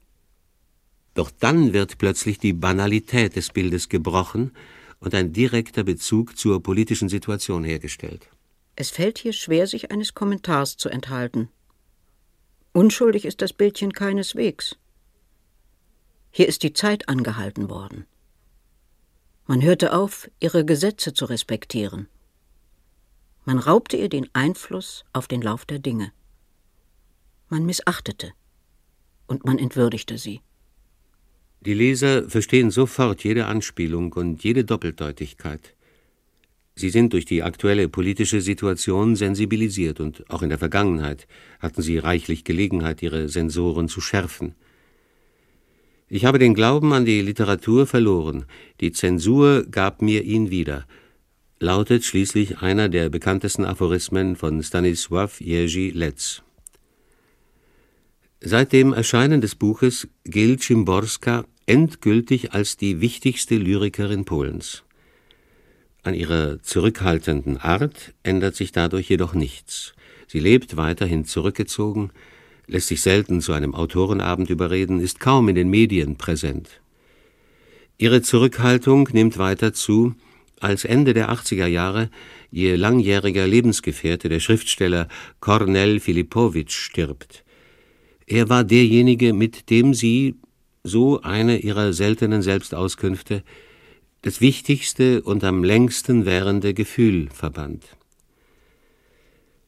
Doch 1.13 1.29
dann 1.29 1.71
wird 1.71 1.99
plötzlich 1.99 2.39
die 2.39 2.51
Banalität 2.51 3.35
des 3.35 3.51
Bildes 3.51 3.89
gebrochen 3.89 4.51
und 4.99 5.13
ein 5.13 5.31
direkter 5.31 5.83
Bezug 5.83 6.35
zur 6.35 6.61
politischen 6.63 7.07
Situation 7.07 7.63
hergestellt. 7.63 8.27
Es 8.75 8.89
fällt 8.89 9.19
hier 9.19 9.33
schwer, 9.33 9.67
sich 9.67 9.91
eines 9.91 10.15
Kommentars 10.15 10.77
zu 10.77 10.89
enthalten. 10.89 11.47
Unschuldig 12.73 13.23
ist 13.23 13.41
das 13.41 13.53
Bildchen 13.53 13.93
keineswegs. 13.93 14.75
Hier 16.31 16.47
ist 16.47 16.63
die 16.63 16.73
Zeit 16.73 17.07
angehalten 17.07 17.69
worden. 17.69 18.05
Man 19.45 19.61
hörte 19.61 19.93
auf, 19.93 20.27
ihre 20.39 20.65
Gesetze 20.65 21.13
zu 21.13 21.25
respektieren. 21.25 22.07
Man 23.45 23.59
raubte 23.59 23.95
ihr 23.95 24.09
den 24.09 24.27
Einfluss 24.33 25.05
auf 25.13 25.27
den 25.27 25.43
Lauf 25.43 25.65
der 25.65 25.77
Dinge. 25.77 26.11
Man 27.47 27.63
missachtete 27.63 28.33
und 29.27 29.45
man 29.45 29.59
entwürdigte 29.59 30.17
sie. 30.17 30.41
Die 31.61 31.73
Leser 31.73 32.29
verstehen 32.29 32.69
sofort 32.69 33.23
jede 33.23 33.45
Anspielung 33.47 34.13
und 34.13 34.43
jede 34.43 34.65
Doppeldeutigkeit. 34.65 35.75
Sie 36.75 36.89
sind 36.89 37.13
durch 37.13 37.25
die 37.25 37.41
aktuelle 37.41 37.87
politische 37.87 38.41
Situation 38.41 39.15
sensibilisiert 39.15 39.99
und 39.99 40.29
auch 40.29 40.41
in 40.41 40.49
der 40.49 40.59
Vergangenheit 40.59 41.25
hatten 41.59 41.81
sie 41.81 41.97
reichlich 41.97 42.43
Gelegenheit, 42.43 43.01
ihre 43.01 43.29
Sensoren 43.29 43.87
zu 43.87 44.01
schärfen. 44.01 44.55
Ich 46.09 46.25
habe 46.25 46.37
den 46.37 46.53
Glauben 46.53 46.93
an 46.93 47.05
die 47.05 47.21
Literatur 47.21 47.87
verloren. 47.87 48.45
Die 48.79 48.91
Zensur 48.91 49.63
gab 49.63 50.01
mir 50.01 50.23
ihn 50.23 50.51
wieder, 50.51 50.85
lautet 51.59 52.03
schließlich 52.03 52.59
einer 52.59 52.89
der 52.89 53.09
bekanntesten 53.09 53.65
Aphorismen 53.65 54.35
von 54.35 54.61
Stanisław 54.61 55.41
Jerzy 55.41 55.91
Letz. 55.95 56.43
Seit 58.41 58.73
dem 58.73 58.93
Erscheinen 58.93 59.41
des 59.41 59.55
Buches 59.55 60.07
gilt 60.23 60.61
Szymborska 60.61 61.45
endgültig 61.65 62.53
als 62.53 62.77
die 62.77 63.01
wichtigste 63.01 63.55
Lyrikerin 63.55 64.25
Polens. 64.25 64.83
An 66.03 66.13
ihrer 66.13 66.61
zurückhaltenden 66.61 67.57
Art 67.57 68.13
ändert 68.21 68.55
sich 68.55 68.71
dadurch 68.71 69.09
jedoch 69.09 69.33
nichts. 69.33 69.93
Sie 70.27 70.39
lebt 70.39 70.77
weiterhin 70.77 71.25
zurückgezogen, 71.25 72.11
lässt 72.67 72.89
sich 72.89 73.01
selten 73.01 73.41
zu 73.41 73.53
einem 73.53 73.73
Autorenabend 73.73 74.49
überreden, 74.49 74.99
ist 74.99 75.19
kaum 75.19 75.49
in 75.49 75.55
den 75.55 75.69
Medien 75.69 76.17
präsent. 76.17 76.81
Ihre 77.97 78.21
Zurückhaltung 78.21 79.09
nimmt 79.13 79.37
weiter 79.37 79.73
zu, 79.73 80.13
als 80.59 80.83
Ende 80.83 81.13
der 81.13 81.31
80er 81.31 81.67
Jahre 81.67 82.09
ihr 82.51 82.77
langjähriger 82.77 83.47
Lebensgefährte, 83.47 84.29
der 84.29 84.41
Schriftsteller 84.41 85.07
Kornel 85.39 85.99
Filipowitsch, 85.99 86.75
stirbt. 86.75 87.44
Er 88.27 88.49
war 88.49 88.63
derjenige, 88.63 89.33
mit 89.33 89.69
dem 89.69 89.93
sie, 89.93 90.35
so 90.83 91.21
eine 91.21 91.57
ihrer 91.59 91.93
seltenen 91.93 92.41
Selbstauskünfte, 92.41 93.43
das 94.21 94.41
wichtigste 94.41 95.21
und 95.23 95.43
am 95.43 95.63
längsten 95.63 96.25
währende 96.25 96.73
Gefühl 96.73 97.29
verband. 97.31 97.83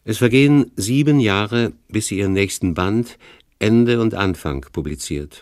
Es 0.03 0.19
vergehen 0.19 0.71
sieben 0.75 1.19
Jahre, 1.19 1.73
bis 1.89 2.07
sie 2.07 2.19
ihren 2.19 2.33
nächsten 2.33 2.73
Band 2.73 3.17
Ende 3.59 3.99
und 3.99 4.13
Anfang 4.13 4.65
publiziert. 4.71 5.41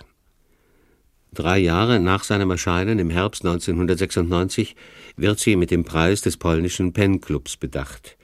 Drei 1.34 1.60
Jahre 1.60 2.00
nach 2.00 2.24
seinem 2.24 2.50
Erscheinen 2.50 2.98
im 2.98 3.10
Herbst 3.10 3.46
1996 3.46 4.76
wird 5.18 5.38
sie 5.40 5.58
mit 5.58 5.70
dem 5.70 5.84
Preis 5.84 6.22
des 6.22 6.38
polnischen 6.38 6.94
Pen-Clubs 6.94 7.58
bedacht. 7.58 8.18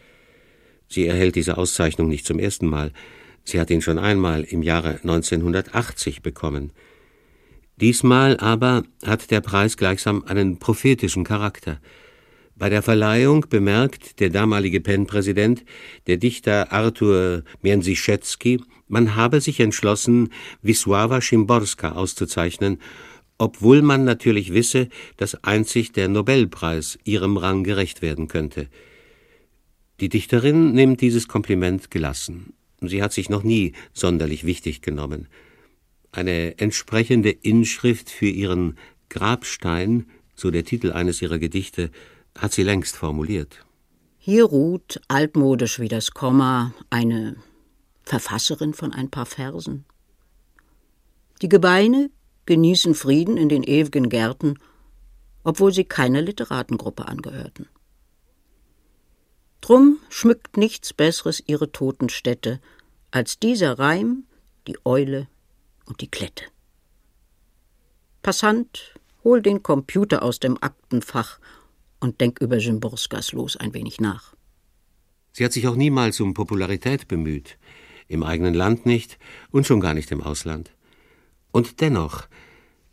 Sie 0.88 1.06
erhält 1.06 1.36
diese 1.36 1.58
Auszeichnung 1.58 2.08
nicht 2.08 2.26
zum 2.26 2.40
ersten 2.40 2.68
Mal. 2.68 2.94
Sie 3.44 3.60
hat 3.60 3.70
ihn 3.70 3.82
schon 3.82 4.00
einmal 4.00 4.44
im 4.44 4.62
Jahre 4.64 5.00
1980 5.02 6.22
bekommen. 6.22 6.72
Diesmal 7.78 8.38
aber 8.38 8.84
hat 9.04 9.32
der 9.32 9.42
Preis 9.42 9.76
gleichsam 9.76 10.24
einen 10.26 10.60
prophetischen 10.60 11.24
Charakter. 11.24 11.80
Bei 12.56 12.70
der 12.70 12.84
Verleihung 12.84 13.48
bemerkt 13.50 14.20
der 14.20 14.30
damalige 14.30 14.82
PEN-Präsident, 14.82 15.66
der 16.06 16.18
Dichter 16.18 16.72
Arthur 16.72 17.44
Międzyszewski, 17.64 18.62
man 18.88 19.16
habe 19.16 19.42
sich 19.42 19.60
entschlossen, 19.60 20.30
Wisława 20.62 21.22
Szymborska 21.22 21.94
auszuzeichnen, 21.94 22.78
obwohl 23.40 23.82
man 23.82 24.04
natürlich 24.04 24.54
wisse, 24.54 24.90
dass 25.18 25.44
einzig 25.44 25.92
der 25.94 26.08
Nobelpreis 26.08 27.00
ihrem 27.04 27.38
Rang 27.38 27.64
gerecht 27.64 28.04
werden 28.04 28.28
könnte. 28.28 28.68
Die 30.00 30.10
Dichterin 30.10 30.74
nimmt 30.74 31.02
dieses 31.02 31.28
Kompliment 31.28 31.90
gelassen. 31.90 32.54
Sie 32.82 33.04
hat 33.04 33.14
sich 33.14 33.30
noch 33.30 33.44
nie 33.44 33.74
sonderlich 33.94 34.44
wichtig 34.44 34.82
genommen. 34.82 35.28
Eine 36.12 36.58
entsprechende 36.58 37.30
Inschrift 37.30 38.10
für 38.10 38.28
ihren 38.28 38.78
Grabstein, 39.10 40.08
so 40.36 40.50
der 40.50 40.66
Titel 40.66 40.92
eines 40.92 41.22
ihrer 41.22 41.38
Gedichte, 41.38 41.92
hat 42.38 42.54
sie 42.54 42.64
längst 42.64 42.96
formuliert. 42.96 43.66
Hier 44.18 44.46
ruht, 44.46 45.00
altmodisch 45.08 45.80
wie 45.80 45.88
das 45.88 46.12
Komma, 46.12 46.74
eine 46.90 47.36
Verfasserin 48.04 48.74
von 48.74 48.94
ein 48.94 49.10
paar 49.10 49.26
Versen. 49.26 49.86
Die 51.42 51.50
Gebeine 51.50 52.10
genießen 52.46 52.96
Frieden 52.96 53.38
in 53.38 53.50
den 53.50 53.64
ewigen 53.64 54.10
Gärten, 54.10 54.58
obwohl 55.44 55.72
sie 55.72 55.86
keiner 55.86 56.22
Literatengruppe 56.22 57.08
angehörten. 57.08 57.68
Drum 59.62 60.00
schmückt 60.10 60.58
nichts 60.58 60.92
Besseres 60.94 61.44
ihre 61.46 61.72
Totenstätte 61.72 62.60
als 63.12 63.40
dieser 63.40 63.78
Reim, 63.78 64.24
die 64.68 64.78
Eule 64.86 65.28
und 65.86 66.02
die 66.02 66.10
Klette. 66.10 66.46
Passant, 68.24 68.96
hol 69.24 69.42
den 69.42 69.62
Computer 69.62 70.24
aus 70.24 70.40
dem 70.40 70.58
Aktenfach 70.62 71.40
und 72.00 72.22
denk 72.22 72.42
über 72.42 72.60
Szymborskas 72.60 73.34
Los 73.34 73.56
ein 73.56 73.74
wenig 73.74 74.00
nach. 74.00 74.34
Sie 75.34 75.46
hat 75.46 75.54
sich 75.54 75.68
auch 75.68 75.76
niemals 75.76 76.20
um 76.20 76.34
Popularität 76.34 77.08
bemüht, 77.08 77.58
im 78.08 78.24
eigenen 78.24 78.54
Land 78.54 78.86
nicht 78.86 79.18
und 79.52 79.66
schon 79.66 79.80
gar 79.80 79.94
nicht 79.94 80.12
im 80.12 80.22
Ausland. 80.22 80.72
Und 81.52 81.82
dennoch, 81.82 82.28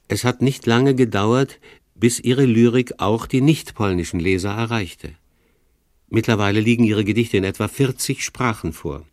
es 0.07 0.25
hat 0.25 0.43
nicht 0.43 0.67
lange 0.67 0.95
gedauert, 0.95 1.61
bis 1.95 2.21
ihre 2.21 2.45
Lyrik 2.45 2.95
auch 2.99 3.27
die 3.27 3.41
nicht-polnischen 3.41 4.21
Leser 4.21 4.51
erreichte. 4.51 5.15
Mittlerweile 6.11 6.61
liegen 6.61 6.85
ihre 6.85 7.05
Gedichte 7.05 7.37
in 7.37 7.45
etwa 7.45 7.69
40 7.69 8.25
Sprachen 8.25 8.73
vor. 8.73 9.05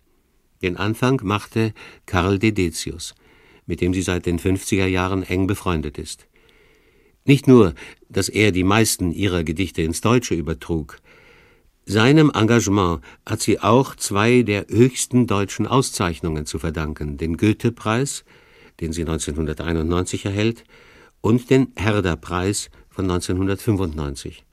Den 0.61 0.77
Anfang 0.77 1.19
machte 1.23 1.73
Karl 2.05 2.39
Dedetius, 2.39 3.15
mit 3.65 3.81
dem 3.81 3.93
sie 3.93 4.01
seit 4.01 4.25
den 4.25 4.39
50er 4.39 4.85
Jahren 4.85 5.23
eng 5.23 5.47
befreundet 5.47 5.97
ist. 5.97 6.27
Nicht 7.25 7.47
nur, 7.47 7.73
dass 8.07 8.29
er 8.29 8.51
die 8.51 8.63
meisten 8.63 9.11
ihrer 9.11 9.43
Gedichte 9.43 9.81
ins 9.81 10.01
Deutsche 10.01 10.35
übertrug, 10.35 10.99
seinem 11.87 12.31
Engagement 12.33 13.01
hat 13.27 13.41
sie 13.41 13.59
auch 13.59 13.95
zwei 13.95 14.41
der 14.41 14.65
höchsten 14.69 15.27
deutschen 15.27 15.67
Auszeichnungen 15.67 16.47
zu 16.47 16.57
verdanken, 16.57 17.17
den 17.17 17.37
Goethe-Preis, 17.37 18.25
den 18.79 18.91
sie 18.91 19.01
1991 19.01 20.25
erhält, 20.25 20.63
und 21.21 21.51
den 21.51 21.73
Herder-Preis 21.75 22.71
von 22.89 23.05
1995. 23.05 24.45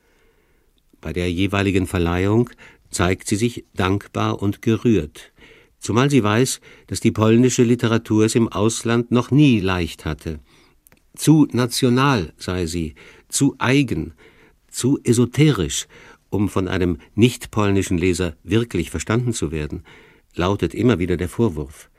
Bei 1.02 1.12
der 1.12 1.30
jeweiligen 1.30 1.86
Verleihung 1.86 2.48
zeigt 2.88 3.26
sie 3.26 3.36
sich 3.36 3.66
dankbar 3.74 4.40
und 4.40 4.62
gerührt, 4.62 5.32
zumal 5.80 6.08
sie 6.08 6.22
weiß, 6.22 6.60
dass 6.86 7.00
die 7.00 7.10
polnische 7.10 7.64
Literatur 7.64 8.24
es 8.24 8.36
im 8.36 8.48
Ausland 8.48 9.10
noch 9.10 9.30
nie 9.32 9.58
leicht 9.60 10.04
hatte. 10.04 10.38
Zu 11.14 11.48
national 11.52 12.32
sei 12.38 12.66
sie, 12.66 12.94
zu 13.28 13.56
eigen, 13.58 14.14
zu 14.68 15.00
esoterisch, 15.02 15.88
um 16.30 16.48
von 16.48 16.68
einem 16.68 16.98
nicht 17.14 17.50
polnischen 17.50 17.98
Leser 17.98 18.36
wirklich 18.44 18.90
verstanden 18.90 19.32
zu 19.32 19.50
werden, 19.50 19.82
lautet 20.34 20.72
immer 20.72 21.00
wieder 21.00 21.16
der 21.16 21.28
Vorwurf. 21.28 21.90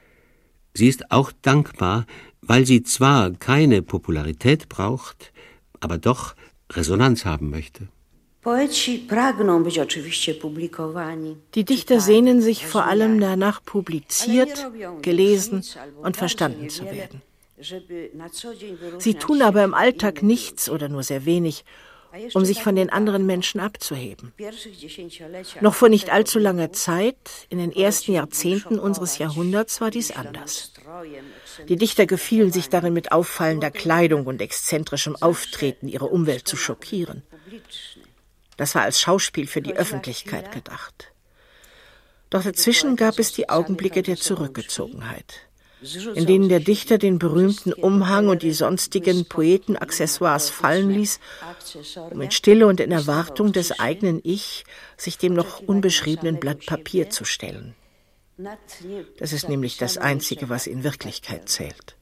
Sie 0.73 0.87
ist 0.87 1.11
auch 1.11 1.33
dankbar, 1.41 2.07
weil 2.41 2.65
sie 2.65 2.83
zwar 2.83 3.31
keine 3.31 3.81
Popularität 3.81 4.69
braucht, 4.69 5.33
aber 5.81 5.97
doch 5.97 6.35
Resonanz 6.71 7.25
haben 7.25 7.49
möchte. 7.49 7.89
Die 11.55 11.63
Dichter 11.63 11.99
sehnen 11.99 12.41
sich 12.41 12.65
vor 12.65 12.85
allem 12.85 13.19
danach, 13.19 13.63
publiziert, 13.63 14.71
gelesen 15.01 15.63
und 16.01 16.17
verstanden 16.17 16.69
zu 16.69 16.85
werden. 16.85 17.21
Sie 18.99 19.13
tun 19.13 19.41
aber 19.41 19.63
im 19.63 19.73
Alltag 19.73 20.23
nichts 20.23 20.69
oder 20.69 20.89
nur 20.89 21.03
sehr 21.03 21.25
wenig, 21.25 21.63
um 22.33 22.45
sich 22.45 22.61
von 22.61 22.75
den 22.75 22.89
anderen 22.89 23.25
Menschen 23.25 23.59
abzuheben. 23.59 24.33
Noch 25.61 25.73
vor 25.73 25.89
nicht 25.89 26.11
allzu 26.11 26.37
langer 26.37 26.71
Zeit, 26.73 27.15
in 27.49 27.57
den 27.57 27.71
ersten 27.71 28.11
Jahrzehnten 28.11 28.77
unseres 28.77 29.17
Jahrhunderts, 29.17 29.81
war 29.81 29.89
dies 29.89 30.11
anders. 30.11 30.73
Die 31.69 31.77
Dichter 31.77 32.05
gefielen 32.05 32.51
sich 32.51 32.69
darin, 32.69 32.93
mit 32.93 33.11
auffallender 33.11 33.71
Kleidung 33.71 34.25
und 34.25 34.41
exzentrischem 34.41 35.15
Auftreten 35.15 35.87
ihre 35.87 36.05
Umwelt 36.05 36.47
zu 36.47 36.57
schockieren. 36.57 37.23
Das 38.57 38.75
war 38.75 38.83
als 38.83 39.01
Schauspiel 39.01 39.47
für 39.47 39.61
die 39.61 39.75
Öffentlichkeit 39.75 40.51
gedacht. 40.51 41.11
Doch 42.29 42.43
dazwischen 42.43 42.95
gab 42.95 43.19
es 43.19 43.33
die 43.33 43.49
Augenblicke 43.49 44.01
der 44.01 44.17
Zurückgezogenheit 44.17 45.47
in 46.15 46.25
denen 46.25 46.49
der 46.49 46.59
Dichter 46.59 46.97
den 46.97 47.19
berühmten 47.19 47.73
Umhang 47.73 48.27
und 48.29 48.41
die 48.41 48.53
sonstigen 48.53 49.25
Poetenaccessoires 49.25 50.49
fallen 50.49 50.89
ließ, 50.89 51.19
um 52.11 52.21
in 52.21 52.31
Stille 52.31 52.67
und 52.67 52.79
in 52.79 52.91
Erwartung 52.91 53.51
des 53.51 53.79
eigenen 53.79 54.21
Ich 54.23 54.63
sich 54.97 55.17
dem 55.17 55.33
noch 55.33 55.59
unbeschriebenen 55.59 56.39
Blatt 56.39 56.65
Papier 56.65 57.09
zu 57.09 57.25
stellen. 57.25 57.75
Das 59.17 59.33
ist 59.33 59.49
nämlich 59.49 59.77
das 59.77 59.97
Einzige, 59.97 60.49
was 60.49 60.67
in 60.67 60.83
Wirklichkeit 60.83 61.49
zählt. 61.49 61.95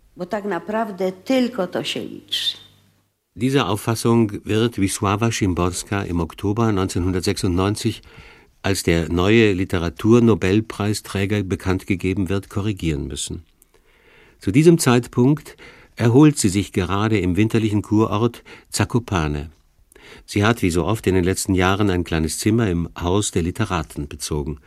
Diese 3.34 3.66
Auffassung 3.68 4.44
wird 4.44 4.78
Wisława 4.78 5.32
Szymborska 5.32 6.02
im 6.02 6.20
Oktober 6.20 6.66
1996, 6.66 8.02
als 8.62 8.84
der 8.84 9.08
neue 9.08 9.54
Literaturnobelpreisträger 9.54 11.42
bekannt 11.44 11.88
gegeben 11.88 12.28
wird, 12.28 12.50
korrigieren 12.50 13.08
müssen. 13.08 13.44
Zu 14.40 14.52
diesem 14.52 14.80
Zeitpunkt 14.80 15.56
erholt 15.96 16.40
sie 16.40 16.50
sich 16.50 16.74
gerade 16.74 17.22
im 17.22 17.38
winterlichen 17.38 17.82
Kurort 17.82 18.44
Zakopane. 18.70 19.50
Sie 20.26 20.44
hat 20.44 20.62
wie 20.62 20.70
so 20.70 20.84
oft 20.84 21.08
in 21.08 21.16
den 21.16 21.24
letzten 21.24 21.56
Jahren 21.56 21.90
ein 21.90 22.04
kleines 22.04 22.38
Zimmer 22.38 22.70
im 22.70 22.90
Haus 23.00 23.32
der 23.32 23.44
Literaten 23.44 24.10
bezogen. 24.10 24.60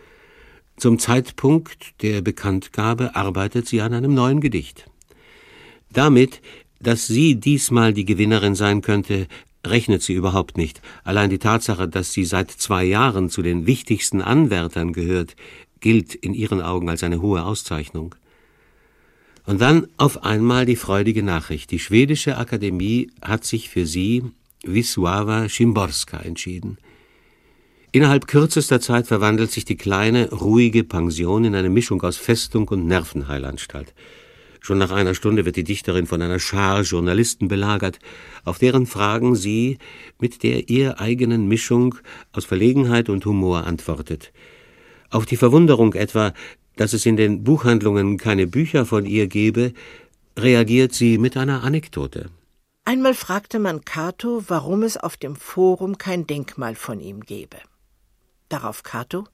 Zum 0.78 0.98
Zeitpunkt 0.98 2.00
der 2.00 2.22
Bekanntgabe 2.22 3.14
arbeitet 3.14 3.68
sie 3.68 3.82
an 3.82 3.92
einem 3.92 4.14
neuen 4.14 4.40
Gedicht. 4.40 4.86
Damit, 5.92 6.40
dass 6.84 7.06
sie 7.06 7.34
diesmal 7.36 7.92
die 7.92 8.04
Gewinnerin 8.04 8.54
sein 8.54 8.82
könnte, 8.82 9.26
rechnet 9.66 10.02
sie 10.02 10.14
überhaupt 10.14 10.56
nicht. 10.56 10.80
Allein 11.02 11.30
die 11.30 11.38
Tatsache, 11.38 11.88
dass 11.88 12.12
sie 12.12 12.24
seit 12.24 12.50
zwei 12.50 12.84
Jahren 12.84 13.30
zu 13.30 13.42
den 13.42 13.66
wichtigsten 13.66 14.22
Anwärtern 14.22 14.92
gehört, 14.92 15.36
gilt 15.80 16.14
in 16.14 16.34
ihren 16.34 16.60
Augen 16.62 16.88
als 16.88 17.02
eine 17.02 17.20
hohe 17.20 17.44
Auszeichnung. 17.44 18.14
Und 19.46 19.60
dann 19.60 19.88
auf 19.98 20.24
einmal 20.24 20.64
die 20.64 20.76
freudige 20.76 21.22
Nachricht. 21.22 21.70
Die 21.70 21.78
schwedische 21.78 22.38
Akademie 22.38 23.10
hat 23.20 23.44
sich 23.44 23.68
für 23.68 23.84
sie, 23.84 24.22
Wisława 24.64 25.48
Szymborska, 25.48 26.18
entschieden. 26.18 26.78
Innerhalb 27.92 28.26
kürzester 28.26 28.80
Zeit 28.80 29.06
verwandelt 29.06 29.52
sich 29.52 29.64
die 29.64 29.76
kleine, 29.76 30.30
ruhige 30.30 30.82
Pension 30.82 31.44
in 31.44 31.54
eine 31.54 31.68
Mischung 31.68 32.02
aus 32.02 32.16
Festung 32.16 32.66
und 32.68 32.86
Nervenheilanstalt. 32.86 33.92
Schon 34.64 34.78
nach 34.78 34.92
einer 34.92 35.14
Stunde 35.14 35.44
wird 35.44 35.56
die 35.56 35.62
Dichterin 35.62 36.06
von 36.06 36.22
einer 36.22 36.38
Schar 36.38 36.80
Journalisten 36.80 37.48
belagert, 37.48 37.98
auf 38.46 38.58
deren 38.58 38.86
Fragen 38.86 39.36
sie 39.36 39.76
mit 40.18 40.42
der 40.42 40.70
ihr 40.70 40.98
eigenen 40.98 41.46
Mischung 41.48 41.96
aus 42.32 42.46
Verlegenheit 42.46 43.10
und 43.10 43.26
Humor 43.26 43.66
antwortet. 43.66 44.32
Auf 45.10 45.26
die 45.26 45.36
Verwunderung 45.36 45.92
etwa, 45.92 46.32
dass 46.76 46.94
es 46.94 47.04
in 47.04 47.18
den 47.18 47.44
Buchhandlungen 47.44 48.16
keine 48.16 48.46
Bücher 48.46 48.86
von 48.86 49.04
ihr 49.04 49.26
gebe, 49.26 49.74
reagiert 50.38 50.94
sie 50.94 51.18
mit 51.18 51.36
einer 51.36 51.62
Anekdote. 51.62 52.30
Einmal 52.86 53.12
fragte 53.12 53.58
man 53.58 53.84
Cato, 53.84 54.44
warum 54.48 54.82
es 54.82 54.96
auf 54.96 55.18
dem 55.18 55.36
Forum 55.36 55.98
kein 55.98 56.26
Denkmal 56.26 56.74
von 56.74 57.00
ihm 57.00 57.20
gebe. 57.20 57.58
Darauf 58.48 58.82
Cato 58.82 59.26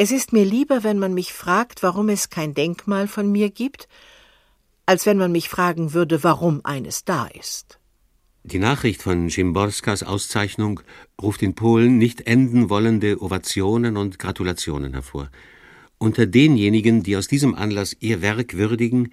Es 0.00 0.12
ist 0.12 0.32
mir 0.32 0.44
lieber, 0.44 0.84
wenn 0.84 1.00
man 1.00 1.12
mich 1.12 1.32
fragt, 1.32 1.82
warum 1.82 2.08
es 2.08 2.30
kein 2.30 2.54
Denkmal 2.54 3.08
von 3.08 3.32
mir 3.32 3.50
gibt, 3.50 3.88
als 4.86 5.06
wenn 5.06 5.18
man 5.18 5.32
mich 5.32 5.48
fragen 5.48 5.92
würde, 5.92 6.22
warum 6.22 6.60
eines 6.64 7.04
da 7.04 7.26
ist. 7.26 7.80
Die 8.44 8.60
Nachricht 8.60 9.02
von 9.02 9.28
Szymborskas 9.28 10.04
Auszeichnung 10.04 10.80
ruft 11.20 11.42
in 11.42 11.56
Polen 11.56 11.98
nicht 11.98 12.28
enden 12.28 12.70
wollende 12.70 13.20
Ovationen 13.20 13.96
und 13.96 14.20
Gratulationen 14.20 14.92
hervor. 14.92 15.30
Unter 15.98 16.26
denjenigen, 16.26 17.02
die 17.02 17.16
aus 17.16 17.26
diesem 17.26 17.56
Anlass 17.56 17.96
ihr 17.98 18.22
Werk 18.22 18.54
würdigen, 18.54 19.10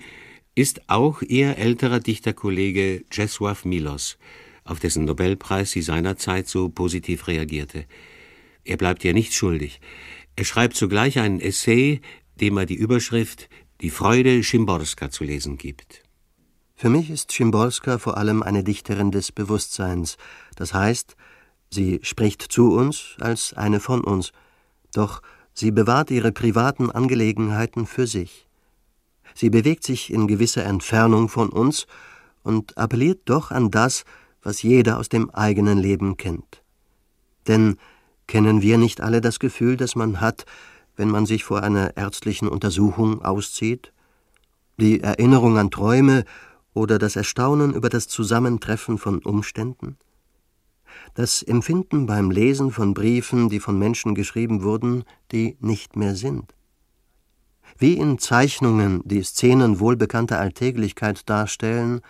ist 0.53 0.88
auch 0.88 1.23
ihr 1.23 1.57
älterer 1.57 1.99
Dichterkollege 1.99 3.05
Czesław 3.09 3.67
Milos, 3.67 4.19
auf 4.63 4.79
dessen 4.79 5.05
Nobelpreis 5.05 5.71
sie 5.71 5.81
seinerzeit 5.81 6.47
so 6.47 6.69
positiv 6.69 7.27
reagierte. 7.27 7.86
Er 8.63 8.77
bleibt 8.77 9.03
ihr 9.03 9.13
nicht 9.13 9.33
schuldig. 9.33 9.79
Er 10.36 10.45
schreibt 10.45 10.75
zugleich 10.75 11.19
einen 11.19 11.39
Essay, 11.39 12.01
dem 12.39 12.57
er 12.57 12.65
die 12.65 12.75
Überschrift 12.75 13.49
Die 13.81 13.89
Freude 13.89 14.41
Szymborska 14.43 15.09
zu 15.09 15.23
lesen 15.23 15.57
gibt. 15.57 16.03
Für 16.75 16.89
mich 16.89 17.09
ist 17.09 17.31
Szymborska 17.31 17.97
vor 17.97 18.17
allem 18.17 18.43
eine 18.43 18.63
Dichterin 18.63 19.11
des 19.11 19.31
Bewusstseins, 19.31 20.17
das 20.55 20.73
heißt, 20.73 21.15
sie 21.69 21.99
spricht 22.03 22.41
zu 22.41 22.73
uns 22.73 23.15
als 23.19 23.53
eine 23.53 23.79
von 23.79 24.03
uns, 24.03 24.31
doch 24.93 25.21
Sie 25.57 25.71
bewahrt 25.71 26.11
ihre 26.11 26.33
privaten 26.33 26.91
Angelegenheiten 26.91 27.88
für 27.88 28.07
sich. 28.07 28.45
Sie 29.33 29.49
bewegt 29.49 29.86
sich 29.86 30.11
in 30.11 30.27
gewisser 30.27 30.65
Entfernung 30.65 31.29
von 31.29 31.47
uns 31.47 31.88
und 32.43 32.77
appelliert 32.77 33.21
doch 33.25 33.51
an 33.51 33.71
das, 33.71 34.03
was 34.43 34.61
jeder 34.61 34.99
aus 34.99 35.07
dem 35.07 35.29
eigenen 35.29 35.77
Leben 35.77 36.17
kennt. 36.17 36.61
Denn 37.47 37.77
kennen 38.28 38.61
wir 38.61 38.78
nicht 38.78 39.01
alle 39.01 39.21
das 39.21 39.39
Gefühl, 39.39 39.78
das 39.78 39.95
man 39.95 40.21
hat, 40.21 40.45
wenn 40.95 41.09
man 41.09 41.26
sich 41.26 41.43
vor 41.43 41.63
einer 41.63 41.97
ärztlichen 41.97 42.47
Untersuchung 42.47 43.21
auszieht? 43.23 43.91
Die 44.78 45.01
Erinnerung 45.01 45.57
an 45.57 45.71
Träume 45.71 46.26
oder 46.73 46.97
das 46.97 47.15
Erstaunen 47.15 47.73
über 47.73 47.89
das 47.89 48.07
Zusammentreffen 48.07 48.97
von 48.97 49.19
Umständen? 49.19 49.97
Das 51.13 51.41
Empfinden 51.41 52.05
beim 52.05 52.32
Lesen 52.32 52.71
von 52.71 52.93
Briefen, 52.93 53.49
die 53.49 53.59
von 53.59 53.78
Menschen 53.78 54.15
geschrieben 54.15 54.63
wurden, 54.63 55.03
die 55.32 55.57
nicht 55.59 55.95
mehr 55.95 56.15
sind. 56.15 56.53
Wie 57.78 57.93
in 57.93 58.19
Zeichnungen, 58.19 59.01
die 59.05 59.23
Szenen 59.23 59.80
wohlbekannter 59.80 60.39
Alltäglichkeit 60.39 61.30
darstellen, 61.30 62.01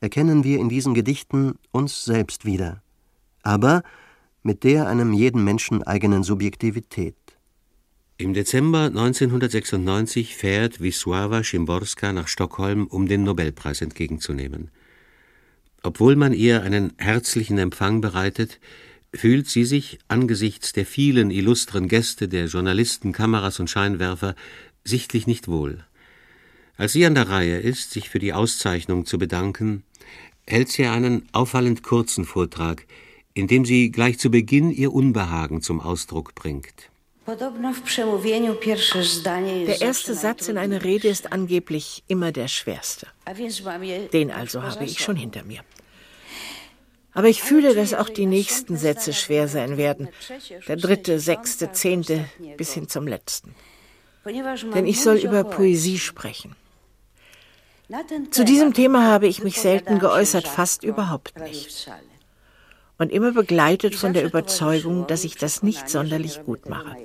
erkennen 0.00 0.44
wir 0.44 0.58
in 0.58 0.68
diesen 0.68 0.94
Gedichten 0.94 1.54
uns 1.72 2.04
selbst 2.04 2.44
wieder, 2.44 2.82
aber 3.42 3.82
mit 4.42 4.64
der 4.64 4.88
einem 4.88 5.12
jeden 5.12 5.44
Menschen 5.44 5.82
eigenen 5.82 6.22
Subjektivität. 6.22 7.16
Im 8.16 8.34
Dezember 8.34 8.84
1996 8.84 10.36
fährt 10.36 10.80
Wisława 10.80 11.42
Szymborska 11.42 12.12
nach 12.12 12.28
Stockholm, 12.28 12.86
um 12.86 13.06
den 13.06 13.24
Nobelpreis 13.24 13.80
entgegenzunehmen. 13.80 14.70
Obwohl 15.82 16.16
man 16.16 16.34
ihr 16.34 16.62
einen 16.62 16.92
herzlichen 16.98 17.56
Empfang 17.56 18.02
bereitet, 18.02 18.60
fühlt 19.14 19.48
sie 19.48 19.64
sich 19.64 19.98
angesichts 20.08 20.72
der 20.72 20.86
vielen 20.86 21.30
illustren 21.30 21.88
Gäste, 21.88 22.28
der 22.28 22.46
Journalisten, 22.46 23.12
Kameras 23.12 23.58
und 23.58 23.70
Scheinwerfer, 23.70 24.34
sichtlich 24.84 25.26
nicht 25.26 25.48
wohl. 25.48 25.84
Als 26.76 26.92
sie 26.92 27.04
an 27.06 27.14
der 27.14 27.28
Reihe 27.28 27.58
ist, 27.58 27.90
sich 27.90 28.08
für 28.08 28.18
die 28.18 28.32
Auszeichnung 28.32 29.06
zu 29.06 29.18
bedanken, 29.18 29.82
hält 30.46 30.68
sie 30.68 30.86
einen 30.86 31.28
auffallend 31.32 31.82
kurzen 31.82 32.24
Vortrag, 32.24 32.86
in 33.34 33.46
dem 33.46 33.64
sie 33.64 33.90
gleich 33.90 34.18
zu 34.18 34.30
Beginn 34.30 34.70
ihr 34.70 34.92
Unbehagen 34.92 35.62
zum 35.62 35.80
Ausdruck 35.80 36.34
bringt. 36.34 36.90
Der 37.26 37.38
erste 39.80 40.14
Satz 40.14 40.48
in 40.48 40.58
einer 40.58 40.82
Rede 40.82 41.08
ist 41.08 41.32
angeblich 41.32 42.02
immer 42.08 42.32
der 42.32 42.48
schwerste. 42.48 43.06
Den 44.12 44.30
also 44.32 44.62
habe 44.62 44.84
ich 44.84 44.98
schon 44.98 45.16
hinter 45.16 45.44
mir. 45.44 45.60
Aber 47.12 47.28
ich 47.28 47.42
fühle, 47.42 47.74
dass 47.74 47.94
auch 47.94 48.08
die 48.08 48.26
nächsten 48.26 48.76
Sätze 48.76 49.12
schwer 49.12 49.48
sein 49.48 49.76
werden. 49.76 50.08
Der 50.66 50.76
dritte, 50.76 51.20
sechste, 51.20 51.72
zehnte 51.72 52.24
bis 52.56 52.72
hin 52.72 52.88
zum 52.88 53.06
letzten. 53.06 53.54
Denn 54.24 54.86
ich 54.86 55.00
soll 55.00 55.16
über 55.16 55.44
Poesie 55.44 55.98
sprechen. 55.98 56.56
Zu 58.30 58.44
diesem 58.44 58.72
Thema 58.74 59.06
habe 59.06 59.26
ich 59.26 59.42
mich 59.42 59.60
selten 59.60 59.98
geäußert, 59.98 60.46
fast 60.46 60.84
überhaupt 60.84 61.38
nicht 61.40 61.90
und 63.00 63.10
immer 63.10 63.32
begleitet 63.32 63.94
von 63.94 64.12
der 64.12 64.24
Überzeugung, 64.24 65.06
dass 65.06 65.24
ich 65.24 65.34
das 65.36 65.62
nicht 65.62 65.88
sonderlich 65.88 66.44
gut 66.44 66.68
mache. 66.68 66.96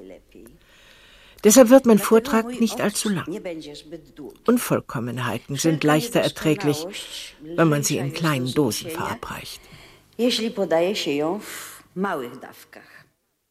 Deshalb 1.45 1.69
wird 1.69 1.85
mein 1.85 1.99
Vortrag 1.99 2.59
nicht 2.59 2.81
allzu 2.81 3.07
lang. 3.07 3.25
Unvollkommenheiten 4.45 5.55
sind 5.55 5.85
leichter 5.85 6.19
erträglich, 6.19 6.85
wenn 7.41 7.69
man 7.69 7.83
sie 7.83 7.97
in 7.97 8.11
kleinen 8.11 8.51
Dosen 8.53 8.89
verabreicht. 8.91 9.61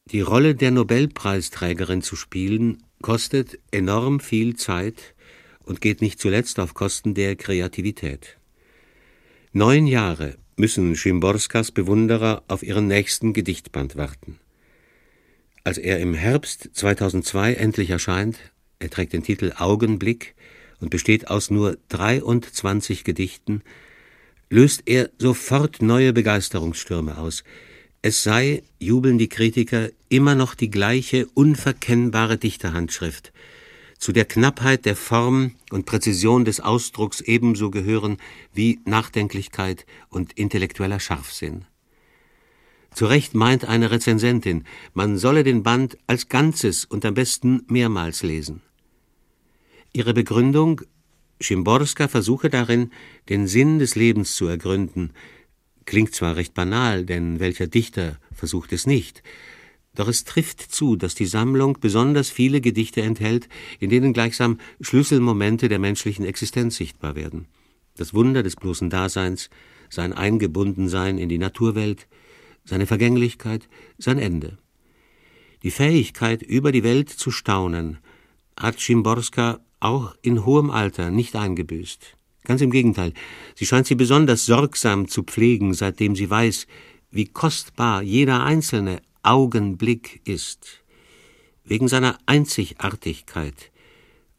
Die 0.07 0.20
Rolle 0.20 0.55
der 0.55 0.70
Nobelpreisträgerin 0.70 2.03
zu 2.03 2.14
spielen, 2.14 2.82
kostet 3.01 3.59
enorm 3.70 4.20
viel 4.20 4.57
Zeit 4.57 5.14
und 5.64 5.80
geht 5.80 6.03
nicht 6.03 6.20
zuletzt 6.20 6.61
auf 6.61 6.74
Kosten 6.74 7.14
der 7.14 7.36
Kreativität. 7.36 8.36
Neun 9.53 9.86
Jahre 9.86 10.36
müssen 10.57 10.96
Schimborskas 10.96 11.70
Bewunderer 11.70 12.42
auf 12.48 12.62
ihren 12.62 12.86
nächsten 12.86 13.32
Gedichtband 13.32 13.96
warten. 13.96 14.38
Als 15.64 15.78
er 15.78 15.98
im 15.98 16.14
Herbst 16.14 16.70
2002 16.74 17.55
endlich 17.55 17.90
erscheint, 17.90 18.38
er 18.78 18.90
trägt 18.90 19.12
den 19.12 19.22
Titel 19.22 19.52
Augenblick 19.57 20.34
und 20.80 20.90
besteht 20.90 21.28
aus 21.28 21.50
nur 21.50 21.78
23 21.88 23.05
Gedichten, 23.05 23.62
löst 24.50 24.82
er 24.86 25.11
sofort 25.18 25.80
neue 25.82 26.12
Begeisterungsstürme 26.12 27.18
aus. 27.18 27.44
Es 28.02 28.22
sei, 28.22 28.62
jubeln 28.78 29.16
die 29.16 29.30
Kritiker, 29.30 29.88
immer 30.11 30.34
noch 30.34 30.55
die 30.55 30.70
gleiche 30.70 31.26
unverkennbare 31.34 32.36
Dichterhandschrift, 32.36 33.32
zu 34.05 34.12
der 34.12 34.26
Knappheit 34.26 34.84
der 34.84 34.96
Form 34.96 35.52
und 35.70 35.86
Präzision 35.86 36.44
des 36.44 36.61
Ausdrucks 36.61 37.22
ebenso 37.22 37.70
gehören 37.70 38.18
wie 38.52 38.78
Nachdenklichkeit 38.84 39.86
und 40.11 40.34
intellektueller 40.34 41.00
Scharfsinn. 41.00 41.64
Zu 42.92 43.07
Recht 43.07 43.32
meint 43.32 43.64
eine 43.64 43.90
Rezensentin, 43.90 44.64
man 44.92 45.16
solle 45.16 45.42
den 45.42 45.62
Band 45.62 45.96
als 46.07 46.28
Ganzes 46.28 46.84
und 46.84 47.07
am 47.07 47.14
besten 47.14 47.62
mehrmals 47.68 48.22
lesen. 48.22 48.61
Ihre 49.94 50.12
Begründung 50.12 50.82
Schimborska 51.40 52.07
versuche 52.07 52.50
darin, 52.50 52.90
den 53.30 53.46
Sinn 53.46 53.78
des 53.78 53.94
Lebens 53.94 54.36
zu 54.36 54.46
ergründen. 54.46 55.14
Klingt 55.86 56.14
zwar 56.14 56.36
recht 56.36 56.52
banal, 56.52 57.07
denn 57.07 57.40
welcher 57.40 57.68
Dichter 57.68 58.18
versucht 58.34 58.74
es 58.74 58.86
nicht, 58.86 59.22
doch 59.95 60.09
es 60.09 60.24
trifft 60.24 60.61
zu, 60.61 60.97
dass 60.97 61.14
die 61.14 61.26
Sammlung 61.26 61.78
besonders 61.80 62.30
viele 62.30 62.61
Gedichte 62.61 63.03
enthält, 63.03 63.49
in 63.80 63.90
denen 63.90 64.12
gleichsam 64.12 64.59
Schlüsselmomente 64.80 65.68
der 65.68 65.78
menschlichen 65.78 66.24
Existenz 66.24 66.76
sichtbar 66.76 67.14
werden. 67.14 67.47
Das 67.97 68.14
Wunder 68.14 68.42
des 68.42 68.57
bloßen 68.57 68.90
Daseins, 68.90 69.51
sein 69.88 70.12
Eingebundensein 70.12 71.18
in 71.18 71.28
die 71.28 71.38
Naturwelt, 71.38 72.09
seine 72.64 72.86
Vergänglichkeit, 72.86 73.68
sein 73.99 74.18
Ende. 74.18 74.59
Die 75.62 75.70
Fähigkeit, 75.70 76.42
über 76.42 76.72
die 76.72 76.82
Welt 76.82 77.09
zu 77.09 77.30
staunen, 77.30 77.99
hat 78.59 78.80
Schimborska 78.80 79.61
auch 79.80 80.14
in 80.22 80.45
hohem 80.45 80.70
Alter 80.70 81.11
nicht 81.11 81.36
eingebüßt. 81.36 82.16
Ganz 82.45 82.61
im 82.61 82.70
Gegenteil, 82.70 83.14
sie 83.55 83.64
scheint 83.64 83.86
sie 83.86 83.95
besonders 83.95 84.45
sorgsam 84.45 85.09
zu 85.09 85.22
pflegen, 85.22 85.72
seitdem 85.72 86.14
sie 86.14 86.28
weiß, 86.28 86.66
wie 87.11 87.26
kostbar 87.26 88.03
jeder 88.03 88.42
einzelne 88.42 89.01
Augenblick 89.25 90.20
ist, 90.25 90.83
wegen 91.64 91.89
seiner 91.89 92.18
Einzigartigkeit 92.27 93.70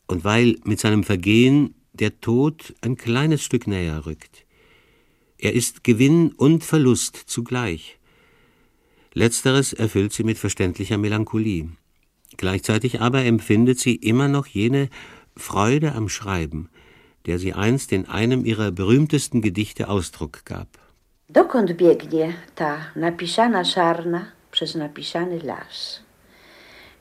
und 0.08 0.24
weil 0.24 0.58
mit 0.64 0.80
seinem 0.80 1.04
Vergehen 1.04 1.76
der 1.94 2.20
Tod 2.22 2.74
ein 2.82 2.98
kleines 2.98 3.44
Stück 3.44 3.68
näher 3.68 4.06
rückt. 4.06 4.46
Er 5.38 5.54
ist 5.54 5.84
Gewinn 5.84 6.32
und 6.32 6.64
Verlust 6.64 7.16
zugleich. 7.16 7.98
Letzteres 9.14 9.74
erfüllt 9.74 10.14
sie 10.14 10.24
mit 10.24 10.38
verständlicher 10.38 10.98
Melancholie. 10.98 11.70
Gleichzeitig 12.38 13.02
aber 13.02 13.24
empfindet 13.24 13.80
sie 13.80 13.96
immer 13.96 14.28
noch 14.28 14.48
jene 14.48 14.90
Freude 15.38 15.94
am 15.94 16.10
Schreiben, 16.10 16.70
der 17.26 17.40
sie 17.40 17.54
einst 17.54 17.92
in 17.92 18.08
einem 18.08 18.46
ihrer 18.46 18.72
berühmtesten 18.72 19.42
Gedichte 19.42 19.90
Ausdruck 19.90 20.46
gab. 20.46 20.68
Dokąd 21.28 21.78
biegnie 21.78 22.36
ta 22.54 22.92
napisana 22.96 23.64
czarna, 23.64 24.35
przez 24.56 24.76
napisany 24.76 25.39
las. 25.39 25.99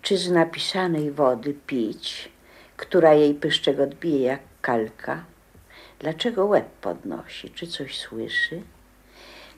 Czy 0.02 0.18
z 0.18 0.30
napisanej 0.30 1.10
wody 1.10 1.54
pić, 1.66 2.28
która 2.76 3.14
jej 3.14 3.34
pyszczek 3.34 3.80
odbije 3.80 4.20
jak 4.20 4.40
kalka? 4.60 5.24
Dlaczego 5.98 6.46
łeb 6.46 6.68
podnosi? 6.80 7.50
Czy 7.50 7.66
coś 7.66 7.98
słyszy? 7.98 8.62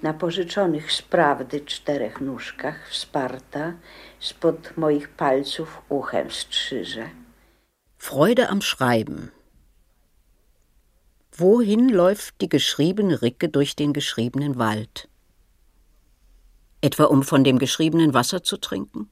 Na 0.02 0.14
pożyczonych 0.14 0.92
z 0.92 1.02
prawdy 1.02 1.60
czterech 1.60 2.20
nóżkach 2.20 2.88
wsparta 2.90 3.72
spod 4.20 4.76
moich 4.76 5.08
palców 5.08 5.82
uchem 5.88 6.30
strzyże. 6.30 7.10
Freude 7.98 8.48
am 8.48 8.62
Schreiben. 8.62 9.30
Wohin 11.38 11.88
läuft 11.88 12.34
die 12.40 12.48
geschriebene 12.48 13.22
Ricke 13.22 13.48
durch 13.48 13.74
den 13.74 13.92
geschriebenen 13.92 14.54
Wald? 14.58 15.15
Etwa 16.80 17.04
um 17.04 17.22
von 17.22 17.44
dem 17.44 17.58
geschriebenen 17.58 18.14
Wasser 18.14 18.42
zu 18.42 18.58
trinken, 18.58 19.10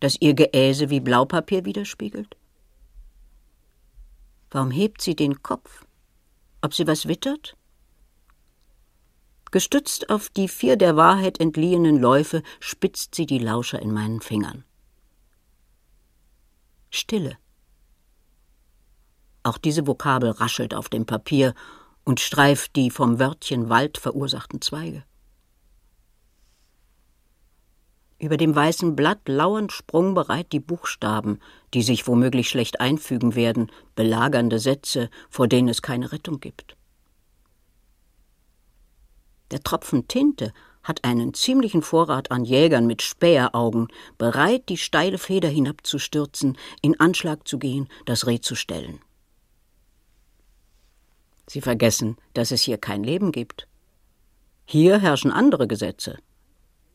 das 0.00 0.16
ihr 0.20 0.34
Geäse 0.34 0.90
wie 0.90 1.00
Blaupapier 1.00 1.64
widerspiegelt? 1.64 2.36
Warum 4.50 4.70
hebt 4.70 5.00
sie 5.00 5.14
den 5.14 5.42
Kopf? 5.42 5.84
Ob 6.62 6.74
sie 6.74 6.86
was 6.86 7.06
wittert? 7.06 7.56
Gestützt 9.50 10.10
auf 10.10 10.28
die 10.28 10.48
vier 10.48 10.76
der 10.76 10.96
Wahrheit 10.96 11.40
entliehenen 11.40 11.98
Läufe 11.98 12.42
spitzt 12.60 13.14
sie 13.14 13.26
die 13.26 13.38
Lauscher 13.38 13.80
in 13.80 13.92
meinen 13.92 14.20
Fingern. 14.20 14.64
Stille. 16.90 17.36
Auch 19.42 19.58
diese 19.58 19.86
Vokabel 19.86 20.30
raschelt 20.30 20.74
auf 20.74 20.88
dem 20.88 21.06
Papier 21.06 21.54
und 22.04 22.20
streift 22.20 22.76
die 22.76 22.90
vom 22.90 23.18
Wörtchen 23.18 23.68
Wald 23.68 23.98
verursachten 23.98 24.60
Zweige. 24.60 25.04
Über 28.20 28.36
dem 28.36 28.54
weißen 28.54 28.96
Blatt 28.96 29.20
lauernd 29.28 29.72
sprungbereit 29.72 30.52
die 30.52 30.60
Buchstaben, 30.60 31.40
die 31.72 31.82
sich 31.82 32.06
womöglich 32.06 32.50
schlecht 32.50 32.78
einfügen 32.78 33.34
werden, 33.34 33.72
belagernde 33.94 34.58
Sätze, 34.58 35.08
vor 35.30 35.48
denen 35.48 35.68
es 35.68 35.80
keine 35.80 36.12
Rettung 36.12 36.38
gibt. 36.38 36.76
Der 39.50 39.62
Tropfen 39.62 40.06
Tinte 40.06 40.52
hat 40.82 41.02
einen 41.04 41.32
ziemlichen 41.32 41.80
Vorrat 41.80 42.30
an 42.30 42.44
Jägern 42.44 42.86
mit 42.86 43.00
Späheraugen, 43.00 43.88
bereit, 44.18 44.68
die 44.68 44.76
steile 44.76 45.16
Feder 45.16 45.48
hinabzustürzen, 45.48 46.58
in 46.82 47.00
Anschlag 47.00 47.48
zu 47.48 47.58
gehen, 47.58 47.88
das 48.04 48.26
Reh 48.26 48.40
zu 48.40 48.54
stellen. 48.54 49.00
Sie 51.46 51.62
vergessen, 51.62 52.18
dass 52.34 52.50
es 52.50 52.60
hier 52.62 52.76
kein 52.76 53.02
Leben 53.02 53.32
gibt. 53.32 53.66
Hier 54.66 54.98
herrschen 54.98 55.32
andere 55.32 55.66
Gesetze. 55.66 56.18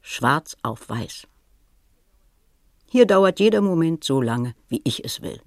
Schwarz 0.07 0.55
auf 0.61 0.87
weiß. 0.87 1.27
Hier 2.87 3.07
dauert 3.07 3.39
jeder 3.39 3.61
Moment 3.61 4.03
so 4.03 4.21
lange, 4.21 4.53
wie 4.69 4.79
ich 4.83 5.03
es 5.03 5.23
will. 5.23 5.41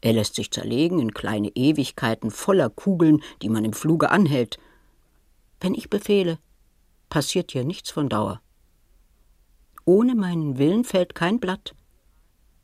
Er 0.00 0.14
lässt 0.14 0.36
sich 0.36 0.50
zerlegen 0.50 0.98
in 1.00 1.12
kleine 1.12 1.50
Ewigkeiten 1.50 2.30
voller 2.30 2.70
Kugeln, 2.70 3.22
die 3.42 3.50
man 3.50 3.66
im 3.66 3.74
Fluge 3.74 4.10
anhält. 4.10 4.58
Wenn 5.60 5.74
ich 5.74 5.90
befehle, 5.90 6.38
passiert 7.10 7.52
hier 7.52 7.64
nichts 7.64 7.90
von 7.90 8.08
Dauer. 8.08 8.40
Ohne 9.84 10.14
meinen 10.14 10.56
Willen 10.56 10.84
fällt 10.84 11.14
kein 11.14 11.38
Blatt. 11.38 11.74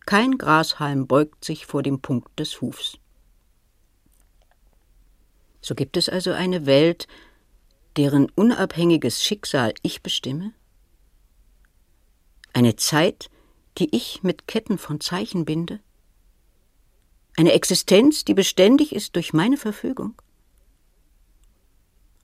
Kein 0.07 0.39
Grashalm 0.39 1.07
beugt 1.07 1.45
sich 1.45 1.67
vor 1.67 1.83
dem 1.83 2.01
Punkt 2.01 2.41
des 2.41 2.63
Hufs. 2.63 2.99
So 5.61 5.75
gibt 5.75 5.99
es 5.99 6.09
also 6.09 6.33
eine 6.33 6.65
Welt, 6.65 7.07
deren 7.99 8.31
unabhängiges 8.31 9.23
Schicksal 9.23 9.75
ich 9.83 10.03
bestimme? 10.03 10.55
Eine 12.53 12.77
Zeit, 12.77 13.31
die 13.79 13.95
ich 13.95 14.23
mit 14.23 14.47
Ketten 14.47 14.79
von 14.79 15.01
Zeichen 15.01 15.45
binde? 15.45 15.81
Eine 17.37 17.53
Existenz, 17.53 18.25
die 18.25 18.35
beständig 18.35 18.95
ist 18.95 19.17
durch 19.17 19.33
meine 19.33 19.57
Verfügung? 19.57 20.21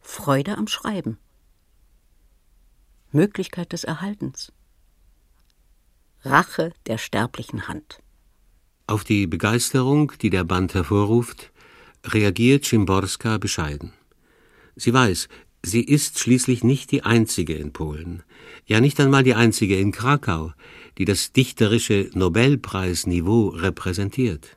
Freude 0.03 0.59
am 0.59 0.69
Schreiben. 0.69 1.19
Möglichkeit 3.11 3.73
des 3.73 3.85
Erhaltens. 3.85 4.53
Rache 6.23 6.73
der 6.87 6.99
sterblichen 6.99 7.69
Hand. 7.69 8.01
Auf 8.87 9.05
die 9.05 9.27
Begeisterung, 9.27 10.13
die 10.21 10.31
der 10.31 10.45
Band 10.45 10.75
hervorruft, 10.75 11.53
reagiert 12.05 12.65
Szymborska 12.65 13.39
bescheiden. 13.39 13.93
Sie 14.77 14.93
weiß, 14.93 15.29
sie 15.63 15.83
ist 15.83 16.19
schließlich 16.19 16.65
nicht 16.65 16.91
die 16.93 17.03
einzige 17.03 17.55
in 17.55 17.73
Polen, 17.73 18.23
ja 18.67 18.81
nicht 18.81 19.01
einmal 19.01 19.23
die 19.23 19.35
einzige 19.35 19.79
in 19.79 19.93
Krakau, 19.93 20.53
die 20.99 21.05
das 21.05 21.33
dichterische 21.33 22.11
Nobelpreisniveau 22.15 23.49
repräsentiert. 23.49 24.57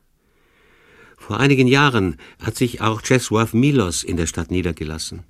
Vor 1.18 1.40
einigen 1.40 1.68
Jahren 1.68 2.18
hat 2.42 2.56
sich 2.56 2.82
auch 2.82 3.02
Czesław 3.02 3.56
Milos 3.56 4.04
in 4.04 4.18
der 4.18 4.26
Stadt 4.26 4.52
niedergelassen. 4.52 5.24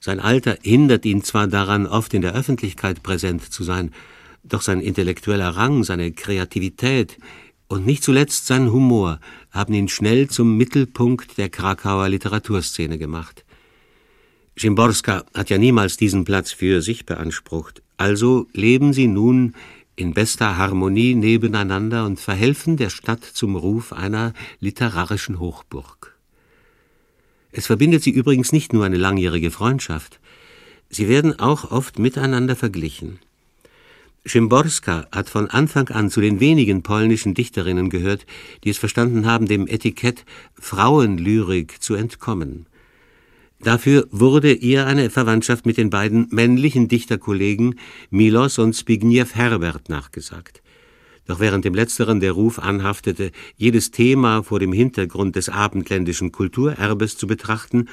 Sein 0.00 0.20
Alter 0.20 0.58
hindert 0.62 1.04
ihn 1.04 1.22
zwar 1.22 1.46
daran, 1.46 1.86
oft 1.86 2.14
in 2.14 2.22
der 2.22 2.34
Öffentlichkeit 2.34 3.02
präsent 3.02 3.52
zu 3.52 3.64
sein, 3.64 3.92
doch 4.44 4.62
sein 4.62 4.80
intellektueller 4.80 5.50
Rang, 5.50 5.84
seine 5.84 6.12
Kreativität, 6.12 7.18
und 7.68 7.84
nicht 7.84 8.02
zuletzt 8.02 8.46
sein 8.46 8.72
Humor 8.72 9.20
haben 9.50 9.74
ihn 9.74 9.88
schnell 9.88 10.28
zum 10.28 10.56
Mittelpunkt 10.56 11.36
der 11.36 11.50
Krakauer 11.50 12.08
Literaturszene 12.08 12.96
gemacht. 12.96 13.44
Szymborska 14.58 15.24
hat 15.34 15.50
ja 15.50 15.58
niemals 15.58 15.96
diesen 15.96 16.24
Platz 16.24 16.50
für 16.50 16.82
sich 16.82 17.06
beansprucht, 17.06 17.80
also 17.96 18.48
leben 18.52 18.92
sie 18.92 19.06
nun 19.06 19.54
in 19.94 20.14
bester 20.14 20.56
Harmonie 20.56 21.14
nebeneinander 21.14 22.04
und 22.04 22.18
verhelfen 22.18 22.76
der 22.76 22.90
Stadt 22.90 23.24
zum 23.24 23.54
Ruf 23.54 23.92
einer 23.92 24.34
literarischen 24.58 25.38
Hochburg. 25.38 26.16
Es 27.52 27.66
verbindet 27.66 28.02
sie 28.02 28.10
übrigens 28.10 28.50
nicht 28.50 28.72
nur 28.72 28.84
eine 28.84 28.96
langjährige 28.96 29.52
Freundschaft, 29.52 30.18
sie 30.90 31.08
werden 31.08 31.38
auch 31.38 31.70
oft 31.70 32.00
miteinander 32.00 32.56
verglichen. 32.56 33.20
Szymborska 34.26 35.06
hat 35.12 35.28
von 35.28 35.48
Anfang 35.48 35.88
an 35.90 36.10
zu 36.10 36.20
den 36.20 36.40
wenigen 36.40 36.82
polnischen 36.82 37.34
Dichterinnen 37.34 37.90
gehört, 37.90 38.26
die 38.64 38.70
es 38.70 38.78
verstanden 38.78 39.24
haben, 39.24 39.46
dem 39.46 39.68
Etikett 39.68 40.24
Frauenlyrik 40.54 41.80
zu 41.80 41.94
entkommen. 41.94 42.66
Dafür 43.60 44.06
wurde 44.10 44.52
ihr 44.52 44.86
eine 44.86 45.10
Verwandtschaft 45.10 45.66
mit 45.66 45.78
den 45.78 45.90
beiden 45.90 46.28
männlichen 46.30 46.86
Dichterkollegen 46.86 47.78
Milos 48.10 48.58
und 48.58 48.74
Zbigniew 48.74 49.26
Herbert 49.32 49.88
nachgesagt. 49.88 50.62
Doch 51.26 51.40
während 51.40 51.64
dem 51.64 51.74
letzteren 51.74 52.20
der 52.20 52.32
Ruf 52.32 52.58
anhaftete, 52.58 53.32
jedes 53.56 53.90
Thema 53.90 54.42
vor 54.42 54.60
dem 54.60 54.72
Hintergrund 54.72 55.36
des 55.36 55.48
abendländischen 55.48 56.32
Kulturerbes 56.32 57.18
zu 57.18 57.26
betrachten 57.26 57.88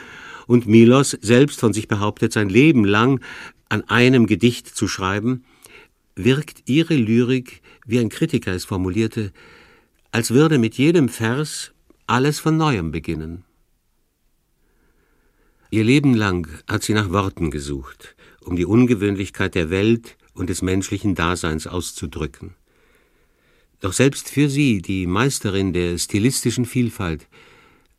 und 0.47 0.68
Milos 0.68 1.18
selbst 1.22 1.59
von 1.59 1.74
sich 1.74 1.88
behauptet, 1.88 2.32
sein 2.32 2.47
Leben 2.47 2.86
lang 2.86 3.20
an 3.68 3.82
einem 3.89 4.28
Gedicht 4.28 4.68
zu 4.68 4.88
schreiben, 4.88 5.43
wirkt 6.16 6.70
ihre 6.70 6.95
Lyrik, 6.95 7.61
wie 7.86 7.99
ein 7.99 8.09
Kritiker 8.09 8.53
es 8.53 8.66
formulierte, 8.66 9.34
als 10.11 10.32
würde 10.32 10.59
mit 10.59 10.76
jedem 10.76 11.09
Vers 11.09 11.74
alles 12.07 12.39
von 12.39 12.55
neuem 12.55 12.91
beginnen. 12.91 13.43
Ihr 15.72 15.84
Leben 15.84 16.13
lang 16.13 16.47
hat 16.68 16.84
sie 16.84 16.93
nach 16.93 17.11
Worten 17.11 17.51
gesucht, 17.51 18.16
um 18.41 18.55
die 18.55 18.66
Ungewöhnlichkeit 18.66 19.55
der 19.55 19.70
Welt 19.70 20.18
und 20.34 20.49
des 20.49 20.61
menschlichen 20.61 21.16
Daseins 21.16 21.66
auszudrücken. 21.66 22.55
Doch 23.80 23.93
selbst 23.93 24.30
für 24.30 24.49
sie, 24.49 24.82
die 24.82 25.07
Meisterin 25.07 25.74
der 25.74 25.97
stilistischen 25.97 26.66
Vielfalt, 26.66 27.28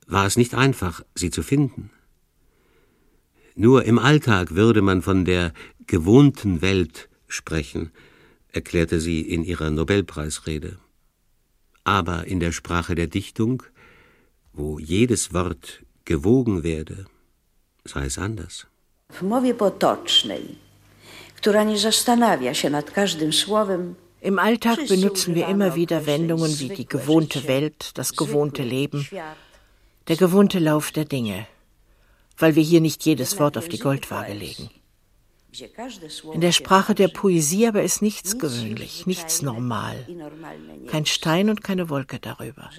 war 0.07 0.27
es 0.27 0.37
nicht 0.37 0.55
einfach, 0.55 1.03
sie 1.15 1.31
zu 1.31 1.43
finden. 1.43 1.91
Nur 3.57 3.85
im 3.85 3.99
Alltag 3.99 4.55
würde 4.55 4.83
man 4.83 5.03
von 5.03 5.25
der 5.25 5.53
gewohnten 5.87 6.63
Welt 6.63 7.09
sprechen, 7.27 7.91
erklärte 8.49 9.01
sie 9.01 9.23
in 9.23 9.43
ihrer 9.45 9.71
Nobelpreisrede. 9.71 10.79
Aber 11.85 12.27
in 12.27 12.41
der 12.41 12.53
Sprache 12.53 12.95
der 12.95 13.07
Dichtung, 13.07 13.63
wo 14.53 14.79
jedes 14.79 15.33
Wort 15.33 15.85
gewogen 16.05 16.63
werde, 16.63 17.07
sei 17.89 18.07
es 18.07 18.19
anders. 18.19 18.67
W 19.13 19.23
mowie 19.23 19.55
potocznej, 19.55 20.59
która 21.37 21.65
nie 21.65 21.79
zastanawia 21.79 22.55
się 22.55 22.71
nad 22.71 22.91
każdym 22.91 23.33
słowem, 23.33 23.95
Im 24.23 24.39
Alltag 24.39 24.89
benutzen 24.89 25.35
wir 25.35 25.47
immer 25.47 25.77
wieder 25.77 26.07
Wendungen 26.07 26.59
wie 26.59 26.71
die 26.71 26.87
gewohnte 26.87 27.47
Welt, 27.47 27.93
das 27.95 28.17
gewohnte 28.17 28.63
Leben, 28.63 29.07
der 30.09 30.17
gewohnte 30.17 30.59
Lauf 30.59 30.91
der 30.91 31.05
Dinge, 31.05 31.47
weil 32.39 32.57
wir 32.57 32.63
hier 32.63 32.81
nicht 32.81 33.05
jedes 33.05 33.39
Wort 33.39 33.57
auf 33.57 33.69
die 33.69 33.79
Goldwaage 33.79 34.33
legen. 34.33 34.71
In 36.33 36.41
der 36.41 36.53
Sprache 36.53 36.95
der 36.95 37.09
Poesie 37.09 37.69
aber 37.69 37.83
ist 37.83 38.03
nichts 38.03 38.39
gewöhnlich, 38.39 39.07
nichts 39.07 39.43
normal. 39.43 40.07
Kein 40.89 41.07
Stein 41.07 41.49
und 41.49 41.63
keine 41.63 41.89
Wolke 41.89 42.19
darüber. 42.19 42.71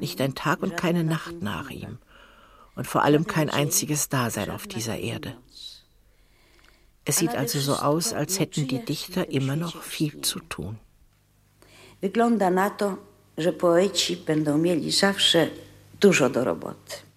Nicht 0.00 0.20
ein 0.20 0.34
Tag 0.34 0.62
und 0.62 0.76
keine 0.76 1.04
Nacht 1.04 1.42
nach 1.42 1.70
ihm. 1.70 1.98
Und 2.78 2.86
vor 2.86 3.02
allem 3.02 3.26
kein 3.26 3.50
einziges 3.50 4.08
Dasein 4.08 4.50
auf 4.50 4.68
dieser 4.68 4.98
Erde. 4.98 5.36
Es 7.04 7.16
sieht 7.16 7.34
also 7.34 7.58
so 7.58 7.74
aus, 7.74 8.12
als 8.12 8.38
hätten 8.38 8.68
die 8.68 8.84
Dichter 8.84 9.30
immer 9.30 9.56
noch 9.56 9.82
viel 9.82 10.20
zu 10.20 10.38
tun. 10.38 10.78
Wygląda 12.00 12.50
na 12.50 12.70
to, 12.70 12.98
że 13.38 13.52
poeci 13.52 14.16
będą 14.16 14.58
mieli 14.58 14.92
zawsze 14.92 15.48
dużo 16.00 16.30
do 16.30 16.44
roboty. 16.44 17.07